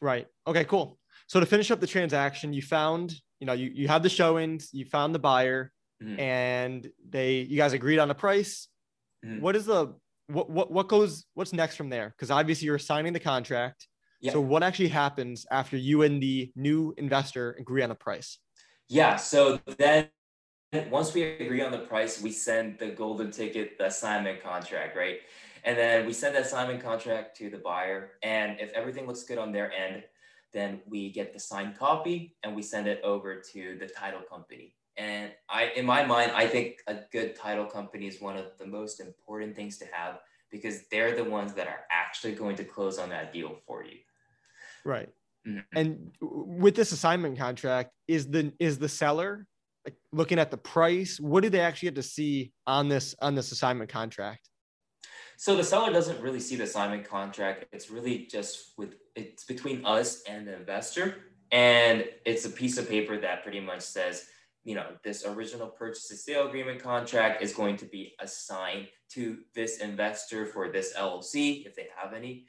Right. 0.00 0.26
Okay. 0.48 0.64
Cool. 0.64 0.98
So 1.28 1.40
to 1.40 1.46
finish 1.46 1.70
up 1.70 1.78
the 1.78 1.86
transaction, 1.86 2.52
you 2.52 2.62
found, 2.62 3.14
you 3.38 3.46
know, 3.46 3.52
you, 3.52 3.70
you 3.72 3.86
had 3.86 4.02
the 4.02 4.08
showings, 4.08 4.70
you 4.72 4.86
found 4.86 5.14
the 5.14 5.18
buyer 5.18 5.70
mm-hmm. 6.02 6.18
and 6.18 6.90
they, 7.08 7.40
you 7.40 7.58
guys 7.58 7.74
agreed 7.74 7.98
on 7.98 8.10
a 8.10 8.14
price. 8.14 8.68
Mm-hmm. 9.24 9.42
What 9.42 9.54
is 9.54 9.66
the, 9.66 9.94
what, 10.28 10.48
what, 10.48 10.72
what 10.72 10.88
goes, 10.88 11.26
what's 11.34 11.52
next 11.52 11.76
from 11.76 11.90
there? 11.90 12.14
Cause 12.18 12.30
obviously 12.30 12.64
you're 12.64 12.78
signing 12.78 13.12
the 13.12 13.20
contract. 13.20 13.86
Yeah. 14.22 14.32
So 14.32 14.40
what 14.40 14.62
actually 14.62 14.88
happens 14.88 15.46
after 15.50 15.76
you 15.76 16.02
and 16.02 16.20
the 16.20 16.50
new 16.56 16.94
investor 16.96 17.54
agree 17.60 17.82
on 17.82 17.90
a 17.90 17.94
price? 17.94 18.38
Yeah. 18.88 19.16
So 19.16 19.60
then 19.76 20.08
once 20.90 21.12
we 21.12 21.22
agree 21.22 21.60
on 21.60 21.72
the 21.72 21.78
price, 21.78 22.22
we 22.22 22.32
send 22.32 22.78
the 22.78 22.88
golden 22.88 23.30
ticket, 23.30 23.76
the 23.76 23.86
assignment 23.86 24.42
contract, 24.42 24.96
right? 24.96 25.18
And 25.64 25.76
then 25.76 26.06
we 26.06 26.14
send 26.14 26.34
that 26.36 26.46
assignment 26.46 26.82
contract 26.82 27.36
to 27.36 27.50
the 27.50 27.58
buyer. 27.58 28.12
And 28.22 28.58
if 28.60 28.72
everything 28.72 29.06
looks 29.06 29.24
good 29.24 29.38
on 29.38 29.52
their 29.52 29.70
end, 29.70 30.04
then 30.52 30.80
we 30.86 31.10
get 31.10 31.32
the 31.32 31.40
signed 31.40 31.78
copy 31.78 32.36
and 32.42 32.54
we 32.54 32.62
send 32.62 32.86
it 32.86 33.00
over 33.02 33.42
to 33.52 33.76
the 33.78 33.86
title 33.86 34.20
company. 34.20 34.74
And 34.96 35.30
I, 35.48 35.70
in 35.76 35.86
my 35.86 36.04
mind, 36.04 36.32
I 36.34 36.46
think 36.46 36.78
a 36.86 36.96
good 37.12 37.36
title 37.36 37.66
company 37.66 38.06
is 38.06 38.20
one 38.20 38.36
of 38.36 38.46
the 38.58 38.66
most 38.66 39.00
important 39.00 39.54
things 39.54 39.78
to 39.78 39.86
have 39.92 40.18
because 40.50 40.88
they're 40.90 41.14
the 41.14 41.24
ones 41.24 41.54
that 41.54 41.68
are 41.68 41.80
actually 41.90 42.34
going 42.34 42.56
to 42.56 42.64
close 42.64 42.98
on 42.98 43.10
that 43.10 43.32
deal 43.32 43.56
for 43.66 43.84
you. 43.84 43.98
Right. 44.84 45.08
Mm-hmm. 45.46 45.78
And 45.78 46.10
with 46.20 46.74
this 46.74 46.92
assignment 46.92 47.38
contract, 47.38 47.92
is 48.08 48.28
the 48.28 48.52
is 48.58 48.78
the 48.78 48.88
seller 48.88 49.46
like 49.84 49.96
looking 50.12 50.38
at 50.38 50.50
the 50.50 50.56
price? 50.56 51.20
What 51.20 51.42
do 51.42 51.50
they 51.50 51.60
actually 51.60 51.88
get 51.88 51.94
to 51.96 52.02
see 52.02 52.52
on 52.66 52.88
this 52.88 53.14
on 53.20 53.34
this 53.34 53.52
assignment 53.52 53.90
contract? 53.90 54.48
So 55.36 55.54
the 55.54 55.62
seller 55.62 55.92
doesn't 55.92 56.20
really 56.20 56.40
see 56.40 56.56
the 56.56 56.64
assignment 56.64 57.08
contract. 57.08 57.66
It's 57.72 57.90
really 57.90 58.26
just 58.26 58.72
with 58.76 58.96
it's 59.18 59.44
between 59.44 59.84
us 59.84 60.22
and 60.28 60.46
the 60.46 60.56
investor. 60.56 61.16
And 61.50 62.04
it's 62.24 62.44
a 62.44 62.50
piece 62.50 62.78
of 62.78 62.88
paper 62.88 63.18
that 63.18 63.42
pretty 63.42 63.60
much 63.60 63.80
says, 63.80 64.26
you 64.64 64.74
know, 64.74 64.86
this 65.02 65.24
original 65.24 65.68
purchase 65.68 66.10
and 66.10 66.18
sale 66.18 66.46
agreement 66.46 66.82
contract 66.82 67.42
is 67.42 67.54
going 67.54 67.76
to 67.78 67.86
be 67.86 68.14
assigned 68.20 68.88
to 69.10 69.38
this 69.54 69.78
investor 69.78 70.46
for 70.46 70.70
this 70.70 70.94
LLC, 70.96 71.66
if 71.66 71.74
they 71.74 71.86
have 71.96 72.12
any. 72.12 72.44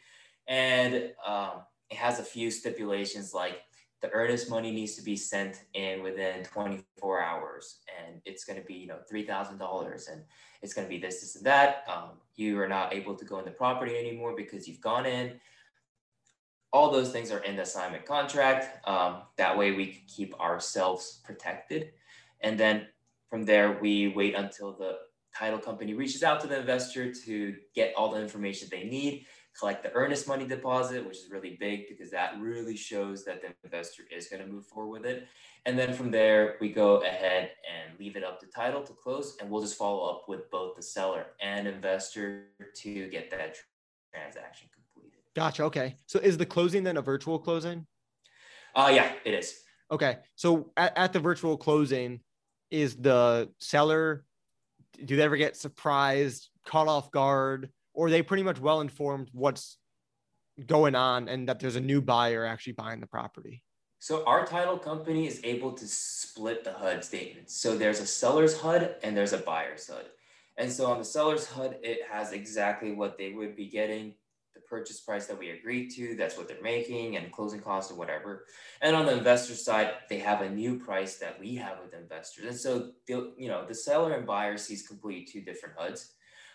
And 0.48 1.12
um, 1.26 1.62
it 1.90 1.98
has 1.98 2.20
a 2.20 2.24
few 2.24 2.52
stipulations 2.52 3.34
like 3.34 3.62
the 4.02 4.10
earnest 4.12 4.50
money 4.50 4.72
needs 4.72 4.96
to 4.96 5.02
be 5.02 5.16
sent 5.16 5.64
in 5.74 6.02
within 6.02 6.44
24 6.44 7.22
hours 7.22 7.80
and 8.00 8.22
it's 8.26 8.46
going 8.46 8.60
to 8.60 8.66
be 8.66 8.76
you 8.76 8.88
know 8.88 9.00
$3000 9.12 10.12
and 10.12 10.22
it's 10.62 10.74
going 10.74 10.88
to 10.88 10.90
be 10.90 11.00
this 11.00 11.22
this 11.22 11.36
and 11.36 11.46
that 11.46 11.84
um, 11.90 12.12
you 12.36 12.60
are 12.60 12.68
not 12.68 12.94
able 12.94 13.16
to 13.16 13.26
go 13.26 13.40
in 13.40 13.46
the 13.46 13.52
property 13.52 13.98
anymore 13.98 14.34
because 14.36 14.68
you've 14.68 14.82
gone 14.82 15.06
in 15.06 15.34
all 16.72 16.92
those 16.92 17.12
things 17.12 17.32
are 17.32 17.40
in 17.40 17.56
the 17.56 17.64
assignment 17.64 18.06
contract 18.06 18.88
um, 18.88 19.24
that 19.38 19.58
way 19.58 19.72
we 19.72 19.88
can 19.88 20.02
keep 20.08 20.40
ourselves 20.40 21.22
protected 21.24 21.92
and 22.42 22.60
then 22.60 22.88
from 23.30 23.46
there 23.46 23.80
we 23.82 24.10
wait 24.10 24.36
until 24.36 24.74
the 24.74 24.98
title 25.36 25.60
company 25.60 25.94
reaches 25.94 26.24
out 26.24 26.40
to 26.42 26.48
the 26.48 26.60
investor 26.60 27.14
to 27.14 27.56
get 27.76 27.94
all 27.96 28.12
the 28.12 28.22
information 28.22 28.68
they 28.72 28.84
need 28.84 29.26
collect 29.60 29.84
the 29.84 29.94
earnest 29.94 30.28
money 30.28 30.46
deposit, 30.46 31.06
which 31.06 31.18
is 31.18 31.30
really 31.30 31.58
big 31.60 31.88
because 31.90 32.12
that 32.12 32.40
really 32.40 32.78
shows 32.78 33.26
that 33.26 33.42
the 33.42 33.54
investor 33.64 34.04
is 34.16 34.28
going 34.28 34.42
to 34.42 34.48
move 34.48 34.66
forward 34.66 35.02
with 35.02 35.06
it. 35.06 35.28
And 35.66 35.78
then 35.78 35.94
from 35.94 36.12
there, 36.12 36.56
we 36.62 36.70
go 36.70 36.98
ahead 37.04 37.52
and 37.70 38.00
leave 38.00 38.16
it 38.16 38.24
up 38.24 38.40
to 38.40 38.48
title 38.48 38.82
to 38.84 38.94
close, 38.94 39.38
and 39.42 39.50
we'll 39.50 39.62
just 39.62 39.78
follow 39.78 40.10
up 40.10 40.30
with 40.30 40.50
both 40.50 40.76
the 40.76 40.82
seller 40.82 41.26
and 41.42 41.68
investor 41.68 42.46
to 42.76 43.08
get 43.10 43.30
that 43.32 43.58
transaction. 44.14 44.70
Gotcha. 45.40 45.64
Okay. 45.64 45.96
So 46.06 46.20
is 46.20 46.38
the 46.38 46.46
closing 46.46 46.84
then 46.84 46.98
a 46.98 47.02
virtual 47.02 47.40
closing? 47.40 47.88
Uh, 48.76 48.92
yeah, 48.94 49.14
it 49.24 49.34
is. 49.34 49.56
Okay. 49.90 50.18
So 50.36 50.72
at, 50.76 50.98
at 50.98 51.14
the 51.14 51.20
virtual 51.20 51.58
closing, 51.58 52.20
is 52.70 52.96
the 52.96 53.50
seller, 53.60 54.26
do 55.04 55.16
they 55.16 55.24
ever 55.24 55.38
get 55.38 55.56
surprised, 55.56 56.50
caught 56.66 56.88
off 56.88 57.10
guard? 57.10 57.70
or 58.00 58.08
are 58.08 58.10
they 58.10 58.22
pretty 58.22 58.44
much 58.44 58.60
well 58.60 58.80
informed 58.80 59.30
what's 59.34 59.78
going 60.66 60.96
on 60.96 61.28
and 61.28 61.50
that 61.50 61.60
there's 61.60 61.76
a 61.76 61.82
new 61.82 62.02
buyer 62.02 62.46
actually 62.46 62.72
buying 62.72 63.00
the 63.00 63.08
property? 63.08 63.62
So 64.00 64.24
our 64.26 64.46
title 64.46 64.78
company 64.78 65.28
is 65.28 65.42
able 65.44 65.74
to 65.74 65.86
split 65.86 66.64
the 66.64 66.72
HUD 66.72 67.04
statements. 67.04 67.60
So 67.60 67.78
there's 67.78 68.00
a 68.00 68.06
seller's 68.06 68.58
HUD 68.58 68.96
and 69.04 69.18
there's 69.18 69.34
a 69.34 69.40
buyer's 69.40 69.88
HUD. 69.88 70.06
And 70.58 70.72
so 70.72 70.86
on 70.86 70.98
the 70.98 71.04
seller's 71.04 71.48
HUD, 71.48 71.80
it 71.84 72.00
has 72.10 72.32
exactly 72.32 72.94
what 72.94 73.18
they 73.18 73.34
would 73.34 73.58
be 73.58 73.68
getting, 73.68 74.14
purchase 74.70 75.00
price 75.00 75.26
that 75.28 75.38
we 75.38 75.50
agreed 75.52 75.90
to, 75.96 76.16
that's 76.16 76.38
what 76.38 76.48
they're 76.48 76.62
making 76.62 77.18
and 77.18 77.32
closing 77.32 77.60
costs 77.60 77.92
or 77.92 77.96
whatever. 77.96 78.46
And 78.82 78.96
on 78.96 79.06
the 79.06 79.18
investor 79.18 79.56
side, 79.56 79.92
they 80.10 80.20
have 80.20 80.42
a 80.42 80.50
new 80.50 80.78
price 80.78 81.18
that 81.18 81.40
we 81.40 81.56
have 81.56 81.78
with 81.84 81.94
investors. 81.94 82.46
And 82.46 82.58
so, 82.58 82.92
you 83.08 83.48
know, 83.48 83.66
the 83.66 83.76
seller 83.76 84.14
and 84.14 84.26
buyer 84.26 84.58
sees 84.58 84.88
completely 84.88 85.26
two 85.26 85.42
different 85.42 85.76
HUDs. 85.78 86.12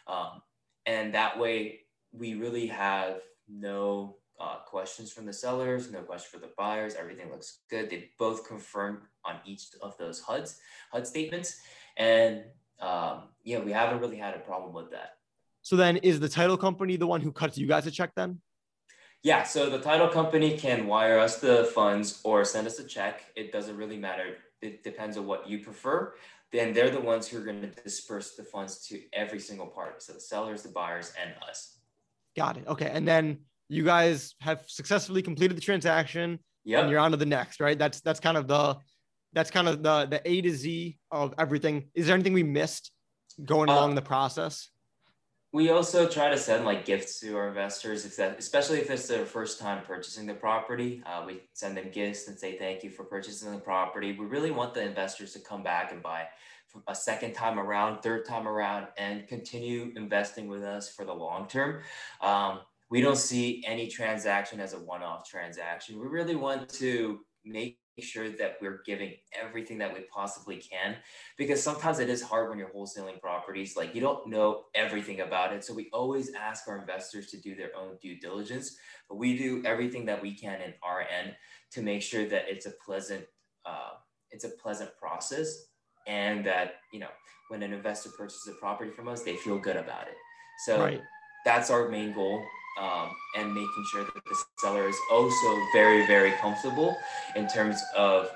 Um, 0.06 0.42
and 0.86 1.14
that 1.14 1.38
way, 1.38 1.80
we 2.12 2.34
really 2.34 2.66
have 2.66 3.20
no 3.48 4.16
uh, 4.40 4.56
questions 4.66 5.12
from 5.12 5.26
the 5.26 5.32
sellers, 5.32 5.90
no 5.90 6.02
question 6.02 6.28
for 6.32 6.44
the 6.44 6.52
buyers. 6.56 6.94
Everything 6.94 7.30
looks 7.30 7.60
good. 7.70 7.90
They 7.90 8.10
both 8.18 8.46
confirmed 8.46 9.02
on 9.24 9.36
each 9.44 9.66
of 9.82 9.96
those 9.98 10.20
HUDs, 10.20 10.58
HUD 10.92 11.06
statements. 11.06 11.60
And 11.96 12.44
um, 12.80 13.28
yeah, 13.44 13.60
we 13.60 13.72
haven't 13.72 14.00
really 14.00 14.16
had 14.16 14.34
a 14.34 14.40
problem 14.40 14.74
with 14.74 14.90
that. 14.90 15.18
So 15.64 15.74
then 15.74 15.96
is 15.96 16.20
the 16.20 16.28
title 16.28 16.56
company 16.56 16.96
the 16.96 17.08
one 17.08 17.20
who 17.20 17.32
cuts 17.32 17.58
you 17.58 17.66
guys 17.66 17.86
a 17.88 17.90
check 17.90 18.12
then? 18.14 18.40
Yeah, 19.24 19.42
so 19.42 19.68
the 19.68 19.80
title 19.80 20.08
company 20.08 20.56
can 20.56 20.86
wire 20.86 21.18
us 21.18 21.40
the 21.40 21.64
funds 21.74 22.20
or 22.22 22.44
send 22.44 22.68
us 22.68 22.78
a 22.78 22.84
check. 22.84 23.24
It 23.34 23.50
doesn't 23.50 23.76
really 23.76 23.96
matter. 23.98 24.36
It 24.62 24.84
depends 24.84 25.16
on 25.16 25.26
what 25.26 25.48
you 25.48 25.58
prefer 25.58 26.14
then 26.54 26.72
they're 26.72 26.90
the 26.90 27.00
ones 27.00 27.26
who 27.26 27.38
are 27.38 27.44
going 27.44 27.60
to 27.60 27.82
disperse 27.82 28.36
the 28.36 28.44
funds 28.44 28.86
to 28.86 29.00
every 29.12 29.40
single 29.40 29.66
party. 29.66 29.96
So 29.98 30.12
the 30.12 30.20
sellers, 30.20 30.62
the 30.62 30.68
buyers, 30.68 31.12
and 31.20 31.34
us. 31.48 31.78
Got 32.36 32.56
it. 32.56 32.64
Okay. 32.68 32.90
And 32.92 33.06
then 33.06 33.38
you 33.68 33.82
guys 33.82 34.36
have 34.40 34.62
successfully 34.68 35.20
completed 35.20 35.56
the 35.56 35.60
transaction. 35.60 36.38
Yeah. 36.64 36.80
And 36.80 36.90
you're 36.90 37.00
on 37.00 37.10
to 37.10 37.16
the 37.16 37.26
next, 37.26 37.60
right? 37.60 37.78
That's 37.78 38.00
that's 38.00 38.20
kind 38.20 38.36
of 38.36 38.46
the 38.46 38.76
that's 39.32 39.50
kind 39.50 39.68
of 39.68 39.82
the 39.82 40.06
the 40.06 40.22
A 40.24 40.40
to 40.42 40.50
Z 40.52 40.96
of 41.10 41.34
everything. 41.38 41.90
Is 41.92 42.06
there 42.06 42.14
anything 42.14 42.32
we 42.32 42.44
missed 42.44 42.92
going 43.44 43.68
uh, 43.68 43.74
along 43.74 43.96
the 43.96 44.02
process? 44.02 44.70
We 45.54 45.70
also 45.70 46.08
try 46.08 46.30
to 46.30 46.36
send 46.36 46.64
like 46.64 46.84
gifts 46.84 47.20
to 47.20 47.36
our 47.36 47.46
investors, 47.46 48.04
especially 48.04 48.80
if 48.80 48.90
it's 48.90 49.06
their 49.06 49.24
first 49.24 49.60
time 49.60 49.84
purchasing 49.84 50.26
the 50.26 50.34
property. 50.34 51.00
Uh, 51.06 51.22
we 51.24 51.42
send 51.52 51.76
them 51.76 51.92
gifts 51.92 52.26
and 52.26 52.36
say 52.36 52.58
thank 52.58 52.82
you 52.82 52.90
for 52.90 53.04
purchasing 53.04 53.52
the 53.52 53.60
property. 53.60 54.16
We 54.18 54.26
really 54.26 54.50
want 54.50 54.74
the 54.74 54.82
investors 54.82 55.32
to 55.34 55.38
come 55.38 55.62
back 55.62 55.92
and 55.92 56.02
buy 56.02 56.24
a 56.88 56.94
second 56.94 57.34
time 57.34 57.60
around, 57.60 58.02
third 58.02 58.26
time 58.26 58.48
around, 58.48 58.88
and 58.98 59.28
continue 59.28 59.92
investing 59.94 60.48
with 60.48 60.64
us 60.64 60.92
for 60.92 61.04
the 61.04 61.14
long 61.14 61.46
term. 61.46 61.82
Um, 62.20 62.62
we 62.90 63.00
don't 63.00 63.16
see 63.16 63.62
any 63.64 63.86
transaction 63.86 64.58
as 64.58 64.72
a 64.72 64.80
one-off 64.80 65.24
transaction. 65.24 66.00
We 66.00 66.08
really 66.08 66.34
want 66.34 66.68
to 66.80 67.20
make 67.44 67.78
sure 68.02 68.28
that 68.30 68.56
we're 68.60 68.82
giving 68.84 69.14
everything 69.40 69.78
that 69.78 69.92
we 69.94 70.00
possibly 70.12 70.56
can 70.56 70.96
because 71.38 71.62
sometimes 71.62 72.00
it 72.00 72.10
is 72.10 72.22
hard 72.22 72.48
when 72.48 72.58
you're 72.58 72.70
wholesaling 72.70 73.20
properties 73.20 73.76
like 73.76 73.94
you 73.94 74.00
don't 74.00 74.26
know 74.28 74.64
everything 74.74 75.20
about 75.20 75.52
it. 75.52 75.64
So 75.64 75.74
we 75.74 75.88
always 75.92 76.32
ask 76.34 76.66
our 76.66 76.78
investors 76.78 77.28
to 77.28 77.40
do 77.40 77.54
their 77.54 77.70
own 77.78 77.96
due 78.02 78.18
diligence 78.18 78.76
but 79.08 79.16
we 79.16 79.36
do 79.36 79.62
everything 79.64 80.06
that 80.06 80.20
we 80.20 80.34
can 80.34 80.60
in 80.60 80.74
our 80.82 81.00
end 81.00 81.34
to 81.72 81.82
make 81.82 82.02
sure 82.02 82.26
that 82.26 82.44
it's 82.48 82.66
a 82.66 82.72
pleasant 82.84 83.24
uh, 83.66 83.92
it's 84.30 84.44
a 84.44 84.50
pleasant 84.50 84.90
process 85.00 85.66
and 86.06 86.44
that 86.44 86.74
you 86.92 87.00
know 87.00 87.08
when 87.48 87.62
an 87.62 87.72
investor 87.72 88.10
purchases 88.16 88.48
a 88.48 88.60
property 88.60 88.90
from 88.90 89.08
us 89.08 89.22
they 89.22 89.36
feel 89.36 89.58
good 89.58 89.76
about 89.76 90.08
it. 90.08 90.16
So 90.66 90.80
right. 90.80 91.00
that's 91.44 91.70
our 91.70 91.88
main 91.88 92.12
goal 92.12 92.42
um, 92.80 93.10
and 93.36 93.54
making 93.54 93.84
sure 93.92 94.04
that 94.04 94.24
the 94.24 94.44
seller 94.58 94.88
is 94.88 94.96
also 95.12 95.60
very, 95.72 96.06
very 96.06 96.32
comfortable 96.32 96.96
in 97.36 97.46
terms 97.48 97.80
of 97.96 98.30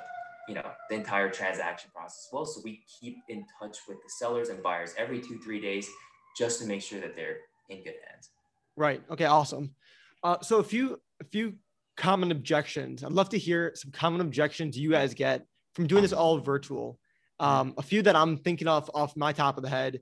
you 0.48 0.54
know 0.54 0.64
the 0.88 0.96
entire 0.96 1.28
transaction 1.30 1.90
process 1.94 2.26
as 2.26 2.32
well. 2.32 2.46
So 2.46 2.60
we 2.64 2.82
keep 3.00 3.18
in 3.28 3.44
touch 3.60 3.76
with 3.86 3.98
the 3.98 4.10
sellers 4.18 4.48
and 4.48 4.62
buyers 4.62 4.94
every 4.96 5.20
two, 5.20 5.38
three 5.38 5.60
days 5.60 5.88
just 6.36 6.60
to 6.60 6.66
make 6.66 6.82
sure 6.82 7.00
that 7.00 7.14
they're 7.14 7.38
in 7.68 7.78
good 7.78 7.94
hands. 8.08 8.30
Right. 8.76 9.02
Okay. 9.10 9.26
Awesome. 9.26 9.74
Uh, 10.22 10.38
so 10.40 10.58
a 10.58 10.64
few, 10.64 11.00
a 11.20 11.24
few 11.24 11.54
common 11.96 12.30
objections. 12.30 13.04
I'd 13.04 13.12
love 13.12 13.28
to 13.30 13.38
hear 13.38 13.72
some 13.74 13.90
common 13.90 14.20
objections 14.20 14.78
you 14.78 14.90
guys 14.90 15.14
get 15.14 15.44
from 15.74 15.86
doing 15.86 16.02
this 16.02 16.12
all 16.12 16.38
virtual. 16.38 16.98
Um, 17.40 17.74
a 17.76 17.82
few 17.82 18.02
that 18.02 18.16
I'm 18.16 18.36
thinking 18.36 18.68
of 18.68 18.90
off 18.94 19.16
my 19.16 19.32
top 19.32 19.58
of 19.58 19.62
the 19.62 19.68
head, 19.68 20.00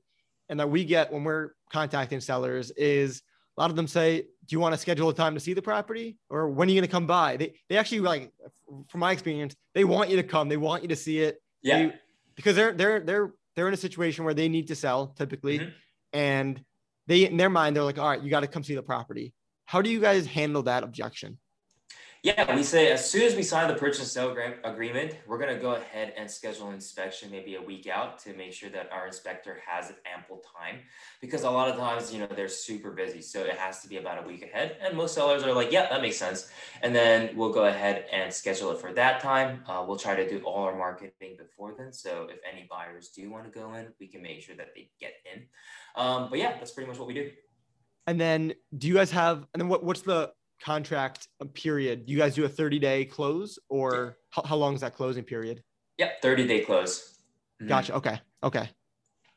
and 0.49 0.61
that 0.61 0.71
we 0.71 0.85
get 0.85 1.13
when 1.13 1.25
we're 1.25 1.51
contacting 1.71 2.21
sellers 2.21 2.71
is 2.71 3.23
a 3.57 3.61
lot 3.61 3.71
of 3.71 3.77
them 3.77 3.87
say, 3.87 4.23
"Do 4.23 4.55
you 4.55 4.61
want 4.61 4.75
to 4.75 4.79
schedule 4.79 5.09
a 5.09 5.15
time 5.15 5.35
to 5.35 5.41
see 5.41 5.55
the 5.55 5.63
property, 5.63 6.19
or 6.29 6.49
when 6.49 6.69
are 6.69 6.73
you 6.73 6.81
going 6.81 6.89
to 6.89 6.93
come 6.93 7.07
by?" 7.07 7.37
They 7.37 7.55
they 7.69 7.77
actually 7.77 8.01
like, 8.01 8.33
from 8.89 9.01
my 9.01 9.13
experience, 9.13 9.55
they 9.75 9.85
want 9.85 10.11
you 10.11 10.17
to 10.17 10.23
come. 10.23 10.49
They 10.49 10.57
want 10.57 10.83
you 10.83 10.89
to 10.89 10.97
see 10.97 11.21
it. 11.21 11.43
Yeah. 11.63 11.79
They, 11.79 11.95
because 12.35 12.57
they're 12.57 12.73
they're 12.73 13.01
they're 13.01 13.35
they're 13.55 13.69
in 13.69 13.75
a 13.75 13.79
situation 13.79 14.25
where 14.25 14.35
they 14.35 14.49
need 14.49 14.69
to 14.69 14.75
sell 14.75 15.09
typically, 15.09 15.61
mm-hmm. 15.61 15.71
and 16.13 16.63
they 17.07 17.27
in 17.27 17.37
their 17.37 17.51
mind 17.51 17.77
they're 17.77 17.85
like, 17.85 17.99
"All 17.99 18.09
right, 18.09 18.23
you 18.23 18.31
got 18.31 18.41
to 18.41 18.47
come 18.47 18.63
see 18.63 18.75
the 18.75 18.83
property." 18.83 19.33
How 19.65 19.83
do 19.83 19.91
you 19.91 20.01
guys 20.01 20.27
handle 20.27 20.63
that 20.65 20.85
objection? 20.85 21.39
Yeah, 22.23 22.57
we 22.57 22.63
say 22.63 22.91
as 22.91 23.09
soon 23.09 23.23
as 23.23 23.37
we 23.37 23.43
sign 23.43 23.69
the 23.69 23.75
purchase 23.75 24.01
and 24.01 24.09
sale 24.09 24.37
agreement, 24.65 25.17
we're 25.27 25.39
going 25.39 25.55
to 25.55 25.61
go 25.61 25.75
ahead 25.75 26.13
and 26.17 26.29
schedule 26.31 26.69
an 26.69 26.75
inspection 26.75 27.31
maybe 27.31 27.55
a 27.55 27.63
week 27.63 27.87
out 27.87 28.19
to 28.21 28.33
make 28.35 28.53
sure 28.53 28.71
that 28.71 28.91
our 28.91 29.07
inspector 29.07 29.59
has 29.65 29.93
ample 30.13 30.43
time 30.59 30.81
because 31.21 31.43
a 31.43 31.51
lot 31.51 31.69
of 31.69 31.77
times, 31.77 32.13
you 32.13 32.19
know, 32.19 32.27
they're 32.35 32.49
super 32.49 32.91
busy. 32.91 33.23
So 33.23 33.43
it 33.43 33.57
has 33.57 33.81
to 33.83 33.89
be 33.89 33.99
about 33.99 34.25
a 34.25 34.27
week 34.27 34.43
ahead. 34.43 34.77
And 34.81 34.97
most 34.97 35.15
sellers 35.15 35.45
are 35.45 35.53
like, 35.53 35.71
yeah, 35.71 35.89
that 35.89 36.03
makes 36.03 36.17
sense. 36.17 36.51
And 36.83 36.95
then 36.95 37.37
we'll 37.37 37.53
go 37.53 37.67
ahead 37.67 38.07
and 38.11 38.33
schedule 38.33 38.73
it 38.73 38.81
for 38.81 38.93
that 38.95 39.21
time. 39.21 39.63
Uh, 39.69 39.85
we'll 39.87 39.99
try 39.99 40.17
to 40.17 40.29
do 40.29 40.41
all 40.45 40.65
our 40.65 40.77
marketing 40.77 41.37
before 41.39 41.75
then. 41.79 41.93
So 41.93 42.29
if 42.31 42.39
any 42.51 42.67
buyers 42.69 43.11
do 43.11 43.31
want 43.31 43.45
to 43.45 43.51
go 43.51 43.75
in, 43.75 43.89
we 44.01 44.09
can 44.09 44.23
make 44.23 44.41
sure 44.43 44.57
that 44.57 44.69
they 44.75 44.91
get 44.99 45.13
in. 45.33 45.45
Um, 45.95 46.29
but 46.31 46.39
yeah, 46.39 46.57
that's 46.59 46.73
pretty 46.73 46.89
much 46.89 46.99
what 46.99 47.07
we 47.07 47.15
do. 47.15 47.31
And 48.07 48.21
then 48.21 48.55
do 48.77 48.89
you 48.89 48.95
guys 48.95 49.11
have, 49.11 49.47
and 49.53 49.61
then 49.61 49.69
what, 49.69 49.85
what's 49.85 50.03
the, 50.03 50.33
contract 50.63 51.29
period, 51.55 52.05
you 52.07 52.17
guys 52.17 52.35
do 52.35 52.45
a 52.45 52.49
30 52.49 52.79
day 52.79 53.05
close 53.05 53.59
or 53.69 54.17
how, 54.31 54.43
how 54.43 54.57
long 54.57 54.75
is 54.75 54.81
that 54.81 54.95
closing 54.95 55.25
period? 55.25 55.63
Yep, 55.99 56.23
30 56.23 56.47
day 56.47 56.61
close. 56.61 57.19
Mm-hmm. 57.61 57.69
Gotcha. 57.69 57.95
Okay. 57.95 58.21
Okay. 58.43 58.69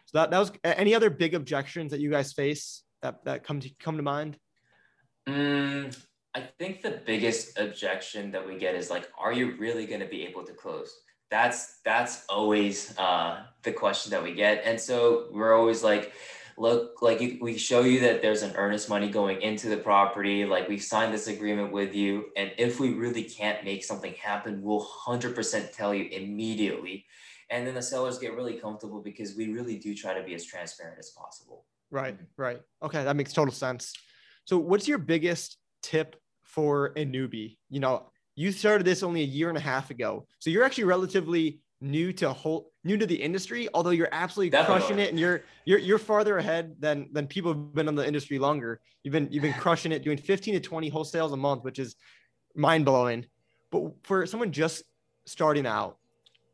So 0.06 0.18
that, 0.18 0.32
that 0.32 0.40
was 0.40 0.52
any 0.64 0.96
other 0.96 1.10
big 1.10 1.36
objections 1.36 1.92
that 1.92 2.00
you 2.00 2.10
guys 2.10 2.34
face 2.34 2.84
that, 3.02 3.24
that 3.26 3.44
come 3.44 3.60
to 3.60 3.70
come 3.80 3.98
to 3.98 4.04
mind? 4.04 4.38
Mm, 5.28 5.96
I 6.36 6.42
think 6.58 6.82
the 6.82 7.02
biggest 7.06 7.60
objection 7.60 8.32
that 8.32 8.46
we 8.46 8.58
get 8.58 8.76
is 8.76 8.90
like, 8.90 9.08
are 9.18 9.34
you 9.34 9.56
really 9.58 9.86
going 9.86 10.02
to 10.02 10.08
be 10.08 10.26
able 10.26 10.44
to 10.46 10.54
close? 10.54 10.92
That's 11.30 11.80
that's 11.86 12.26
always 12.28 12.98
uh, 12.98 13.44
the 13.64 13.72
question 13.72 14.10
that 14.12 14.24
we 14.24 14.34
get, 14.34 14.64
and 14.66 14.80
so 14.80 15.28
we're 15.32 15.56
always 15.56 15.84
like, 15.84 16.12
look 16.60 17.02
like 17.02 17.38
we 17.42 17.58
show 17.58 17.82
you 17.82 18.02
that 18.02 18.22
there's 18.22 18.42
an 18.42 18.54
earnest 18.56 18.90
money 18.90 19.10
going 19.10 19.42
into 19.42 19.70
the 19.70 19.78
property 19.78 20.46
like 20.46 20.68
we've 20.68 20.84
signed 20.84 21.14
this 21.14 21.28
agreement 21.28 21.72
with 21.72 21.96
you 21.96 22.26
and 22.36 22.52
if 22.58 22.80
we 22.80 22.94
really 22.94 23.24
can't 23.24 23.64
make 23.64 23.84
something 23.84 24.14
happen 24.14 24.62
we'll 24.62 24.86
100% 24.86 25.76
tell 25.76 25.94
you 25.94 26.06
immediately. 26.12 27.06
And 27.50 27.66
then 27.66 27.74
the 27.74 27.82
sellers 27.82 28.20
get 28.20 28.36
really 28.36 28.54
comfortable 28.54 29.02
because 29.02 29.36
we 29.36 29.52
really 29.52 29.80
do 29.80 29.96
try 29.96 30.14
to 30.14 30.22
be 30.22 30.36
as 30.36 30.46
transparent 30.46 31.00
as 31.00 31.10
possible. 31.12 31.66
Right 31.90 32.18
right. 32.38 32.62
Okay 32.84 33.04
that 33.04 33.16
makes 33.16 33.34
total 33.34 33.54
sense. 33.54 33.94
So 34.46 34.58
what's 34.58 34.88
your 34.88 35.00
biggest 35.00 35.58
tip 35.82 36.16
for 36.44 36.88
a 36.98 37.06
newbie? 37.06 37.58
You 37.70 37.80
know 37.80 38.12
you 38.36 38.52
started 38.52 38.86
this 38.86 39.04
only 39.04 39.22
a 39.22 39.26
year 39.26 39.50
and 39.50 39.58
a 39.58 39.62
half 39.62 39.90
ago. 39.90 40.26
So 40.40 40.50
you're 40.50 40.64
actually 40.64 40.86
relatively 40.86 41.60
new 41.82 42.14
to 42.14 42.32
whole 42.32 42.69
new 42.84 42.98
to 42.98 43.06
the 43.06 43.16
industry, 43.16 43.68
although 43.74 43.90
you're 43.90 44.10
absolutely 44.12 44.50
Definitely. 44.50 44.80
crushing 44.80 45.00
it 45.00 45.10
and 45.10 45.20
you're 45.20 45.44
you're 45.66 45.80
you're 45.80 46.00
farther 46.00 46.38
ahead 46.38 46.76
than 46.80 47.10
than 47.12 47.28
people 47.28 47.54
who've 47.54 47.74
been 47.74 47.88
in 47.88 47.96
the 47.96 48.08
industry 48.08 48.40
longer. 48.40 48.80
You've 49.04 49.12
been 49.12 49.28
you've 49.32 49.44
been 49.44 49.54
crushing 49.60 49.92
it, 49.92 50.04
doing 50.04 50.18
15 50.18 50.56
to 50.56 50.60
20 50.60 50.92
wholesales 50.92 51.34
a 51.34 51.38
month, 51.38 51.64
which 51.64 51.80
is 51.80 51.96
mind 52.56 52.86
blowing. 52.86 53.26
But 53.72 53.92
for 54.04 54.26
someone 54.26 54.52
just 54.52 54.84
starting 55.26 55.66
out, 55.66 55.98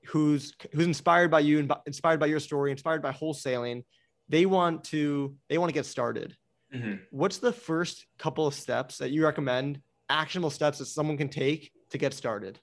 who's 0.07 0.53
who's 0.73 0.85
inspired 0.85 1.31
by 1.31 1.41
you 1.41 1.59
and 1.59 1.71
inspired 1.85 2.19
by 2.19 2.27
your 2.27 2.39
story, 2.39 2.71
inspired 2.71 3.01
by 3.01 3.11
wholesaling, 3.11 3.83
they 4.29 4.45
want 4.45 4.83
to 4.85 5.35
they 5.49 5.57
want 5.57 5.69
to 5.69 5.73
get 5.73 5.85
started. 5.85 6.35
Mm-hmm. 6.73 6.95
What's 7.11 7.37
the 7.37 7.53
first 7.53 8.05
couple 8.17 8.47
of 8.47 8.53
steps 8.53 8.97
that 8.97 9.11
you 9.11 9.23
recommend, 9.23 9.81
actionable 10.09 10.49
steps 10.49 10.79
that 10.79 10.85
someone 10.85 11.17
can 11.17 11.29
take 11.29 11.71
to 11.91 11.97
get 11.97 12.13
started? 12.13 12.59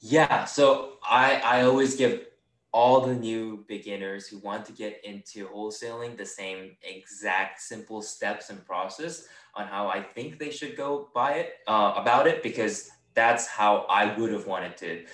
Yeah, 0.00 0.44
so 0.44 0.94
I 1.08 1.36
I 1.36 1.62
always 1.62 1.96
give 1.96 2.26
all 2.72 3.00
the 3.00 3.14
new 3.14 3.64
beginners 3.68 4.26
who 4.26 4.38
want 4.38 4.64
to 4.66 4.72
get 4.72 5.00
into 5.04 5.48
wholesaling 5.48 6.16
the 6.16 6.26
same 6.26 6.76
exact 6.82 7.60
simple 7.60 8.02
steps 8.02 8.50
and 8.50 8.64
process 8.66 9.26
on 9.54 9.66
how 9.66 9.88
I 9.88 10.02
think 10.02 10.38
they 10.38 10.50
should 10.50 10.76
go 10.76 11.08
by 11.14 11.32
it 11.34 11.54
uh, 11.66 11.94
about 11.96 12.26
it 12.26 12.42
because 12.42 12.90
that's 13.14 13.46
how 13.46 13.86
I 13.88 14.16
would 14.18 14.32
have 14.32 14.46
wanted 14.46 14.76
to 14.78 15.04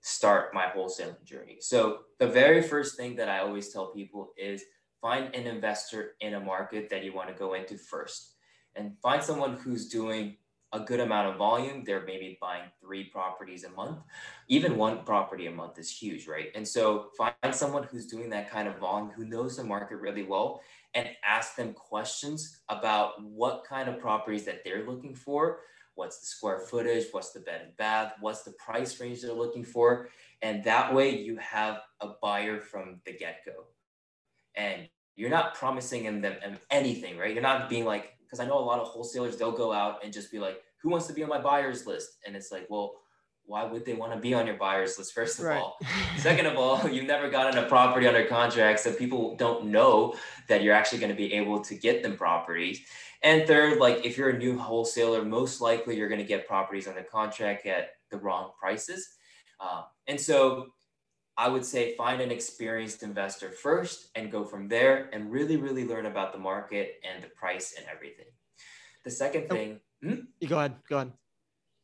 start 0.00 0.54
my 0.54 0.66
wholesaling 0.74 1.22
journey. 1.24 1.58
So 1.60 2.00
the 2.18 2.26
very 2.26 2.62
first 2.62 2.96
thing 2.96 3.16
that 3.16 3.28
I 3.28 3.40
always 3.40 3.70
tell 3.70 3.92
people 3.92 4.32
is 4.38 4.64
find 5.00 5.34
an 5.34 5.46
investor 5.46 6.12
in 6.20 6.34
a 6.34 6.40
market 6.40 6.88
that 6.90 7.04
you 7.04 7.12
want 7.12 7.28
to 7.28 7.34
go 7.34 7.54
into 7.54 7.76
first 7.76 8.34
and 8.76 8.96
find 9.02 9.22
someone 9.22 9.56
who's 9.56 9.88
doing 9.88 10.36
a 10.72 10.80
good 10.80 11.00
amount 11.00 11.28
of 11.28 11.36
volume. 11.36 11.82
They're 11.84 12.04
maybe 12.04 12.38
buying 12.40 12.70
three 12.80 13.04
properties 13.04 13.64
a 13.64 13.70
month. 13.70 13.98
Even 14.48 14.76
one 14.76 15.04
property 15.04 15.46
a 15.46 15.50
month 15.50 15.78
is 15.78 15.90
huge, 15.90 16.28
right? 16.28 16.48
And 16.54 16.66
so 16.66 17.08
find 17.18 17.54
someone 17.54 17.84
who's 17.84 18.06
doing 18.06 18.30
that 18.30 18.50
kind 18.50 18.68
of 18.68 18.78
volume, 18.78 19.10
who 19.10 19.24
knows 19.24 19.56
the 19.56 19.64
market 19.64 19.96
really 19.96 20.22
well, 20.22 20.60
and 20.94 21.08
ask 21.26 21.56
them 21.56 21.72
questions 21.72 22.60
about 22.68 23.22
what 23.22 23.64
kind 23.68 23.88
of 23.88 23.98
properties 23.98 24.44
that 24.44 24.62
they're 24.64 24.86
looking 24.86 25.14
for. 25.14 25.60
What's 25.96 26.20
the 26.20 26.26
square 26.26 26.60
footage? 26.60 27.06
What's 27.10 27.32
the 27.32 27.40
bed 27.40 27.62
and 27.64 27.76
bath? 27.76 28.14
What's 28.20 28.42
the 28.42 28.52
price 28.52 29.00
range 29.00 29.22
they're 29.22 29.32
looking 29.32 29.64
for? 29.64 30.08
And 30.40 30.64
that 30.64 30.94
way 30.94 31.18
you 31.18 31.36
have 31.38 31.80
a 32.00 32.10
buyer 32.22 32.60
from 32.60 33.00
the 33.04 33.12
get 33.12 33.40
go. 33.44 33.64
And 34.54 34.88
you're 35.16 35.30
not 35.30 35.54
promising 35.54 36.22
them 36.22 36.58
anything, 36.70 37.18
right? 37.18 37.34
You're 37.34 37.42
not 37.42 37.68
being 37.68 37.84
like, 37.84 38.14
because 38.30 38.44
I 38.44 38.46
know 38.46 38.58
a 38.58 38.60
lot 38.60 38.78
of 38.78 38.86
wholesalers, 38.86 39.36
they'll 39.36 39.50
go 39.50 39.72
out 39.72 40.04
and 40.04 40.12
just 40.12 40.30
be 40.30 40.38
like, 40.38 40.62
who 40.82 40.88
wants 40.88 41.08
to 41.08 41.12
be 41.12 41.22
on 41.24 41.28
my 41.28 41.40
buyer's 41.40 41.86
list? 41.86 42.18
And 42.24 42.36
it's 42.36 42.52
like, 42.52 42.66
well, 42.70 42.92
why 43.44 43.64
would 43.64 43.84
they 43.84 43.94
want 43.94 44.12
to 44.12 44.18
be 44.20 44.32
on 44.32 44.46
your 44.46 44.56
buyer's 44.56 44.96
list, 44.96 45.12
first 45.12 45.40
of 45.40 45.46
right. 45.46 45.58
all? 45.58 45.78
Second 46.18 46.46
of 46.46 46.56
all, 46.56 46.88
you've 46.88 47.06
never 47.06 47.28
gotten 47.28 47.58
a 47.62 47.66
property 47.66 48.06
under 48.06 48.24
contract, 48.26 48.78
so 48.78 48.92
people 48.92 49.34
don't 49.36 49.66
know 49.66 50.14
that 50.48 50.62
you're 50.62 50.74
actually 50.74 51.00
going 51.00 51.10
to 51.10 51.16
be 51.16 51.32
able 51.34 51.60
to 51.62 51.74
get 51.74 52.02
them 52.02 52.16
properties. 52.16 52.80
And 53.22 53.46
third, 53.46 53.78
like 53.78 54.06
if 54.06 54.16
you're 54.16 54.30
a 54.30 54.38
new 54.38 54.56
wholesaler, 54.56 55.24
most 55.24 55.60
likely 55.60 55.96
you're 55.96 56.08
going 56.08 56.20
to 56.20 56.26
get 56.26 56.46
properties 56.46 56.86
under 56.86 57.02
contract 57.02 57.66
at 57.66 57.88
the 58.10 58.18
wrong 58.18 58.52
prices. 58.58 59.08
Um, 59.58 59.82
and 60.06 60.18
so 60.18 60.68
I 61.40 61.48
would 61.48 61.64
say 61.64 61.96
find 61.96 62.20
an 62.20 62.30
experienced 62.30 63.02
investor 63.02 63.50
first 63.50 64.10
and 64.14 64.30
go 64.30 64.44
from 64.44 64.68
there 64.68 65.08
and 65.14 65.32
really, 65.32 65.56
really 65.56 65.86
learn 65.86 66.04
about 66.04 66.34
the 66.34 66.38
market 66.38 67.00
and 67.02 67.24
the 67.24 67.28
price 67.28 67.76
and 67.78 67.86
everything. 67.90 68.26
The 69.06 69.10
second 69.10 69.46
oh, 69.48 69.54
thing, 69.54 69.80
hmm? 70.02 70.20
you 70.38 70.48
go 70.48 70.58
ahead, 70.58 70.74
go 70.86 70.96
ahead. 70.98 71.12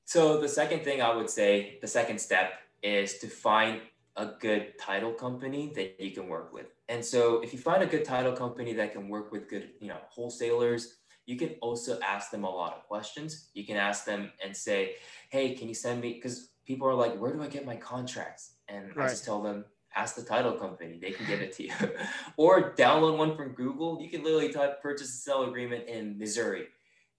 So 0.05 0.43
the 0.43 0.49
second 0.61 0.85
thing 0.85 1.01
I 1.01 1.17
would 1.17 1.31
say, 1.31 1.79
the 1.81 1.89
second 1.89 2.21
step 2.21 2.53
is 2.83 3.17
to 3.21 3.29
find 3.29 3.81
a 4.17 4.27
good 4.27 4.79
title 4.79 5.13
company 5.13 5.73
that 5.75 5.99
you 5.99 6.11
can 6.11 6.29
work 6.29 6.53
with. 6.53 6.67
And 6.91 7.03
so 7.03 7.41
if 7.41 7.55
you 7.55 7.59
find 7.59 7.83
a 7.83 7.87
good 7.87 8.05
title 8.05 8.33
company 8.33 8.75
that 8.75 8.93
can 8.93 9.09
work 9.09 9.33
with 9.33 9.49
good, 9.49 9.71
you 9.81 9.89
know, 9.89 10.01
wholesalers, 10.11 10.99
you 11.25 11.37
can 11.37 11.55
also 11.63 11.99
ask 12.01 12.31
them 12.31 12.45
a 12.45 12.51
lot 12.51 12.75
of 12.75 12.87
questions. 12.87 13.49
You 13.55 13.65
can 13.65 13.79
ask 13.79 14.05
them 14.05 14.31
and 14.45 14.55
say, 14.55 14.97
"Hey, 15.31 15.55
can 15.55 15.67
you 15.67 15.75
send 15.75 16.03
me?" 16.03 16.13
Because 16.13 16.51
people 16.67 16.89
are 16.89 16.95
like, 16.95 17.17
"Where 17.19 17.33
do 17.33 17.43
I 17.43 17.49
get 17.49 17.65
my 17.65 17.77
contracts?" 17.77 18.53
and 18.69 18.95
right. 18.97 19.07
I 19.07 19.09
just 19.09 19.25
tell 19.25 19.43
them, 19.43 19.65
ask 19.95 20.15
the 20.15 20.23
title 20.23 20.53
company, 20.53 20.99
they 21.01 21.11
can 21.11 21.27
give 21.27 21.41
it 21.41 21.53
to 21.55 21.65
you. 21.65 21.73
or 22.37 22.75
download 22.75 23.17
one 23.17 23.37
from 23.37 23.53
Google. 23.53 24.01
You 24.01 24.11
can 24.11 24.23
literally 24.23 24.53
type 24.53 24.83
purchase 24.83 25.09
and 25.09 25.21
sell 25.21 25.45
agreement 25.45 25.89
in 25.89 26.19
Missouri 26.19 26.67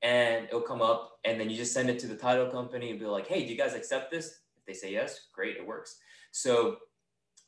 and 0.02 0.46
it'll 0.46 0.62
come 0.62 0.82
up 0.82 1.20
and 1.26 1.40
then 1.40 1.50
you 1.50 1.58
just 1.58 1.74
send 1.74 1.90
it 1.90 2.00
to 2.00 2.08
the 2.08 2.16
title 2.16 2.48
company 2.48 2.92
and 2.92 3.00
be 3.00 3.06
like, 3.06 3.28
hey, 3.28 3.46
do 3.46 3.52
you 3.52 3.58
guys 3.58 3.74
accept 3.74 4.12
this? 4.12 4.40
If 4.58 4.66
they 4.66 4.74
say 4.74 4.92
yes, 4.94 5.28
great, 5.34 5.58
it 5.58 5.66
works. 5.66 5.98
So 6.32 6.78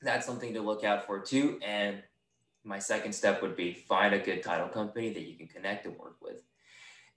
that's 0.01 0.25
something 0.25 0.53
to 0.53 0.61
look 0.61 0.83
out 0.83 1.05
for 1.05 1.19
too. 1.19 1.59
And 1.63 2.01
my 2.63 2.79
second 2.79 3.13
step 3.13 3.41
would 3.41 3.55
be 3.55 3.73
find 3.73 4.13
a 4.13 4.19
good 4.19 4.41
title 4.41 4.67
company 4.67 5.13
that 5.13 5.27
you 5.27 5.37
can 5.37 5.47
connect 5.47 5.85
and 5.85 5.97
work 5.97 6.17
with. 6.21 6.41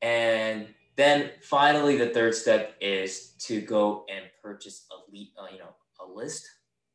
And 0.02 0.68
then 0.96 1.30
finally, 1.42 1.96
the 1.96 2.08
third 2.08 2.34
step 2.34 2.74
is 2.80 3.34
to 3.40 3.60
go 3.60 4.04
and 4.14 4.26
purchase 4.42 4.86
a 4.90 5.10
lead, 5.10 5.32
uh, 5.38 5.46
you 5.52 5.58
know, 5.58 5.74
a 6.00 6.06
list 6.06 6.48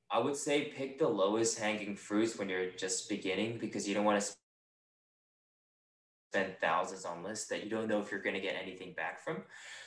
I 0.10 0.20
would 0.20 0.36
say 0.36 0.74
pick 0.76 1.00
the 1.00 1.08
lowest 1.08 1.60
hanging 1.60 1.95
fruits 1.95 2.38
when 2.38 2.50
you're 2.50 2.72
just 2.72 3.10
beginning 3.10 3.58
because 3.58 3.88
you 3.88 3.93
don't 3.93 4.06
want 4.06 4.22
to 4.22 4.34
spend 6.32 6.56
thousands 6.62 7.04
on 7.04 7.24
lists 7.24 7.48
that 7.48 7.64
you 7.64 7.70
don't 7.70 7.88
know 7.88 8.00
if 8.00 8.12
you're 8.12 8.22
going 8.22 8.36
to 8.36 8.41
get 8.41 8.56
anything 8.62 8.93
back 8.93 9.24
from. 9.24 9.43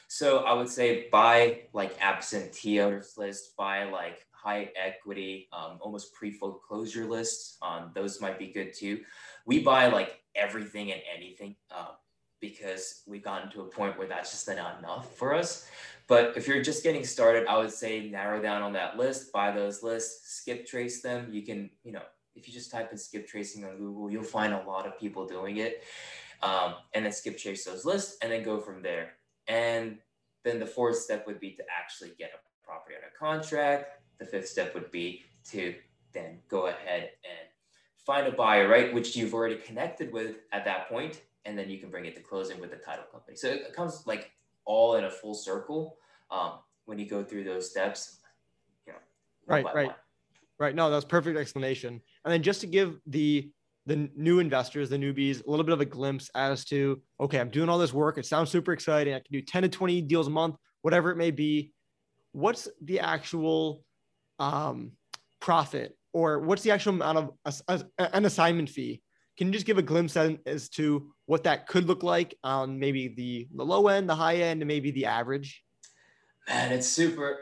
So 0.09 0.39
I 0.39 0.53
would 0.53 0.69
say 0.69 1.09
buy 1.11 1.63
like 1.73 1.97
absentee 2.01 2.81
owners 2.81 3.15
list, 3.17 3.57
buy 3.57 3.85
like 3.85 4.27
high 4.33 4.71
equity, 4.77 5.49
um, 5.53 5.79
almost 5.81 6.13
pre 6.13 6.31
foreclosure 6.31 7.07
lists. 7.07 7.57
Um, 7.63 7.93
those 7.95 8.21
might 8.21 8.39
be 8.39 8.49
good 8.49 8.75
too. 8.75 9.01
We 9.47 9.61
buy 9.61 9.87
like 9.87 10.21
everything 10.35 10.93
and 10.93 11.01
anything 11.17 11.57
uh, 11.71 11.93
because 12.41 13.03
we've 13.07 13.23
gotten 13.23 13.51
to 13.53 13.63
a 13.63 13.65
point 13.65 13.99
where 13.99 14.09
that's 14.09 14.31
just 14.31 14.49
not 14.49 14.79
enough 14.79 15.17
for 15.17 15.35
us. 15.35 15.69
But 16.07 16.37
if 16.37 16.49
you're 16.49 16.63
just 16.63 16.83
getting 16.83 17.05
started, 17.05 17.47
I 17.47 17.59
would 17.59 17.71
say 17.71 18.09
narrow 18.09 18.43
down 18.43 18.63
on 18.63 18.73
that 18.73 18.97
list, 18.97 19.33
buy 19.33 19.53
those 19.53 19.83
lists, 19.83 20.35
skip 20.39 20.67
trace 20.67 21.03
them. 21.03 21.29
You 21.31 21.43
can, 21.43 21.71
you 21.85 21.93
know, 21.93 22.03
if 22.35 22.49
you 22.49 22.55
just 22.55 22.71
type 22.71 22.91
in 22.91 22.99
skip 22.99 23.29
tracing 23.29 23.65
on 23.65 23.77
Google, 23.77 24.11
you'll 24.11 24.25
find 24.25 24.53
a 24.53 24.63
lot 24.67 24.87
of 24.87 24.99
people 24.99 25.27
doing 25.27 25.59
it. 25.59 25.85
Um, 26.43 26.75
and 26.95 27.05
then 27.05 27.13
skip 27.13 27.39
trace 27.39 27.65
those 27.65 27.85
lists 27.85 28.17
and 28.23 28.33
then 28.33 28.43
go 28.43 28.59
from 28.59 28.83
there. 28.83 29.13
And 29.47 29.99
then 30.43 30.59
the 30.59 30.67
fourth 30.67 30.97
step 30.97 31.27
would 31.27 31.39
be 31.39 31.51
to 31.53 31.63
actually 31.71 32.13
get 32.19 32.31
a 32.35 32.67
property 32.67 32.95
under 32.97 33.13
contract. 33.19 34.01
The 34.19 34.25
fifth 34.25 34.49
step 34.49 34.75
would 34.75 34.91
be 34.91 35.23
to 35.51 35.75
then 36.13 36.39
go 36.49 36.67
ahead 36.67 37.11
and 37.25 37.49
find 37.97 38.27
a 38.27 38.33
buyer, 38.33 38.69
right? 38.69 38.93
Which 38.93 39.17
you've 39.17 39.35
already 39.35 39.57
connected 39.57 40.13
with 40.13 40.39
at 40.53 40.65
that 40.65 40.89
point, 40.89 41.21
and 41.45 41.59
then 41.59 41.71
you 41.71 41.79
can 41.79 41.91
bring 41.91 42.05
it 42.05 42.15
to 42.17 42.23
closing 42.23 42.61
with 42.61 42.71
the 42.71 42.77
title 42.77 43.05
company. 43.11 43.37
So 43.37 43.49
it 43.49 43.75
comes 43.75 44.07
like 44.07 44.31
all 44.65 44.97
in 44.97 45.05
a 45.05 45.11
full 45.11 45.35
circle 45.35 45.97
um, 46.31 46.55
when 46.85 46.99
you 46.99 47.07
go 47.07 47.23
through 47.23 47.45
those 47.45 47.71
steps. 47.71 48.21
You 48.87 48.93
know, 48.93 48.99
right, 49.47 49.65
right, 49.65 49.87
one. 49.87 49.95
right. 50.59 50.75
No, 50.75 50.91
that's 50.91 51.05
perfect 51.05 51.39
explanation. 51.39 52.01
And 52.25 52.33
then 52.33 52.43
just 52.43 52.61
to 52.63 52.67
give 52.67 52.99
the 53.07 53.51
the 53.87 54.11
new 54.15 54.39
investors, 54.39 54.91
the 54.91 54.99
newbies, 54.99 55.45
a 55.45 55.51
little 55.51 55.65
bit 55.65 55.73
of 55.73 55.81
a 55.81 55.87
glimpse 55.87 56.31
as 56.35 56.65
to 56.67 57.01
okay, 57.19 57.41
I'm 57.41 57.49
doing 57.49 57.69
all 57.69 57.79
this 57.79 57.95
work. 57.95 58.19
It 58.19 58.27
sounds 58.27 58.51
super 58.51 58.73
exciting. 58.73 59.15
I 59.15 59.19
can 59.19 59.33
do 59.33 59.41
10 59.41 59.63
to 59.63 59.69
20 59.69 60.03
deals 60.03 60.27
a 60.27 60.31
month, 60.31 60.57
whatever 60.83 61.11
it 61.11 61.17
may 61.17 61.31
be. 61.31 61.73
What's 62.33 62.69
the 62.83 63.01
actual 63.01 63.83
um, 64.39 64.93
profit 65.41 65.97
or 66.13 66.41
what's 66.41 66.63
the 66.63 66.71
actual 66.71 66.95
amount 66.95 67.19
of 67.19 67.31
a, 67.69 67.85
a, 67.99 68.15
an 68.15 68.25
assignment 68.25 68.69
fee? 68.69 69.03
Can 69.37 69.49
you 69.49 69.55
just 69.55 69.67
give 69.67 69.79
a 69.79 69.83
glimpse 69.83 70.17
as 70.17 70.69
to 70.71 71.13
what 71.31 71.45
that 71.45 71.69
could 71.69 71.87
look 71.87 72.03
like 72.03 72.37
on 72.43 72.81
maybe 72.81 73.07
the, 73.07 73.47
the 73.55 73.65
low 73.65 73.87
end, 73.87 74.09
the 74.09 74.17
high 74.17 74.39
end, 74.39 74.63
and 74.63 74.67
maybe 74.67 74.91
the 74.91 75.07
average? 75.07 75.63
Man, 76.49 76.73
it's 76.73 76.89
super. 76.89 77.39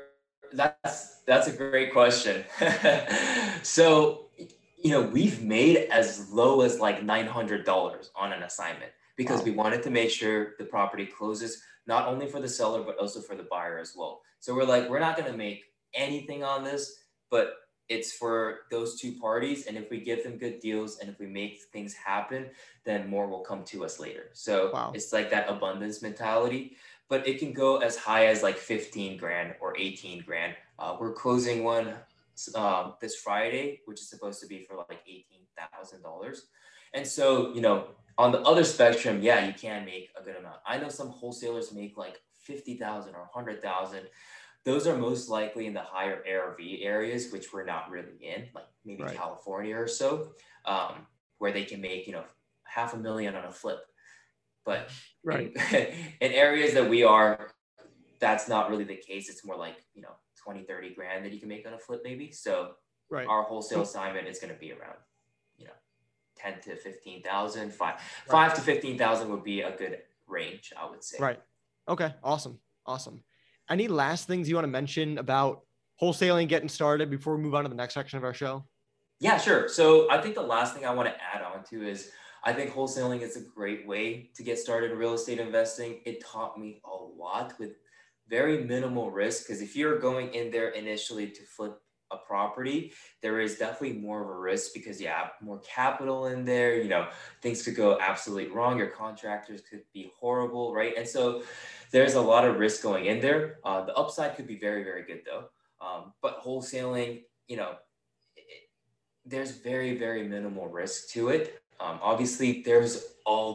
That's 0.53 1.23
that's 1.23 1.47
a 1.49 1.53
great 1.53 1.95
question. 1.95 2.45
so, 3.63 4.27
you 4.37 4.91
know, 4.91 5.01
we've 5.01 5.43
made 5.43 5.89
as 5.91 6.31
low 6.31 6.61
as 6.61 6.79
like 6.79 7.03
nine 7.03 7.27
hundred 7.27 7.65
dollars 7.65 8.11
on 8.15 8.31
an 8.35 8.43
assignment 8.43 8.93
because 9.17 9.39
wow. 9.39 9.45
we 9.47 9.51
wanted 9.53 9.83
to 9.85 9.91
make 9.91 10.11
sure 10.11 10.53
the 10.59 10.67
property 10.67 11.07
closes 11.07 11.63
not 11.87 12.09
only 12.09 12.27
for 12.27 12.41
the 12.41 12.49
seller 12.49 12.83
but 12.83 12.99
also 12.99 13.23
for 13.23 13.37
the 13.37 13.45
buyer 13.45 13.79
as 13.79 13.95
well. 13.97 14.21
So 14.39 14.55
we're 14.55 14.65
like, 14.65 14.91
we're 14.91 15.01
not 15.01 15.17
going 15.17 15.33
to 15.33 15.37
make 15.37 15.65
anything 15.95 16.45
on 16.45 16.63
this, 16.63 17.05
but 17.31 17.55
it's 17.89 18.13
for 18.13 18.61
those 18.71 19.01
two 19.01 19.13
parties. 19.13 19.67
And 19.67 19.77
if 19.77 19.91
we 19.91 20.01
give 20.01 20.23
them 20.23 20.37
good 20.37 20.61
deals 20.61 20.99
and 20.99 21.09
if 21.09 21.19
we 21.19 21.27
make 21.27 21.61
things 21.73 21.95
happen, 21.95 22.47
then 22.85 23.09
more 23.09 23.27
will 23.27 23.41
come 23.41 23.65
to 23.65 23.85
us 23.85 23.99
later. 23.99 24.31
So 24.33 24.71
wow. 24.73 24.93
it's 24.95 25.13
like 25.13 25.31
that 25.31 25.49
abundance 25.49 26.03
mentality, 26.03 26.77
but 27.09 27.27
it 27.27 27.39
can 27.39 27.53
go 27.53 27.79
as 27.79 27.97
high 27.97 28.27
as 28.27 28.43
like 28.43 28.57
15 28.57 29.17
grand 29.17 29.55
or 29.61 29.77
18 29.77 30.23
grand. 30.25 30.55
Uh, 30.79 30.97
we're 31.01 31.13
closing 31.13 31.65
one 31.65 31.95
um, 32.55 32.95
this 33.01 33.17
Friday, 33.17 33.81
which 33.87 34.01
is 34.01 34.09
supposed 34.09 34.41
to 34.41 34.47
be 34.47 34.61
for 34.61 34.77
like 34.77 35.01
$18,000. 35.09 36.41
And 36.95 37.07
so, 37.07 37.53
you 37.55 37.61
know, 37.61 37.89
on 38.17 38.33
the 38.33 38.41
other 38.41 38.65
spectrum, 38.65 39.21
yeah, 39.23 39.47
you 39.47 39.53
can 39.55 39.85
make 39.85 40.11
a 40.21 40.23
good 40.23 40.37
amount. 40.37 40.57
I 40.67 40.79
know 40.79 40.89
some 40.89 41.09
wholesalers 41.09 41.73
make 41.73 41.97
like 41.97 42.21
50,000 42.39 43.15
or 43.15 43.29
100,000 43.33 44.01
those 44.69 44.87
are 44.87 44.99
most 44.99 45.31
likely 45.31 45.67
in 45.67 45.73
the 45.73 45.81
higher 45.81 46.23
ARV 46.31 46.59
areas, 46.81 47.33
which 47.33 47.55
we're 47.55 47.65
not 47.65 47.91
really 47.91 48.19
in, 48.21 48.45
like 48.55 48.67
maybe 48.85 49.03
right. 49.03 49.17
California 49.17 49.75
or 49.75 49.89
so, 49.89 50.29
um, 50.67 51.07
where 51.39 51.53
they 51.53 51.65
can 51.65 51.81
make, 51.81 52.07
you 52.07 52.13
know, 52.13 52.25
half 52.65 52.93
a 52.93 52.99
million 52.99 53.35
on 53.35 53.47
a 53.47 53.51
flip. 53.51 53.81
But 54.67 54.91
right. 55.25 55.51
in, 55.73 55.87
in 56.21 56.33
areas 56.33 56.75
that 56.75 56.87
we 56.87 57.03
are, 57.03 57.53
that's 58.21 58.47
not 58.47 58.69
really 58.69 58.85
the 58.85 58.97
case. 58.97 59.31
It's 59.31 59.43
more 59.43 59.57
like, 59.57 59.77
you 59.95 60.03
know, 60.03 60.13
20, 60.45 60.65
30 60.65 60.95
grand 60.95 61.25
that 61.25 61.33
you 61.33 61.41
can 61.41 61.49
make 61.49 61.67
on 61.67 61.73
a 61.73 61.79
flip 61.79 62.03
maybe. 62.05 62.31
So 62.31 62.73
right. 63.09 63.27
our 63.27 63.45
wholesale 63.45 63.83
assignment 63.83 64.29
is 64.29 64.39
going 64.39 64.53
to 64.53 64.61
be 64.61 64.73
around, 64.73 64.99
you 65.57 65.65
know, 65.65 65.73
10 66.37 66.61
to 66.65 66.77
15,000, 66.77 67.73
five, 67.73 67.95
right. 67.95 68.01
five 68.27 68.55
to 68.55 68.61
15,000 68.61 69.31
would 69.31 69.45
be 69.45 69.63
a 69.63 69.75
good 69.75 70.01
range, 70.27 70.75
I 70.79 70.91
would 70.91 71.03
say. 71.03 71.17
Right. 71.19 71.41
Okay. 71.89 72.13
Awesome. 72.23 72.59
Awesome. 72.85 73.23
Any 73.71 73.89
last 73.89 74.27
things 74.27 74.49
you 74.49 74.55
want 74.55 74.65
to 74.65 74.71
mention 74.71 75.19
about 75.19 75.63
wholesaling 76.01 76.49
getting 76.49 76.69
started 76.69 77.11
before 77.11 77.37
we 77.37 77.43
move 77.43 77.55
on 77.55 77.65
to 77.65 77.69
the 77.69 77.75
next 77.75 77.95
section 77.95 78.19
of 78.19 78.25
our 78.25 78.35
show? 78.35 78.65
Yeah, 79.21 79.39
sure. 79.39 79.69
So 79.69 80.11
I 80.11 80.21
think 80.21 80.35
the 80.35 80.43
last 80.43 80.75
thing 80.75 80.87
I 80.87 80.95
want 80.95 81.09
to 81.09 81.15
add 81.21 81.43
on 81.43 81.65
to 81.65 81.87
is 81.87 82.11
I 82.45 82.53
think 82.53 82.73
wholesaling 82.73 83.23
is 83.23 83.37
a 83.37 83.41
great 83.41 83.87
way 83.87 84.31
to 84.35 84.43
get 84.43 84.59
started 84.59 84.93
in 84.93 84.99
real 84.99 85.15
estate 85.15 85.41
investing. 85.41 86.01
It 86.07 86.25
taught 86.25 86.59
me 86.59 86.81
a 86.85 86.95
lot 86.95 87.59
with 87.59 87.73
very 88.29 88.65
minimal 88.65 89.11
risk 89.11 89.47
because 89.47 89.61
if 89.61 89.75
you're 89.75 89.99
going 89.99 90.35
in 90.35 90.51
there 90.51 90.69
initially 90.71 91.31
to 91.31 91.43
flip 91.43 91.81
a 92.11 92.17
property, 92.17 92.93
there 93.23 93.41
is 93.41 93.59
definitely 93.59 93.99
more 93.99 94.23
of 94.23 94.29
a 94.29 94.39
risk 94.39 94.73
because 94.75 95.01
you 95.01 95.09
have 95.09 95.33
more 95.41 95.61
capital 95.61 96.27
in 96.27 96.45
there. 96.45 96.77
You 96.77 96.89
know, 96.89 97.09
things 97.43 97.63
could 97.63 97.77
go 97.77 97.99
absolutely 98.01 98.51
wrong. 98.51 98.79
Your 98.79 98.89
contractors 98.89 99.63
could 99.69 99.83
be 99.93 100.11
horrible, 100.19 100.75
right? 100.75 100.95
And 100.97 101.07
so 101.07 101.43
there's 101.91 102.15
a 102.15 102.21
lot 102.21 102.45
of 102.45 102.59
risk 102.59 102.83
going 102.83 103.07
in 103.07 103.21
there. 103.21 103.59
Uh, 103.65 103.85
the 103.85 103.95
upside 103.95 104.37
could 104.37 104.47
be 104.47 104.59
very, 104.59 104.85
very 104.85 105.05
good 105.05 105.23
though. 105.25 105.49
Um, 105.81 106.13
but 106.23 106.43
wholesaling, 106.43 107.23
you 107.47 107.57
know, 107.57 107.77
there's 109.25 109.53
very, 109.53 109.97
very 109.97 110.27
minimal 110.27 110.69
risk 110.69 111.11
to 111.11 111.29
it. 111.29 111.63
Um, 111.81 111.99
obviously, 112.03 112.63
there's 112.63 113.05
a 113.27 113.55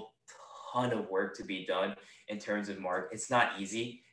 ton 0.71 0.93
of 0.93 1.09
work 1.09 1.35
to 1.37 1.43
be 1.43 1.65
done 1.65 1.95
in 2.27 2.39
terms 2.39 2.69
of 2.69 2.79
mark. 2.79 3.09
It's 3.11 3.29
not 3.29 3.59
easy. 3.59 4.03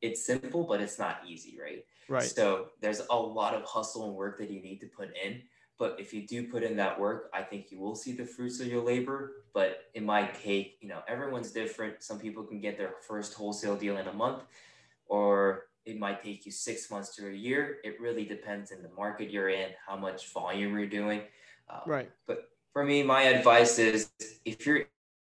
It's 0.00 0.24
simple, 0.24 0.64
but 0.64 0.80
it's 0.80 0.98
not 0.98 1.20
easy, 1.26 1.58
right? 1.60 1.84
Right. 2.08 2.22
So 2.22 2.68
there's 2.80 3.02
a 3.10 3.16
lot 3.16 3.54
of 3.54 3.62
hustle 3.64 4.06
and 4.06 4.14
work 4.14 4.38
that 4.38 4.50
you 4.50 4.60
need 4.60 4.80
to 4.80 4.86
put 4.86 5.10
in. 5.22 5.42
But 5.78 5.96
if 6.00 6.12
you 6.12 6.26
do 6.26 6.48
put 6.48 6.64
in 6.64 6.76
that 6.76 6.98
work, 6.98 7.30
I 7.32 7.42
think 7.42 7.70
you 7.70 7.78
will 7.78 7.94
see 7.94 8.12
the 8.12 8.24
fruits 8.24 8.58
of 8.60 8.66
your 8.66 8.82
labor. 8.82 9.44
But 9.54 9.84
it 9.94 10.02
might 10.02 10.34
take, 10.42 10.78
you 10.80 10.88
know, 10.88 11.02
everyone's 11.06 11.52
different. 11.52 12.02
Some 12.02 12.18
people 12.18 12.42
can 12.42 12.60
get 12.60 12.76
their 12.76 12.94
first 13.06 13.34
wholesale 13.34 13.76
deal 13.76 13.96
in 13.98 14.08
a 14.08 14.12
month, 14.12 14.42
or 15.06 15.66
it 15.84 15.98
might 15.98 16.22
take 16.22 16.44
you 16.44 16.52
six 16.52 16.90
months 16.90 17.14
to 17.16 17.28
a 17.28 17.32
year. 17.32 17.78
It 17.84 18.00
really 18.00 18.24
depends 18.24 18.72
in 18.72 18.82
the 18.82 18.90
market 18.96 19.30
you're 19.30 19.50
in, 19.50 19.68
how 19.86 19.96
much 19.96 20.32
volume 20.32 20.76
you're 20.76 20.88
doing. 20.88 21.22
Um, 21.70 21.80
right. 21.86 22.10
But 22.26 22.50
for 22.72 22.84
me, 22.84 23.02
my 23.02 23.22
advice 23.22 23.78
is 23.78 24.10
if 24.44 24.66
you're 24.66 24.86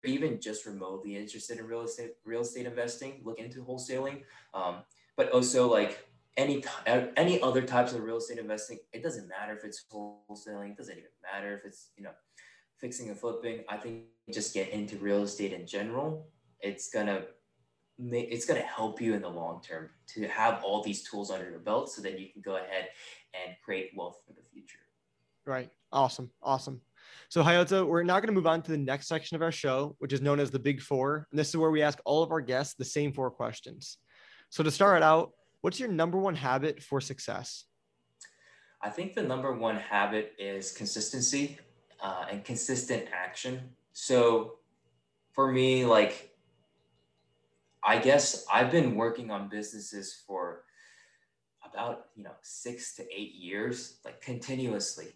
even 0.03 0.41
just 0.41 0.65
remotely 0.65 1.15
interested 1.15 1.59
in 1.59 1.67
real 1.67 1.83
estate, 1.83 2.15
real 2.25 2.41
estate 2.41 2.65
investing, 2.65 3.21
look 3.23 3.39
into 3.39 3.63
wholesaling. 3.63 4.23
Um, 4.53 4.77
but 5.15 5.29
also 5.31 5.71
like 5.71 6.07
any 6.37 6.63
uh, 6.87 7.07
any 7.17 7.41
other 7.41 7.61
types 7.61 7.93
of 7.93 8.03
real 8.03 8.17
estate 8.17 8.37
investing, 8.37 8.79
it 8.93 9.03
doesn't 9.03 9.27
matter 9.27 9.53
if 9.53 9.63
it's 9.63 9.85
wholesaling. 9.91 10.71
It 10.71 10.77
doesn't 10.77 10.97
even 10.97 11.09
matter 11.31 11.53
if 11.55 11.65
it's 11.65 11.89
you 11.97 12.03
know 12.03 12.11
fixing 12.77 13.09
and 13.09 13.19
flipping. 13.19 13.63
I 13.69 13.77
think 13.77 14.03
just 14.33 14.53
get 14.53 14.69
into 14.69 14.97
real 14.97 15.23
estate 15.23 15.53
in 15.53 15.67
general. 15.67 16.27
It's 16.61 16.89
gonna 16.89 17.23
make 17.99 18.29
it's 18.31 18.45
gonna 18.45 18.61
help 18.61 19.01
you 19.01 19.13
in 19.13 19.21
the 19.21 19.29
long 19.29 19.61
term 19.61 19.89
to 20.13 20.27
have 20.27 20.63
all 20.63 20.81
these 20.83 21.03
tools 21.03 21.31
under 21.31 21.49
your 21.49 21.59
belt, 21.59 21.91
so 21.91 22.01
that 22.01 22.19
you 22.19 22.31
can 22.31 22.41
go 22.41 22.55
ahead 22.55 22.89
and 23.33 23.55
create 23.63 23.91
wealth 23.95 24.21
for 24.25 24.33
the 24.33 24.43
future. 24.53 24.79
Right. 25.45 25.69
Awesome. 25.91 26.31
Awesome. 26.41 26.81
So 27.29 27.43
Hayato, 27.43 27.87
we're 27.87 28.03
now 28.03 28.19
going 28.19 28.27
to 28.27 28.33
move 28.33 28.47
on 28.47 28.61
to 28.61 28.71
the 28.71 28.77
next 28.77 29.07
section 29.07 29.35
of 29.35 29.41
our 29.41 29.51
show, 29.51 29.95
which 29.99 30.13
is 30.13 30.21
known 30.21 30.39
as 30.39 30.51
the 30.51 30.59
Big 30.59 30.81
Four. 30.81 31.27
And 31.31 31.39
this 31.39 31.49
is 31.49 31.57
where 31.57 31.71
we 31.71 31.81
ask 31.81 31.99
all 32.05 32.23
of 32.23 32.31
our 32.31 32.41
guests 32.41 32.75
the 32.75 32.85
same 32.85 33.11
four 33.11 33.31
questions. 33.31 33.97
So 34.49 34.63
to 34.63 34.71
start 34.71 35.01
out, 35.01 35.31
What's 35.61 35.79
your 35.79 35.89
number 35.89 36.17
one 36.17 36.35
habit 36.35 36.81
for 36.81 36.99
success? 36.99 37.65
I 38.81 38.89
think 38.89 39.13
the 39.13 39.21
number 39.21 39.53
one 39.53 39.75
habit 39.75 40.33
is 40.39 40.71
consistency 40.71 41.59
uh, 42.01 42.25
and 42.31 42.43
consistent 42.43 43.05
action. 43.13 43.61
So 43.93 44.55
for 45.33 45.51
me, 45.51 45.85
like, 45.85 46.31
I 47.83 47.99
guess 47.99 48.45
I've 48.51 48.71
been 48.71 48.95
working 48.95 49.29
on 49.29 49.49
businesses 49.49 50.23
for 50.25 50.63
about, 51.71 52.07
you 52.15 52.23
know, 52.23 52.33
six 52.41 52.95
to 52.95 53.03
eight 53.03 53.35
years, 53.35 53.99
like 54.03 54.19
continuously. 54.19 55.13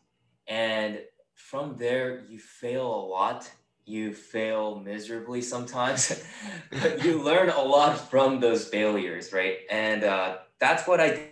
And 0.48 1.00
from 1.34 1.76
there, 1.78 2.24
you 2.30 2.40
fail 2.40 2.86
a 2.86 3.04
lot. 3.08 3.50
You 3.86 4.14
fail 4.14 4.80
miserably 4.80 5.42
sometimes, 5.42 6.24
but 6.72 7.04
you 7.04 7.22
learn 7.22 7.50
a 7.50 7.62
lot 7.62 8.10
from 8.10 8.40
those 8.40 8.68
failures, 8.68 9.32
right? 9.32 9.60
And 9.70 10.04
uh, 10.04 10.38
that's 10.60 10.88
what 10.88 11.00
I 11.00 11.30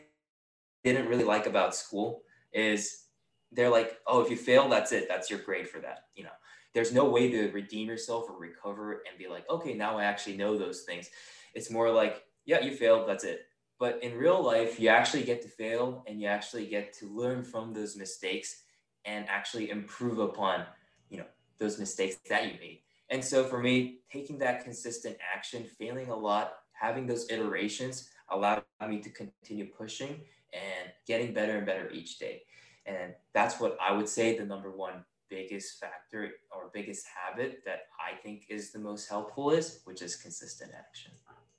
didn't 0.84 1.08
really 1.08 1.24
like 1.24 1.45
about 1.45 1.76
school 1.76 2.24
is 2.54 3.06
they're 3.51 3.70
like, 3.70 3.97
oh, 4.08 4.22
if 4.22 4.30
you 4.30 4.38
fail, 4.38 4.68
that's 4.70 4.91
it. 4.91 5.08
That's 5.08 5.30
your 5.30 5.39
grade 5.39 5.68
for 5.68 5.80
that. 5.80 6.06
You 6.16 6.26
know, 6.26 6.32
there's 6.74 6.93
no 6.93 7.10
way 7.10 7.30
to 7.32 7.51
redeem 7.51 7.88
yourself 7.88 8.30
or 8.30 8.38
recover 8.38 9.04
and 9.10 9.18
be 9.18 9.28
like, 9.28 9.49
okay, 9.49 9.74
now 9.74 9.97
I 9.97 10.04
actually 10.04 10.38
know 10.38 10.58
those 10.58 10.82
things. 10.82 11.10
It's 11.54 11.72
more 11.72 11.91
like, 11.91 12.24
yeah, 12.45 12.62
you 12.62 12.76
failed. 12.76 13.08
That's 13.08 13.24
it. 13.24 13.45
But 13.80 14.01
in 14.04 14.18
real 14.18 14.41
life, 14.43 14.80
you 14.80 14.89
actually 14.89 15.24
get 15.24 15.41
to 15.43 15.47
fail 15.47 16.04
and 16.08 16.22
you 16.22 16.28
actually 16.28 16.68
get 16.68 16.93
to 16.99 17.08
learn 17.08 17.43
from 17.43 17.74
those 17.74 17.95
mistakes 17.95 18.64
and 19.06 19.28
actually 19.28 19.70
improve 19.70 20.20
upon, 20.20 20.66
those 21.64 21.80
mistakes 21.80 22.18
that 22.30 22.45
you 22.45 22.59
made. 22.59 22.82
And 23.09 23.24
so 23.24 23.43
for 23.45 23.59
me, 23.59 23.99
taking 24.11 24.38
that 24.39 24.64
consistent 24.64 25.18
action, 25.36 25.66
failing 25.80 26.09
a 26.09 26.16
lot, 26.16 26.55
having 26.74 27.07
those 27.07 27.30
iterations 27.30 28.09
allowed 28.30 28.64
me 28.88 28.99
to 28.99 29.09
continue 29.09 29.68
pushing 29.68 30.22
and 30.53 30.91
getting 31.07 31.34
better 31.34 31.57
and 31.57 31.66
better 31.66 31.89
each 31.91 32.20
day. 32.20 32.43
And 32.86 33.14
that's 33.34 33.59
what 33.59 33.78
I 33.82 33.93
would 33.93 34.09
say 34.09 34.38
the 34.38 34.45
number 34.45 34.72
one 34.72 35.05
biggest 35.30 35.80
factor 35.80 36.32
or 36.51 36.70
biggest 36.74 37.05
habit 37.07 37.61
that 37.66 37.84
I 37.99 38.22
think 38.22 38.45
is 38.49 38.72
the 38.72 38.80
most 38.80 39.07
helpful 39.07 39.51
is, 39.51 39.80
which 39.86 40.01
is 40.01 40.16
consistent 40.16 40.72
action. 40.78 41.11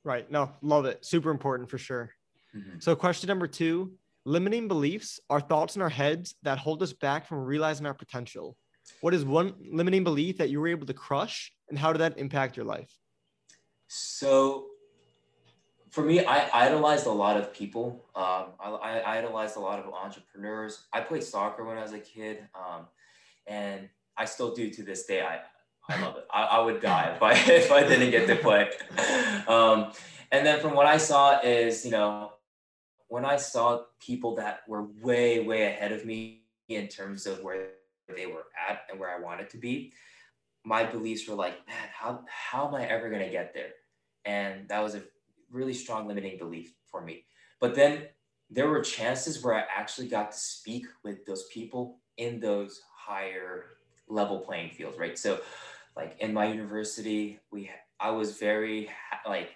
Right. 0.04 0.30
No, 0.30 0.52
love 0.60 0.84
it. 0.84 1.04
Super 1.04 1.30
important 1.30 1.70
for 1.70 1.78
sure. 1.78 2.10
Mm-hmm. 2.54 2.78
So, 2.78 2.94
question 2.94 3.28
number 3.28 3.46
two 3.46 3.94
limiting 4.26 4.68
beliefs 4.68 5.18
are 5.28 5.40
thoughts 5.40 5.76
in 5.76 5.82
our 5.82 5.88
heads 5.88 6.34
that 6.42 6.58
hold 6.58 6.82
us 6.82 6.92
back 6.92 7.26
from 7.26 7.38
realizing 7.38 7.86
our 7.86 7.94
potential. 7.94 8.56
What 9.00 9.14
is 9.14 9.24
one 9.24 9.54
limiting 9.70 10.04
belief 10.04 10.38
that 10.38 10.50
you 10.50 10.60
were 10.60 10.68
able 10.68 10.86
to 10.86 10.94
crush, 10.94 11.52
and 11.68 11.78
how 11.78 11.92
did 11.92 12.00
that 12.00 12.18
impact 12.18 12.56
your 12.56 12.66
life? 12.66 12.98
So, 13.88 14.66
for 15.90 16.02
me, 16.02 16.24
I 16.24 16.48
idolized 16.52 17.06
a 17.06 17.12
lot 17.12 17.36
of 17.36 17.52
people. 17.52 18.04
Um, 18.16 18.46
I, 18.58 18.70
I, 18.82 19.18
idolized 19.18 19.56
a 19.56 19.60
lot 19.60 19.78
of 19.78 19.92
entrepreneurs. 19.92 20.86
I 20.92 21.00
played 21.00 21.22
soccer 21.22 21.64
when 21.64 21.78
I 21.78 21.82
was 21.82 21.92
a 21.92 22.00
kid, 22.00 22.48
um, 22.54 22.86
and 23.46 23.88
I 24.16 24.24
still 24.24 24.54
do 24.54 24.70
to 24.70 24.82
this 24.82 25.06
day. 25.06 25.22
I, 25.22 25.40
I 25.88 26.00
love 26.00 26.16
it. 26.16 26.26
I, 26.32 26.42
I 26.42 26.60
would 26.60 26.80
die 26.80 27.12
if 27.14 27.22
I 27.22 27.32
if 27.52 27.70
I 27.70 27.86
didn't 27.86 28.10
get 28.10 28.26
to 28.26 28.36
play. 28.36 28.70
Um, 29.46 29.92
and 30.32 30.44
then 30.44 30.60
from 30.60 30.74
what 30.74 30.86
I 30.86 30.96
saw 30.96 31.40
is, 31.40 31.84
you 31.84 31.90
know, 31.90 32.32
when 33.08 33.24
I 33.24 33.36
saw 33.36 33.82
people 34.00 34.34
that 34.36 34.60
were 34.66 34.82
way 35.00 35.40
way 35.40 35.66
ahead 35.66 35.92
of 35.92 36.04
me 36.04 36.42
in 36.68 36.88
terms 36.88 37.26
of 37.26 37.44
where 37.44 37.68
they 38.08 38.26
were 38.26 38.46
at 38.68 38.82
and 38.90 38.98
where 38.98 39.14
I 39.14 39.20
wanted 39.20 39.50
to 39.50 39.58
be, 39.58 39.92
my 40.64 40.84
beliefs 40.84 41.28
were 41.28 41.34
like, 41.34 41.66
man, 41.66 41.88
how 41.92 42.24
how 42.26 42.68
am 42.68 42.74
I 42.74 42.86
ever 42.86 43.10
gonna 43.10 43.30
get 43.30 43.54
there? 43.54 43.70
And 44.24 44.68
that 44.68 44.82
was 44.82 44.94
a 44.94 45.02
really 45.50 45.74
strong 45.74 46.08
limiting 46.08 46.38
belief 46.38 46.72
for 46.86 47.02
me. 47.02 47.24
But 47.60 47.74
then 47.74 48.04
there 48.50 48.68
were 48.68 48.80
chances 48.80 49.42
where 49.42 49.54
I 49.54 49.64
actually 49.74 50.08
got 50.08 50.32
to 50.32 50.38
speak 50.38 50.86
with 51.02 51.24
those 51.26 51.46
people 51.52 51.98
in 52.16 52.40
those 52.40 52.82
higher 52.94 53.64
level 54.08 54.40
playing 54.40 54.70
fields, 54.70 54.98
right? 54.98 55.18
So, 55.18 55.40
like 55.96 56.16
in 56.20 56.32
my 56.32 56.46
university, 56.46 57.40
we 57.50 57.70
I 58.00 58.10
was 58.10 58.36
very 58.38 58.90
like 59.26 59.50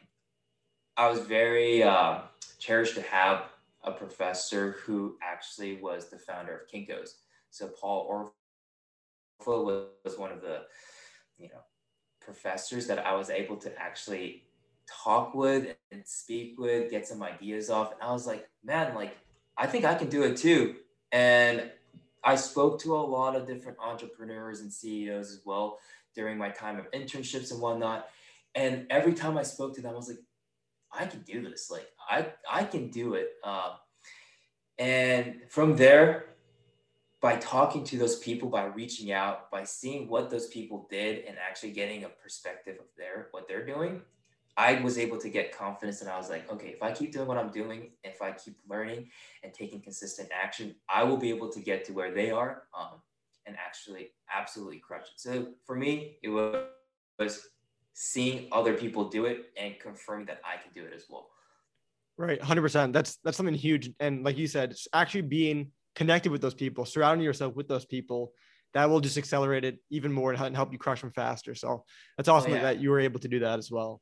I 0.97 1.11
was 1.11 1.21
very 1.21 1.83
uh, 1.83 2.21
cherished 2.59 2.95
to 2.97 3.03
have 3.03 3.45
a 3.85 3.93
professor 3.93 4.73
who 4.85 5.17
actually 5.23 5.81
was 5.81 6.09
the 6.09 6.19
founder 6.19 6.57
of 6.57 6.69
Kinko's. 6.69 7.17
So 7.51 7.69
Paul 7.69 8.07
was 9.47 10.17
one 10.17 10.33
of 10.33 10.41
the 10.41 10.63
you 11.39 11.49
know 11.49 11.61
professors 12.21 12.87
that 12.87 13.07
I 13.07 13.15
was 13.15 13.31
able 13.31 13.57
to 13.57 13.79
actually 13.81 14.45
talk 14.89 15.35
with 15.35 15.75
and 15.93 16.07
speak 16.07 16.59
with, 16.59 16.91
get 16.91 17.07
some 17.07 17.23
ideas 17.23 17.71
off. 17.71 17.93
And 17.93 18.03
I 18.03 18.13
was 18.13 18.27
like, 18.27 18.49
man, 18.65 18.95
like, 18.95 19.17
I 19.57 19.67
think 19.67 19.85
I 19.85 19.95
can 19.95 20.09
do 20.09 20.23
it 20.25 20.37
too. 20.37 20.77
And 21.13 21.71
I 22.25 22.37
spoke 22.37 22.81
to 22.81 22.97
a 22.97 22.99
lot 22.99 23.37
of 23.37 23.47
different 23.47 23.79
entrepreneurs 23.79 24.61
and 24.61 24.73
CEOs 24.73 25.33
as 25.33 25.41
well 25.45 25.79
during 26.15 26.37
my 26.37 26.51
time 26.51 26.79
of 26.79 26.91
internships 26.91 27.51
and 27.51 27.61
whatnot. 27.61 28.09
And 28.55 28.87
every 28.91 29.15
time 29.15 29.39
I 29.39 29.43
spoke 29.43 29.75
to 29.77 29.81
them, 29.81 29.95
I 29.95 29.97
was 29.97 30.09
like, 30.09 30.19
I 30.93 31.07
can 31.07 31.21
do 31.21 31.43
this. 31.43 31.71
Like 31.71 31.87
I, 32.11 32.27
I 32.51 32.65
can 32.65 32.91
do 32.91 33.15
it. 33.15 33.29
Uh, 33.45 33.75
and 34.79 35.43
from 35.49 35.77
there, 35.77 36.27
by 37.21 37.37
talking 37.37 37.83
to 37.85 37.97
those 37.97 38.17
people, 38.17 38.49
by 38.49 38.67
reaching 38.67 39.13
out, 39.13 39.51
by 39.51 39.65
seeing 39.65 40.09
what 40.09 40.31
those 40.31 40.47
people 40.47 40.87
did 40.91 41.25
and 41.25 41.37
actually 41.39 41.73
getting 41.73 42.05
a 42.05 42.09
perspective 42.09 42.77
of 42.79 42.87
their 42.97 43.29
what 43.33 43.49
they're 43.49 43.67
doing, 43.67 44.03
I 44.57 44.81
was 44.81 44.99
able 44.99 45.19
to 45.19 45.29
get 45.29 45.57
confidence 45.57 46.01
and 46.01 46.11
I 46.11 46.17
was 46.17 46.29
like, 46.29 46.51
okay, 46.51 46.69
if 46.69 46.83
I 46.83 46.93
keep 46.93 47.13
doing 47.13 47.27
what 47.27 47.37
I'm 47.37 47.51
doing, 47.51 47.91
if 48.05 48.23
I 48.23 48.33
keep 48.33 48.57
learning 48.69 49.09
and 49.43 49.53
taking 49.53 49.81
consistent 49.81 50.29
action, 50.33 50.75
I 50.89 51.05
will 51.05 51.17
be 51.17 51.31
able 51.31 51.49
to 51.51 51.61
get 51.61 51.85
to 51.87 51.93
where 51.93 52.13
they 52.13 52.31
are 52.31 52.63
um, 52.79 53.01
and 53.47 53.57
actually 53.57 54.11
absolutely 54.33 54.79
crush 54.79 55.03
it. 55.03 55.19
So 55.19 55.49
for 55.65 55.77
me, 55.77 56.19
it 56.23 56.29
was, 56.29 56.67
was 57.19 57.49
seeing 57.95 58.49
other 58.53 58.75
people 58.75 59.09
do 59.09 59.27
it 59.27 59.47
and 59.57 59.79
confirming 59.81 60.27
that 60.27 60.41
I 60.45 60.61
can 60.61 60.73
do 60.73 60.89
it 60.89 60.93
as 60.95 61.05
well. 61.09 61.29
Right, 62.17 62.43
hundred 62.43 62.63
percent. 62.63 62.93
That's 62.93 63.19
that's 63.23 63.37
something 63.37 63.55
huge, 63.55 63.91
and 64.01 64.25
like 64.25 64.37
you 64.37 64.49
said, 64.49 64.75
actually 64.93 65.23
being 65.23 65.71
connected 65.99 66.31
with 66.31 66.41
those 66.41 66.55
people, 66.55 66.85
surrounding 66.85 67.25
yourself 67.25 67.57
with 67.57 67.67
those 67.67 67.85
people, 67.85 68.33
that 68.73 68.89
will 68.89 69.01
just 69.01 69.19
accelerate 69.19 69.65
it 69.65 69.79
even 69.91 70.13
more 70.13 70.33
and 70.33 70.55
help 70.55 70.73
you 70.73 70.79
crush 70.79 71.01
them 71.01 71.11
faster. 71.11 71.55
So 71.57 71.85
that's 72.17 72.29
awesome 72.29 72.53
oh, 72.53 72.55
yeah. 72.55 72.63
that 72.63 72.81
you 72.81 72.91
were 72.91 73.01
able 73.01 73.19
to 73.21 73.29
do 73.29 73.41
that 73.41 73.59
as 73.59 73.71
well. 73.71 74.01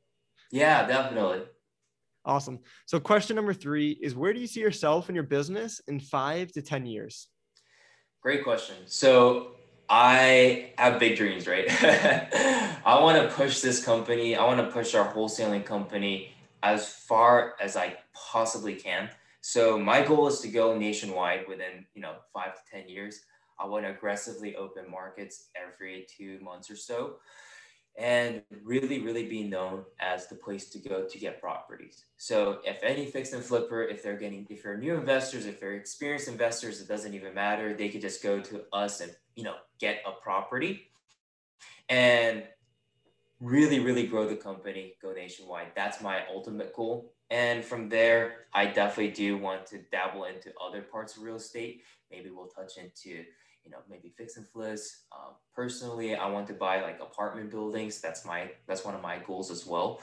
Yeah, 0.51 0.85
definitely. 0.87 1.41
Awesome. 2.23 2.59
So 2.85 2.99
question 2.99 3.35
number 3.35 3.53
three 3.53 3.91
is 3.91 4.15
where 4.15 4.31
do 4.31 4.39
you 4.39 4.47
see 4.47 4.59
yourself 4.59 5.09
and 5.09 5.15
your 5.15 5.23
business 5.23 5.81
in 5.87 5.99
five 5.99 6.51
to 6.51 6.61
10 6.61 6.85
years? 6.85 7.27
Great 8.21 8.43
question. 8.43 8.75
So 8.85 9.55
I 9.89 10.73
have 10.77 10.99
big 10.99 11.17
dreams, 11.17 11.47
right? 11.47 11.65
I 12.85 12.99
want 13.01 13.17
to 13.21 13.35
push 13.35 13.61
this 13.61 13.83
company. 13.83 14.35
I 14.35 14.45
want 14.45 14.59
to 14.59 14.71
push 14.71 14.93
our 14.93 15.11
wholesaling 15.11 15.65
company 15.65 16.31
as 16.61 16.87
far 16.89 17.55
as 17.59 17.75
I 17.75 17.97
possibly 18.13 18.75
can. 18.75 19.09
So 19.41 19.77
my 19.77 20.01
goal 20.01 20.27
is 20.27 20.39
to 20.41 20.47
go 20.47 20.77
nationwide 20.77 21.47
within, 21.47 21.85
you 21.93 22.01
know, 22.01 22.15
five 22.33 22.55
to 22.55 22.61
10 22.71 22.89
years. 22.89 23.21
I 23.59 23.65
want 23.65 23.85
to 23.85 23.91
aggressively 23.91 24.55
open 24.55 24.89
markets 24.89 25.49
every 25.55 26.05
two 26.17 26.39
months 26.41 26.69
or 26.69 26.75
so 26.75 27.15
and 27.97 28.43
really, 28.63 29.01
really 29.01 29.27
be 29.27 29.43
known 29.43 29.83
as 29.99 30.27
the 30.27 30.35
place 30.35 30.69
to 30.69 30.77
go 30.77 31.07
to 31.07 31.17
get 31.17 31.41
properties. 31.41 32.05
So 32.17 32.59
if 32.63 32.83
any 32.83 33.07
fix 33.07 33.33
and 33.33 33.43
flipper, 33.43 33.83
if 33.83 34.03
they're 34.03 34.17
getting, 34.17 34.45
if 34.51 34.61
they're 34.61 34.77
new 34.77 34.93
investors, 34.93 35.47
if 35.47 35.59
they're 35.59 35.73
experienced 35.73 36.27
investors, 36.27 36.79
it 36.79 36.87
doesn't 36.87 37.15
even 37.15 37.33
matter. 37.33 37.73
They 37.73 37.89
could 37.89 38.01
just 38.01 38.21
go 38.21 38.39
to 38.39 38.65
us 38.71 39.01
and, 39.01 39.11
you 39.35 39.43
know, 39.43 39.55
get 39.79 40.03
a 40.05 40.11
property 40.21 40.91
and 41.89 42.43
really, 43.39 43.79
really 43.79 44.05
grow 44.05 44.27
the 44.27 44.35
company, 44.35 44.93
go 45.01 45.11
nationwide. 45.13 45.71
That's 45.75 45.99
my 45.99 46.21
ultimate 46.31 46.75
goal. 46.75 47.13
And 47.29 47.63
from 47.63 47.89
there, 47.89 48.45
I 48.53 48.67
definitely 48.67 49.11
do 49.11 49.37
want 49.37 49.65
to 49.67 49.79
dabble 49.91 50.25
into 50.25 50.53
other 50.65 50.81
parts 50.81 51.17
of 51.17 51.23
real 51.23 51.35
estate. 51.35 51.83
Maybe 52.09 52.29
we'll 52.29 52.47
touch 52.47 52.77
into, 52.77 53.09
you 53.09 53.71
know, 53.71 53.79
maybe 53.89 54.13
fix 54.17 54.37
and 54.37 54.47
flips. 54.47 55.03
Um, 55.11 55.33
personally, 55.53 56.15
I 56.15 56.29
want 56.29 56.47
to 56.47 56.53
buy 56.53 56.81
like 56.81 57.01
apartment 57.01 57.51
buildings. 57.51 57.99
That's 57.99 58.25
my, 58.25 58.51
that's 58.65 58.85
one 58.85 58.95
of 58.95 59.01
my 59.01 59.19
goals 59.19 59.51
as 59.51 59.65
well. 59.65 60.01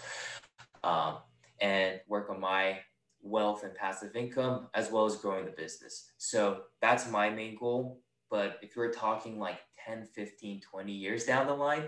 Um, 0.83 1.17
and 1.61 2.01
work 2.09 2.29
on 2.29 2.41
my 2.41 2.81
wealth 3.23 3.65
and 3.65 3.75
passive 3.75 4.15
income 4.15 4.69
as 4.75 4.91
well 4.91 5.07
as 5.07 5.17
growing 5.17 5.47
the 5.47 5.51
business. 5.51 6.13
So 6.19 6.63
that's 6.83 7.11
my 7.11 7.31
main 7.31 7.57
goal. 7.57 8.01
But 8.31 8.59
if 8.63 8.77
you're 8.77 8.93
talking 8.93 9.39
like 9.39 9.59
10, 9.87 10.07
15, 10.15 10.61
20 10.61 10.93
years 10.93 11.25
down 11.25 11.47
the 11.47 11.55
line, 11.55 11.85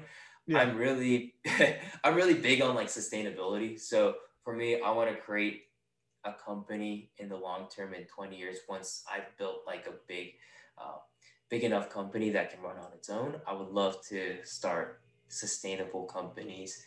yeah. 0.47 0.59
I'm 0.59 0.77
really, 0.77 1.35
I'm 2.05 2.15
really 2.15 2.35
big 2.35 2.63
on 2.63 2.75
like 2.75 2.89
sustainability. 2.89 3.79
So 3.79 4.15
for 4.47 4.55
me, 4.55 4.81
I 4.81 4.93
want 4.93 5.11
to 5.11 5.17
create 5.17 5.65
a 6.25 6.33
company 6.33 7.11
in 7.19 7.29
the 7.29 7.37
long 7.37 7.67
term 7.69 7.95
in 7.95 8.05
20 8.05 8.37
years 8.37 8.59
once 8.69 9.03
I've 9.13 9.37
built 9.39 9.63
like 9.67 9.89
a 9.89 9.95
big, 10.07 10.35
uh, 10.79 10.99
big 11.51 11.65
enough 11.65 11.91
company 11.91 12.31
that 12.31 12.53
can 12.53 12.63
run 12.63 12.77
on 12.79 12.93
its 12.95 13.11
own. 13.11 13.41
I 13.45 13.53
would 13.53 13.71
love 13.71 13.97
to 14.09 14.37
start 14.45 15.01
sustainable 15.27 16.05
companies 16.05 16.85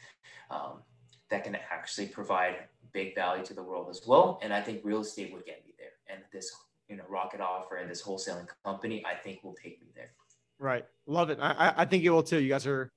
um, 0.49 0.83
that 1.29 1.43
can 1.43 1.57
actually 1.69 2.07
provide 2.07 2.55
big 2.93 3.13
value 3.13 3.43
to 3.43 3.53
the 3.53 3.61
world 3.61 3.89
as 3.89 4.03
well. 4.07 4.39
And 4.41 4.53
I 4.53 4.61
think 4.61 4.79
real 4.85 5.01
estate 5.01 5.33
would 5.33 5.45
get 5.45 5.61
me 5.65 5.73
there. 5.77 6.15
And 6.15 6.23
this, 6.31 6.55
you 6.87 6.95
know, 6.95 7.03
rocket 7.09 7.41
offer 7.41 7.75
and 7.75 7.91
this 7.91 8.01
wholesaling 8.01 8.47
company, 8.63 9.03
I 9.05 9.15
think 9.15 9.43
will 9.43 9.55
take 9.61 9.81
me 9.81 9.89
there. 9.93 10.11
Right. 10.59 10.85
Love 11.07 11.29
it. 11.29 11.39
I, 11.41 11.73
I 11.75 11.83
think 11.83 12.05
it 12.05 12.09
will 12.09 12.23
too. 12.23 12.39
You 12.39 12.47
guys 12.47 12.65
are 12.65 12.89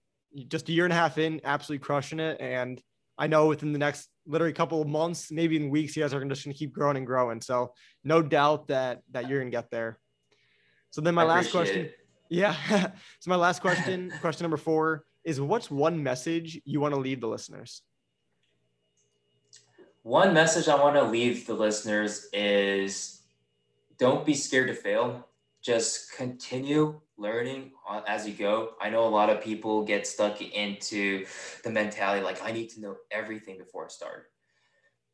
just 0.46 0.68
a 0.68 0.72
year 0.72 0.84
and 0.84 0.92
a 0.92 0.96
half 0.96 1.18
in, 1.18 1.40
absolutely 1.42 1.84
crushing 1.84 2.20
it. 2.20 2.40
And 2.40 2.80
I 3.18 3.26
know 3.26 3.48
within 3.48 3.72
the 3.72 3.78
next 3.80 4.08
literally 4.26 4.52
a 4.52 4.54
couple 4.54 4.80
of 4.80 4.88
months, 4.88 5.30
maybe 5.30 5.56
in 5.56 5.70
weeks, 5.70 5.96
you 5.96 6.02
guys 6.02 6.14
are 6.14 6.24
just 6.24 6.44
going 6.44 6.54
to 6.54 6.58
keep 6.58 6.72
growing 6.72 6.96
and 6.96 7.06
growing. 7.06 7.40
So 7.40 7.74
no 8.04 8.22
doubt 8.22 8.68
that 8.68 9.02
that 9.10 9.28
you're 9.28 9.40
going 9.40 9.50
to 9.50 9.56
get 9.56 9.70
there. 9.70 9.98
So 10.90 11.00
then 11.00 11.14
my 11.14 11.22
I 11.22 11.26
last 11.26 11.50
question, 11.50 11.86
it. 11.86 11.96
yeah. 12.30 12.54
so 13.20 13.30
my 13.30 13.36
last 13.36 13.60
question, 13.62 14.12
question 14.20 14.44
number 14.44 14.56
four 14.56 15.04
is: 15.24 15.40
What's 15.40 15.70
one 15.70 16.02
message 16.02 16.60
you 16.64 16.80
want 16.80 16.94
to 16.94 17.00
leave 17.00 17.20
the 17.20 17.28
listeners? 17.28 17.82
One 20.02 20.34
message 20.34 20.68
I 20.68 20.74
want 20.74 20.96
to 20.96 21.02
leave 21.04 21.46
the 21.46 21.54
listeners 21.54 22.28
is: 22.32 23.20
Don't 23.98 24.24
be 24.24 24.34
scared 24.34 24.68
to 24.68 24.74
fail. 24.74 25.28
Just 25.62 26.12
continue 26.16 27.00
learning 27.18 27.72
as 28.06 28.26
you 28.26 28.34
go. 28.34 28.70
I 28.80 28.90
know 28.90 29.06
a 29.06 29.08
lot 29.08 29.30
of 29.30 29.42
people 29.42 29.84
get 29.84 30.06
stuck 30.06 30.40
into 30.40 31.26
the 31.64 31.70
mentality 31.70 32.22
like, 32.24 32.42
I 32.44 32.52
need 32.52 32.70
to 32.70 32.80
know 32.80 32.96
everything 33.10 33.58
before 33.58 33.84
I 33.84 33.88
start. 33.88 34.26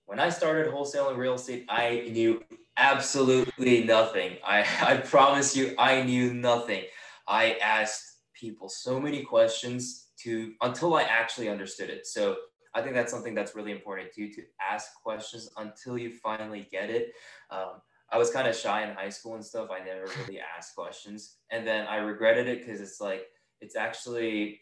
When 0.06 0.18
I 0.18 0.30
started 0.30 0.72
wholesaling 0.72 1.16
real 1.16 1.34
estate, 1.34 1.66
I 1.68 2.08
knew 2.10 2.42
absolutely 2.76 3.84
nothing. 3.84 4.38
I, 4.46 4.64
I 4.80 4.96
promise 4.98 5.56
you, 5.56 5.74
I 5.78 6.02
knew 6.02 6.32
nothing. 6.32 6.84
I 7.26 7.58
asked 7.62 8.20
people 8.32 8.68
so 8.68 9.00
many 9.00 9.22
questions 9.22 10.06
to 10.20 10.54
until 10.62 10.94
I 10.94 11.02
actually 11.02 11.48
understood 11.48 11.90
it. 11.90 12.06
So 12.06 12.36
I 12.74 12.82
think 12.82 12.94
that's 12.94 13.12
something 13.12 13.34
that's 13.34 13.54
really 13.54 13.72
important 13.72 14.12
too 14.12 14.30
to 14.32 14.42
ask 14.60 14.94
questions 15.02 15.50
until 15.56 15.98
you 15.98 16.12
finally 16.12 16.68
get 16.70 16.90
it. 16.90 17.12
Um, 17.50 17.80
I 18.10 18.18
was 18.18 18.30
kind 18.30 18.48
of 18.48 18.56
shy 18.56 18.82
in 18.82 18.94
high 18.94 19.10
school 19.10 19.34
and 19.34 19.44
stuff. 19.44 19.68
I 19.70 19.84
never 19.84 20.06
really 20.20 20.40
asked 20.40 20.74
questions. 20.74 21.36
And 21.50 21.66
then 21.66 21.86
I 21.86 21.96
regretted 21.96 22.48
it 22.48 22.64
because 22.64 22.80
it's 22.80 23.00
like, 23.00 23.26
it's 23.60 23.76
actually, 23.76 24.60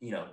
you 0.00 0.12
know, 0.12 0.28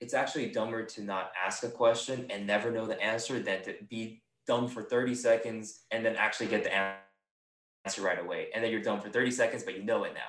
it's 0.00 0.14
actually 0.14 0.50
dumber 0.50 0.84
to 0.84 1.02
not 1.02 1.32
ask 1.44 1.62
a 1.64 1.68
question 1.68 2.26
and 2.30 2.46
never 2.46 2.70
know 2.70 2.86
the 2.86 3.00
answer 3.02 3.40
than 3.40 3.62
to 3.62 3.74
be 3.88 4.22
dumb 4.46 4.68
for 4.68 4.82
30 4.82 5.14
seconds 5.14 5.84
and 5.90 6.04
then 6.04 6.16
actually 6.16 6.46
get 6.46 6.64
the 6.64 6.72
answer 7.84 8.02
right 8.02 8.20
away. 8.20 8.48
And 8.54 8.62
then 8.62 8.70
you're 8.70 8.82
dumb 8.82 9.00
for 9.00 9.08
30 9.08 9.30
seconds, 9.30 9.62
but 9.62 9.76
you 9.76 9.84
know 9.84 10.04
it 10.04 10.14
now. 10.14 10.20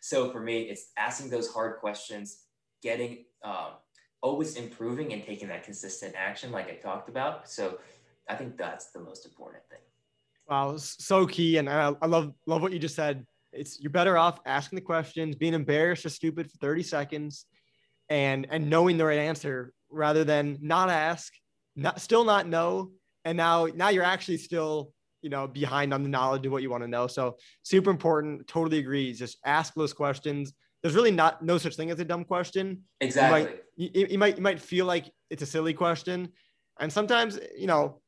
So 0.00 0.30
for 0.30 0.40
me, 0.40 0.62
it's 0.62 0.90
asking 0.96 1.30
those 1.30 1.52
hard 1.52 1.78
questions, 1.78 2.44
getting, 2.82 3.24
um, 3.44 3.72
always 4.20 4.56
improving 4.56 5.12
and 5.12 5.22
taking 5.24 5.48
that 5.48 5.64
consistent 5.64 6.14
action, 6.16 6.52
like 6.52 6.68
I 6.68 6.74
talked 6.74 7.08
about. 7.08 7.48
So 7.48 7.78
I 8.28 8.34
think 8.34 8.56
that's 8.56 8.90
the 8.92 9.00
most 9.00 9.26
important 9.26 9.62
thing. 9.68 9.80
Wow, 10.48 10.76
so 10.76 11.26
key, 11.26 11.58
and 11.58 11.68
I, 11.68 11.92
I 12.02 12.06
love 12.06 12.32
love 12.46 12.62
what 12.62 12.72
you 12.72 12.78
just 12.78 12.96
said. 12.96 13.24
It's 13.52 13.80
you're 13.80 13.90
better 13.90 14.18
off 14.18 14.40
asking 14.44 14.76
the 14.76 14.82
questions, 14.82 15.36
being 15.36 15.54
embarrassed 15.54 16.04
or 16.04 16.08
stupid 16.08 16.50
for 16.50 16.58
30 16.58 16.82
seconds, 16.82 17.46
and 18.08 18.46
and 18.50 18.68
knowing 18.68 18.98
the 18.98 19.04
right 19.04 19.18
answer 19.18 19.72
rather 19.90 20.24
than 20.24 20.58
not 20.60 20.90
ask, 20.90 21.32
not 21.76 22.00
still 22.00 22.24
not 22.24 22.48
know, 22.48 22.90
and 23.24 23.36
now 23.36 23.66
now 23.74 23.88
you're 23.88 24.04
actually 24.04 24.38
still 24.38 24.92
you 25.22 25.30
know 25.30 25.46
behind 25.46 25.94
on 25.94 26.02
the 26.02 26.08
knowledge 26.08 26.44
of 26.44 26.52
what 26.52 26.62
you 26.62 26.70
want 26.70 26.82
to 26.82 26.88
know. 26.88 27.06
So 27.06 27.36
super 27.62 27.90
important. 27.90 28.46
Totally 28.48 28.78
agree. 28.78 29.12
Just 29.14 29.38
ask 29.44 29.74
those 29.74 29.92
questions. 29.92 30.52
There's 30.82 30.94
really 30.96 31.12
not 31.12 31.42
no 31.42 31.58
such 31.58 31.76
thing 31.76 31.90
as 31.90 32.00
a 32.00 32.04
dumb 32.04 32.24
question. 32.24 32.82
Exactly. 33.00 33.40
You 33.76 33.88
might 33.88 33.96
you, 33.96 34.06
you 34.10 34.18
might 34.18 34.36
you 34.36 34.42
might 34.42 34.60
feel 34.60 34.86
like 34.86 35.10
it's 35.30 35.42
a 35.42 35.46
silly 35.46 35.72
question, 35.72 36.28
and 36.80 36.92
sometimes 36.92 37.38
you 37.56 37.68
know 37.68 38.01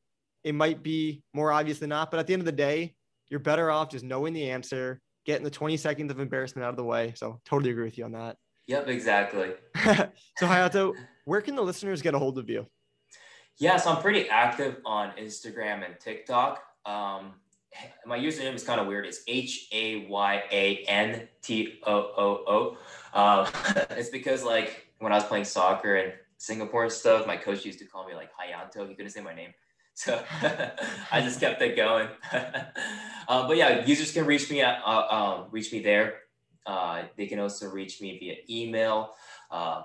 it 0.45 0.53
might 0.53 0.83
be 0.83 1.23
more 1.33 1.51
obvious 1.51 1.79
than 1.79 1.89
not. 1.89 2.11
But 2.11 2.19
at 2.19 2.27
the 2.27 2.33
end 2.33 2.41
of 2.43 2.45
the 2.45 2.51
day, 2.51 2.93
you're 3.29 3.39
better 3.39 3.71
off 3.71 3.89
just 3.89 4.05
knowing 4.05 4.31
the 4.31 4.51
answer, 4.51 5.01
getting 5.25 5.43
the 5.43 5.49
20 5.49 5.75
seconds 5.75 6.11
of 6.11 6.19
embarrassment 6.19 6.63
out 6.63 6.69
of 6.69 6.77
the 6.77 6.83
way. 6.83 7.13
So 7.17 7.41
totally 7.45 7.71
agree 7.71 7.85
with 7.85 7.97
you 7.97 8.05
on 8.05 8.11
that. 8.11 8.37
Yep, 8.67 8.87
exactly. 8.87 9.53
so 9.83 10.47
Hayato, 10.47 10.93
where 11.25 11.41
can 11.41 11.55
the 11.55 11.63
listeners 11.63 12.01
get 12.03 12.13
a 12.13 12.19
hold 12.19 12.37
of 12.37 12.47
you? 12.47 12.67
Yeah, 13.57 13.77
so 13.77 13.91
I'm 13.91 14.01
pretty 14.01 14.29
active 14.29 14.77
on 14.85 15.11
Instagram 15.19 15.83
and 15.83 15.99
TikTok. 15.99 16.61
Um, 16.85 17.33
my 18.05 18.17
username 18.17 18.53
is 18.53 18.63
kind 18.63 18.79
of 18.79 18.85
weird. 18.85 19.05
It's 19.07 19.21
H 19.27 19.67
A 19.71 20.05
Y 20.07 20.43
A 20.51 20.77
N 20.87 21.27
T 21.41 21.79
O 21.87 21.93
O 21.93 22.43
O. 22.47 22.77
Uh, 23.13 23.49
it's 23.91 24.09
because 24.09 24.43
like 24.43 24.87
when 24.99 25.11
I 25.11 25.15
was 25.15 25.23
playing 25.23 25.45
soccer 25.45 25.95
in 25.95 26.11
Singapore 26.37 26.83
and 26.83 26.91
stuff, 26.91 27.25
my 27.25 27.35
coach 27.35 27.65
used 27.65 27.79
to 27.79 27.85
call 27.85 28.07
me 28.07 28.13
like 28.13 28.29
Hayato. 28.33 28.87
He 28.87 28.93
couldn't 28.93 29.11
say 29.11 29.21
my 29.21 29.33
name. 29.33 29.53
So 29.97 30.21
I 31.11 31.21
just 31.21 31.39
kept 31.39 31.61
it 31.61 31.77
going. 31.77 32.09
uh, 32.33 33.47
but 33.47 33.55
yeah, 33.55 33.85
users 33.85 34.11
can 34.11 34.25
reach 34.25 34.51
me 34.51 34.61
at 34.61 34.81
uh, 34.85 35.07
um, 35.09 35.47
reach 35.51 35.71
me 35.71 35.79
there. 35.79 36.15
Uh, 36.65 37.03
they 37.15 37.27
can 37.27 37.39
also 37.39 37.69
reach 37.69 38.01
me 38.01 38.19
via 38.19 38.35
email, 38.49 39.13
uh, 39.51 39.83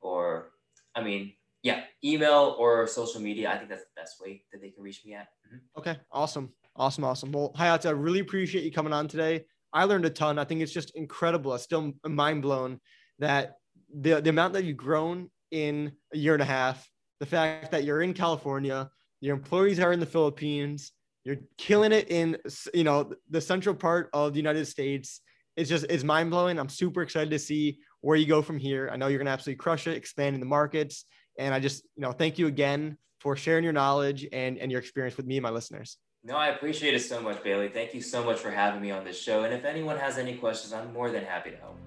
or 0.00 0.50
I 0.94 1.02
mean, 1.02 1.34
Yeah, 1.62 1.82
email 2.04 2.56
or 2.58 2.86
social 2.86 3.20
media. 3.20 3.50
I 3.50 3.56
think 3.56 3.70
that's 3.70 3.84
the 3.84 4.00
best 4.00 4.20
way 4.20 4.42
that 4.52 4.60
they 4.60 4.70
can 4.70 4.82
reach 4.82 5.04
me 5.06 5.14
at. 5.14 5.28
Mm-hmm. 5.46 5.78
Okay, 5.78 5.96
awesome. 6.12 6.52
Awesome, 6.76 7.04
awesome. 7.04 7.32
Well, 7.32 7.52
Hayato, 7.56 7.86
I 7.86 7.90
really 7.90 8.18
appreciate 8.18 8.64
you 8.64 8.72
coming 8.72 8.92
on 8.92 9.06
today. 9.08 9.44
I 9.72 9.84
learned 9.84 10.04
a 10.04 10.10
ton. 10.10 10.38
I 10.38 10.44
think 10.44 10.60
it's 10.60 10.72
just 10.72 10.94
incredible. 10.96 11.52
I'm 11.52 11.58
still 11.58 11.92
mind 12.04 12.42
blown 12.42 12.80
that 13.18 13.54
the, 13.94 14.20
the 14.20 14.30
amount 14.30 14.52
that 14.54 14.64
you've 14.64 14.76
grown 14.76 15.30
in 15.52 15.92
a 16.12 16.18
year 16.18 16.34
and 16.34 16.42
a 16.42 16.46
half, 16.46 16.88
the 17.20 17.26
fact 17.26 17.70
that 17.70 17.84
you're 17.84 18.02
in 18.02 18.12
California, 18.12 18.90
your 19.24 19.34
employees 19.34 19.80
are 19.80 19.92
in 19.92 20.00
the 20.00 20.06
Philippines, 20.06 20.92
you're 21.24 21.38
killing 21.56 21.92
it 21.92 22.10
in 22.10 22.36
you 22.74 22.84
know 22.84 23.10
the 23.30 23.40
central 23.40 23.74
part 23.74 24.10
of 24.12 24.34
the 24.34 24.38
United 24.38 24.66
States. 24.66 25.22
It's 25.56 25.70
just 25.70 25.86
it's 25.88 26.04
mind 26.04 26.30
blowing. 26.30 26.58
I'm 26.58 26.68
super 26.68 27.00
excited 27.00 27.30
to 27.30 27.38
see 27.38 27.78
where 28.02 28.16
you 28.16 28.26
go 28.26 28.42
from 28.42 28.58
here. 28.58 28.90
I 28.92 28.96
know 28.96 29.06
you're 29.06 29.18
gonna 29.18 29.30
absolutely 29.30 29.58
crush 29.58 29.86
it, 29.86 29.96
expanding 29.96 30.40
the 30.40 30.46
markets. 30.46 31.06
And 31.38 31.54
I 31.54 31.58
just 31.58 31.84
you 31.96 32.02
know 32.02 32.12
thank 32.12 32.38
you 32.38 32.48
again 32.48 32.98
for 33.20 33.34
sharing 33.34 33.64
your 33.64 33.72
knowledge 33.72 34.28
and, 34.30 34.58
and 34.58 34.70
your 34.70 34.80
experience 34.80 35.16
with 35.16 35.24
me 35.24 35.38
and 35.38 35.42
my 35.42 35.48
listeners. 35.48 35.96
No, 36.22 36.36
I 36.36 36.48
appreciate 36.48 36.92
it 36.92 37.00
so 37.00 37.22
much, 37.22 37.42
Bailey. 37.42 37.68
Thank 37.68 37.94
you 37.94 38.02
so 38.02 38.22
much 38.22 38.38
for 38.38 38.50
having 38.50 38.82
me 38.82 38.90
on 38.90 39.04
this 39.04 39.18
show. 39.18 39.44
And 39.44 39.54
if 39.54 39.64
anyone 39.64 39.96
has 39.96 40.18
any 40.18 40.34
questions, 40.34 40.74
I'm 40.74 40.92
more 40.92 41.10
than 41.10 41.24
happy 41.24 41.50
to 41.50 41.56
help. 41.56 41.78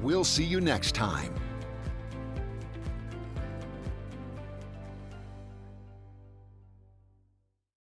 We'll 0.00 0.24
see 0.24 0.44
you 0.44 0.60
next 0.60 0.94
time. 0.94 1.34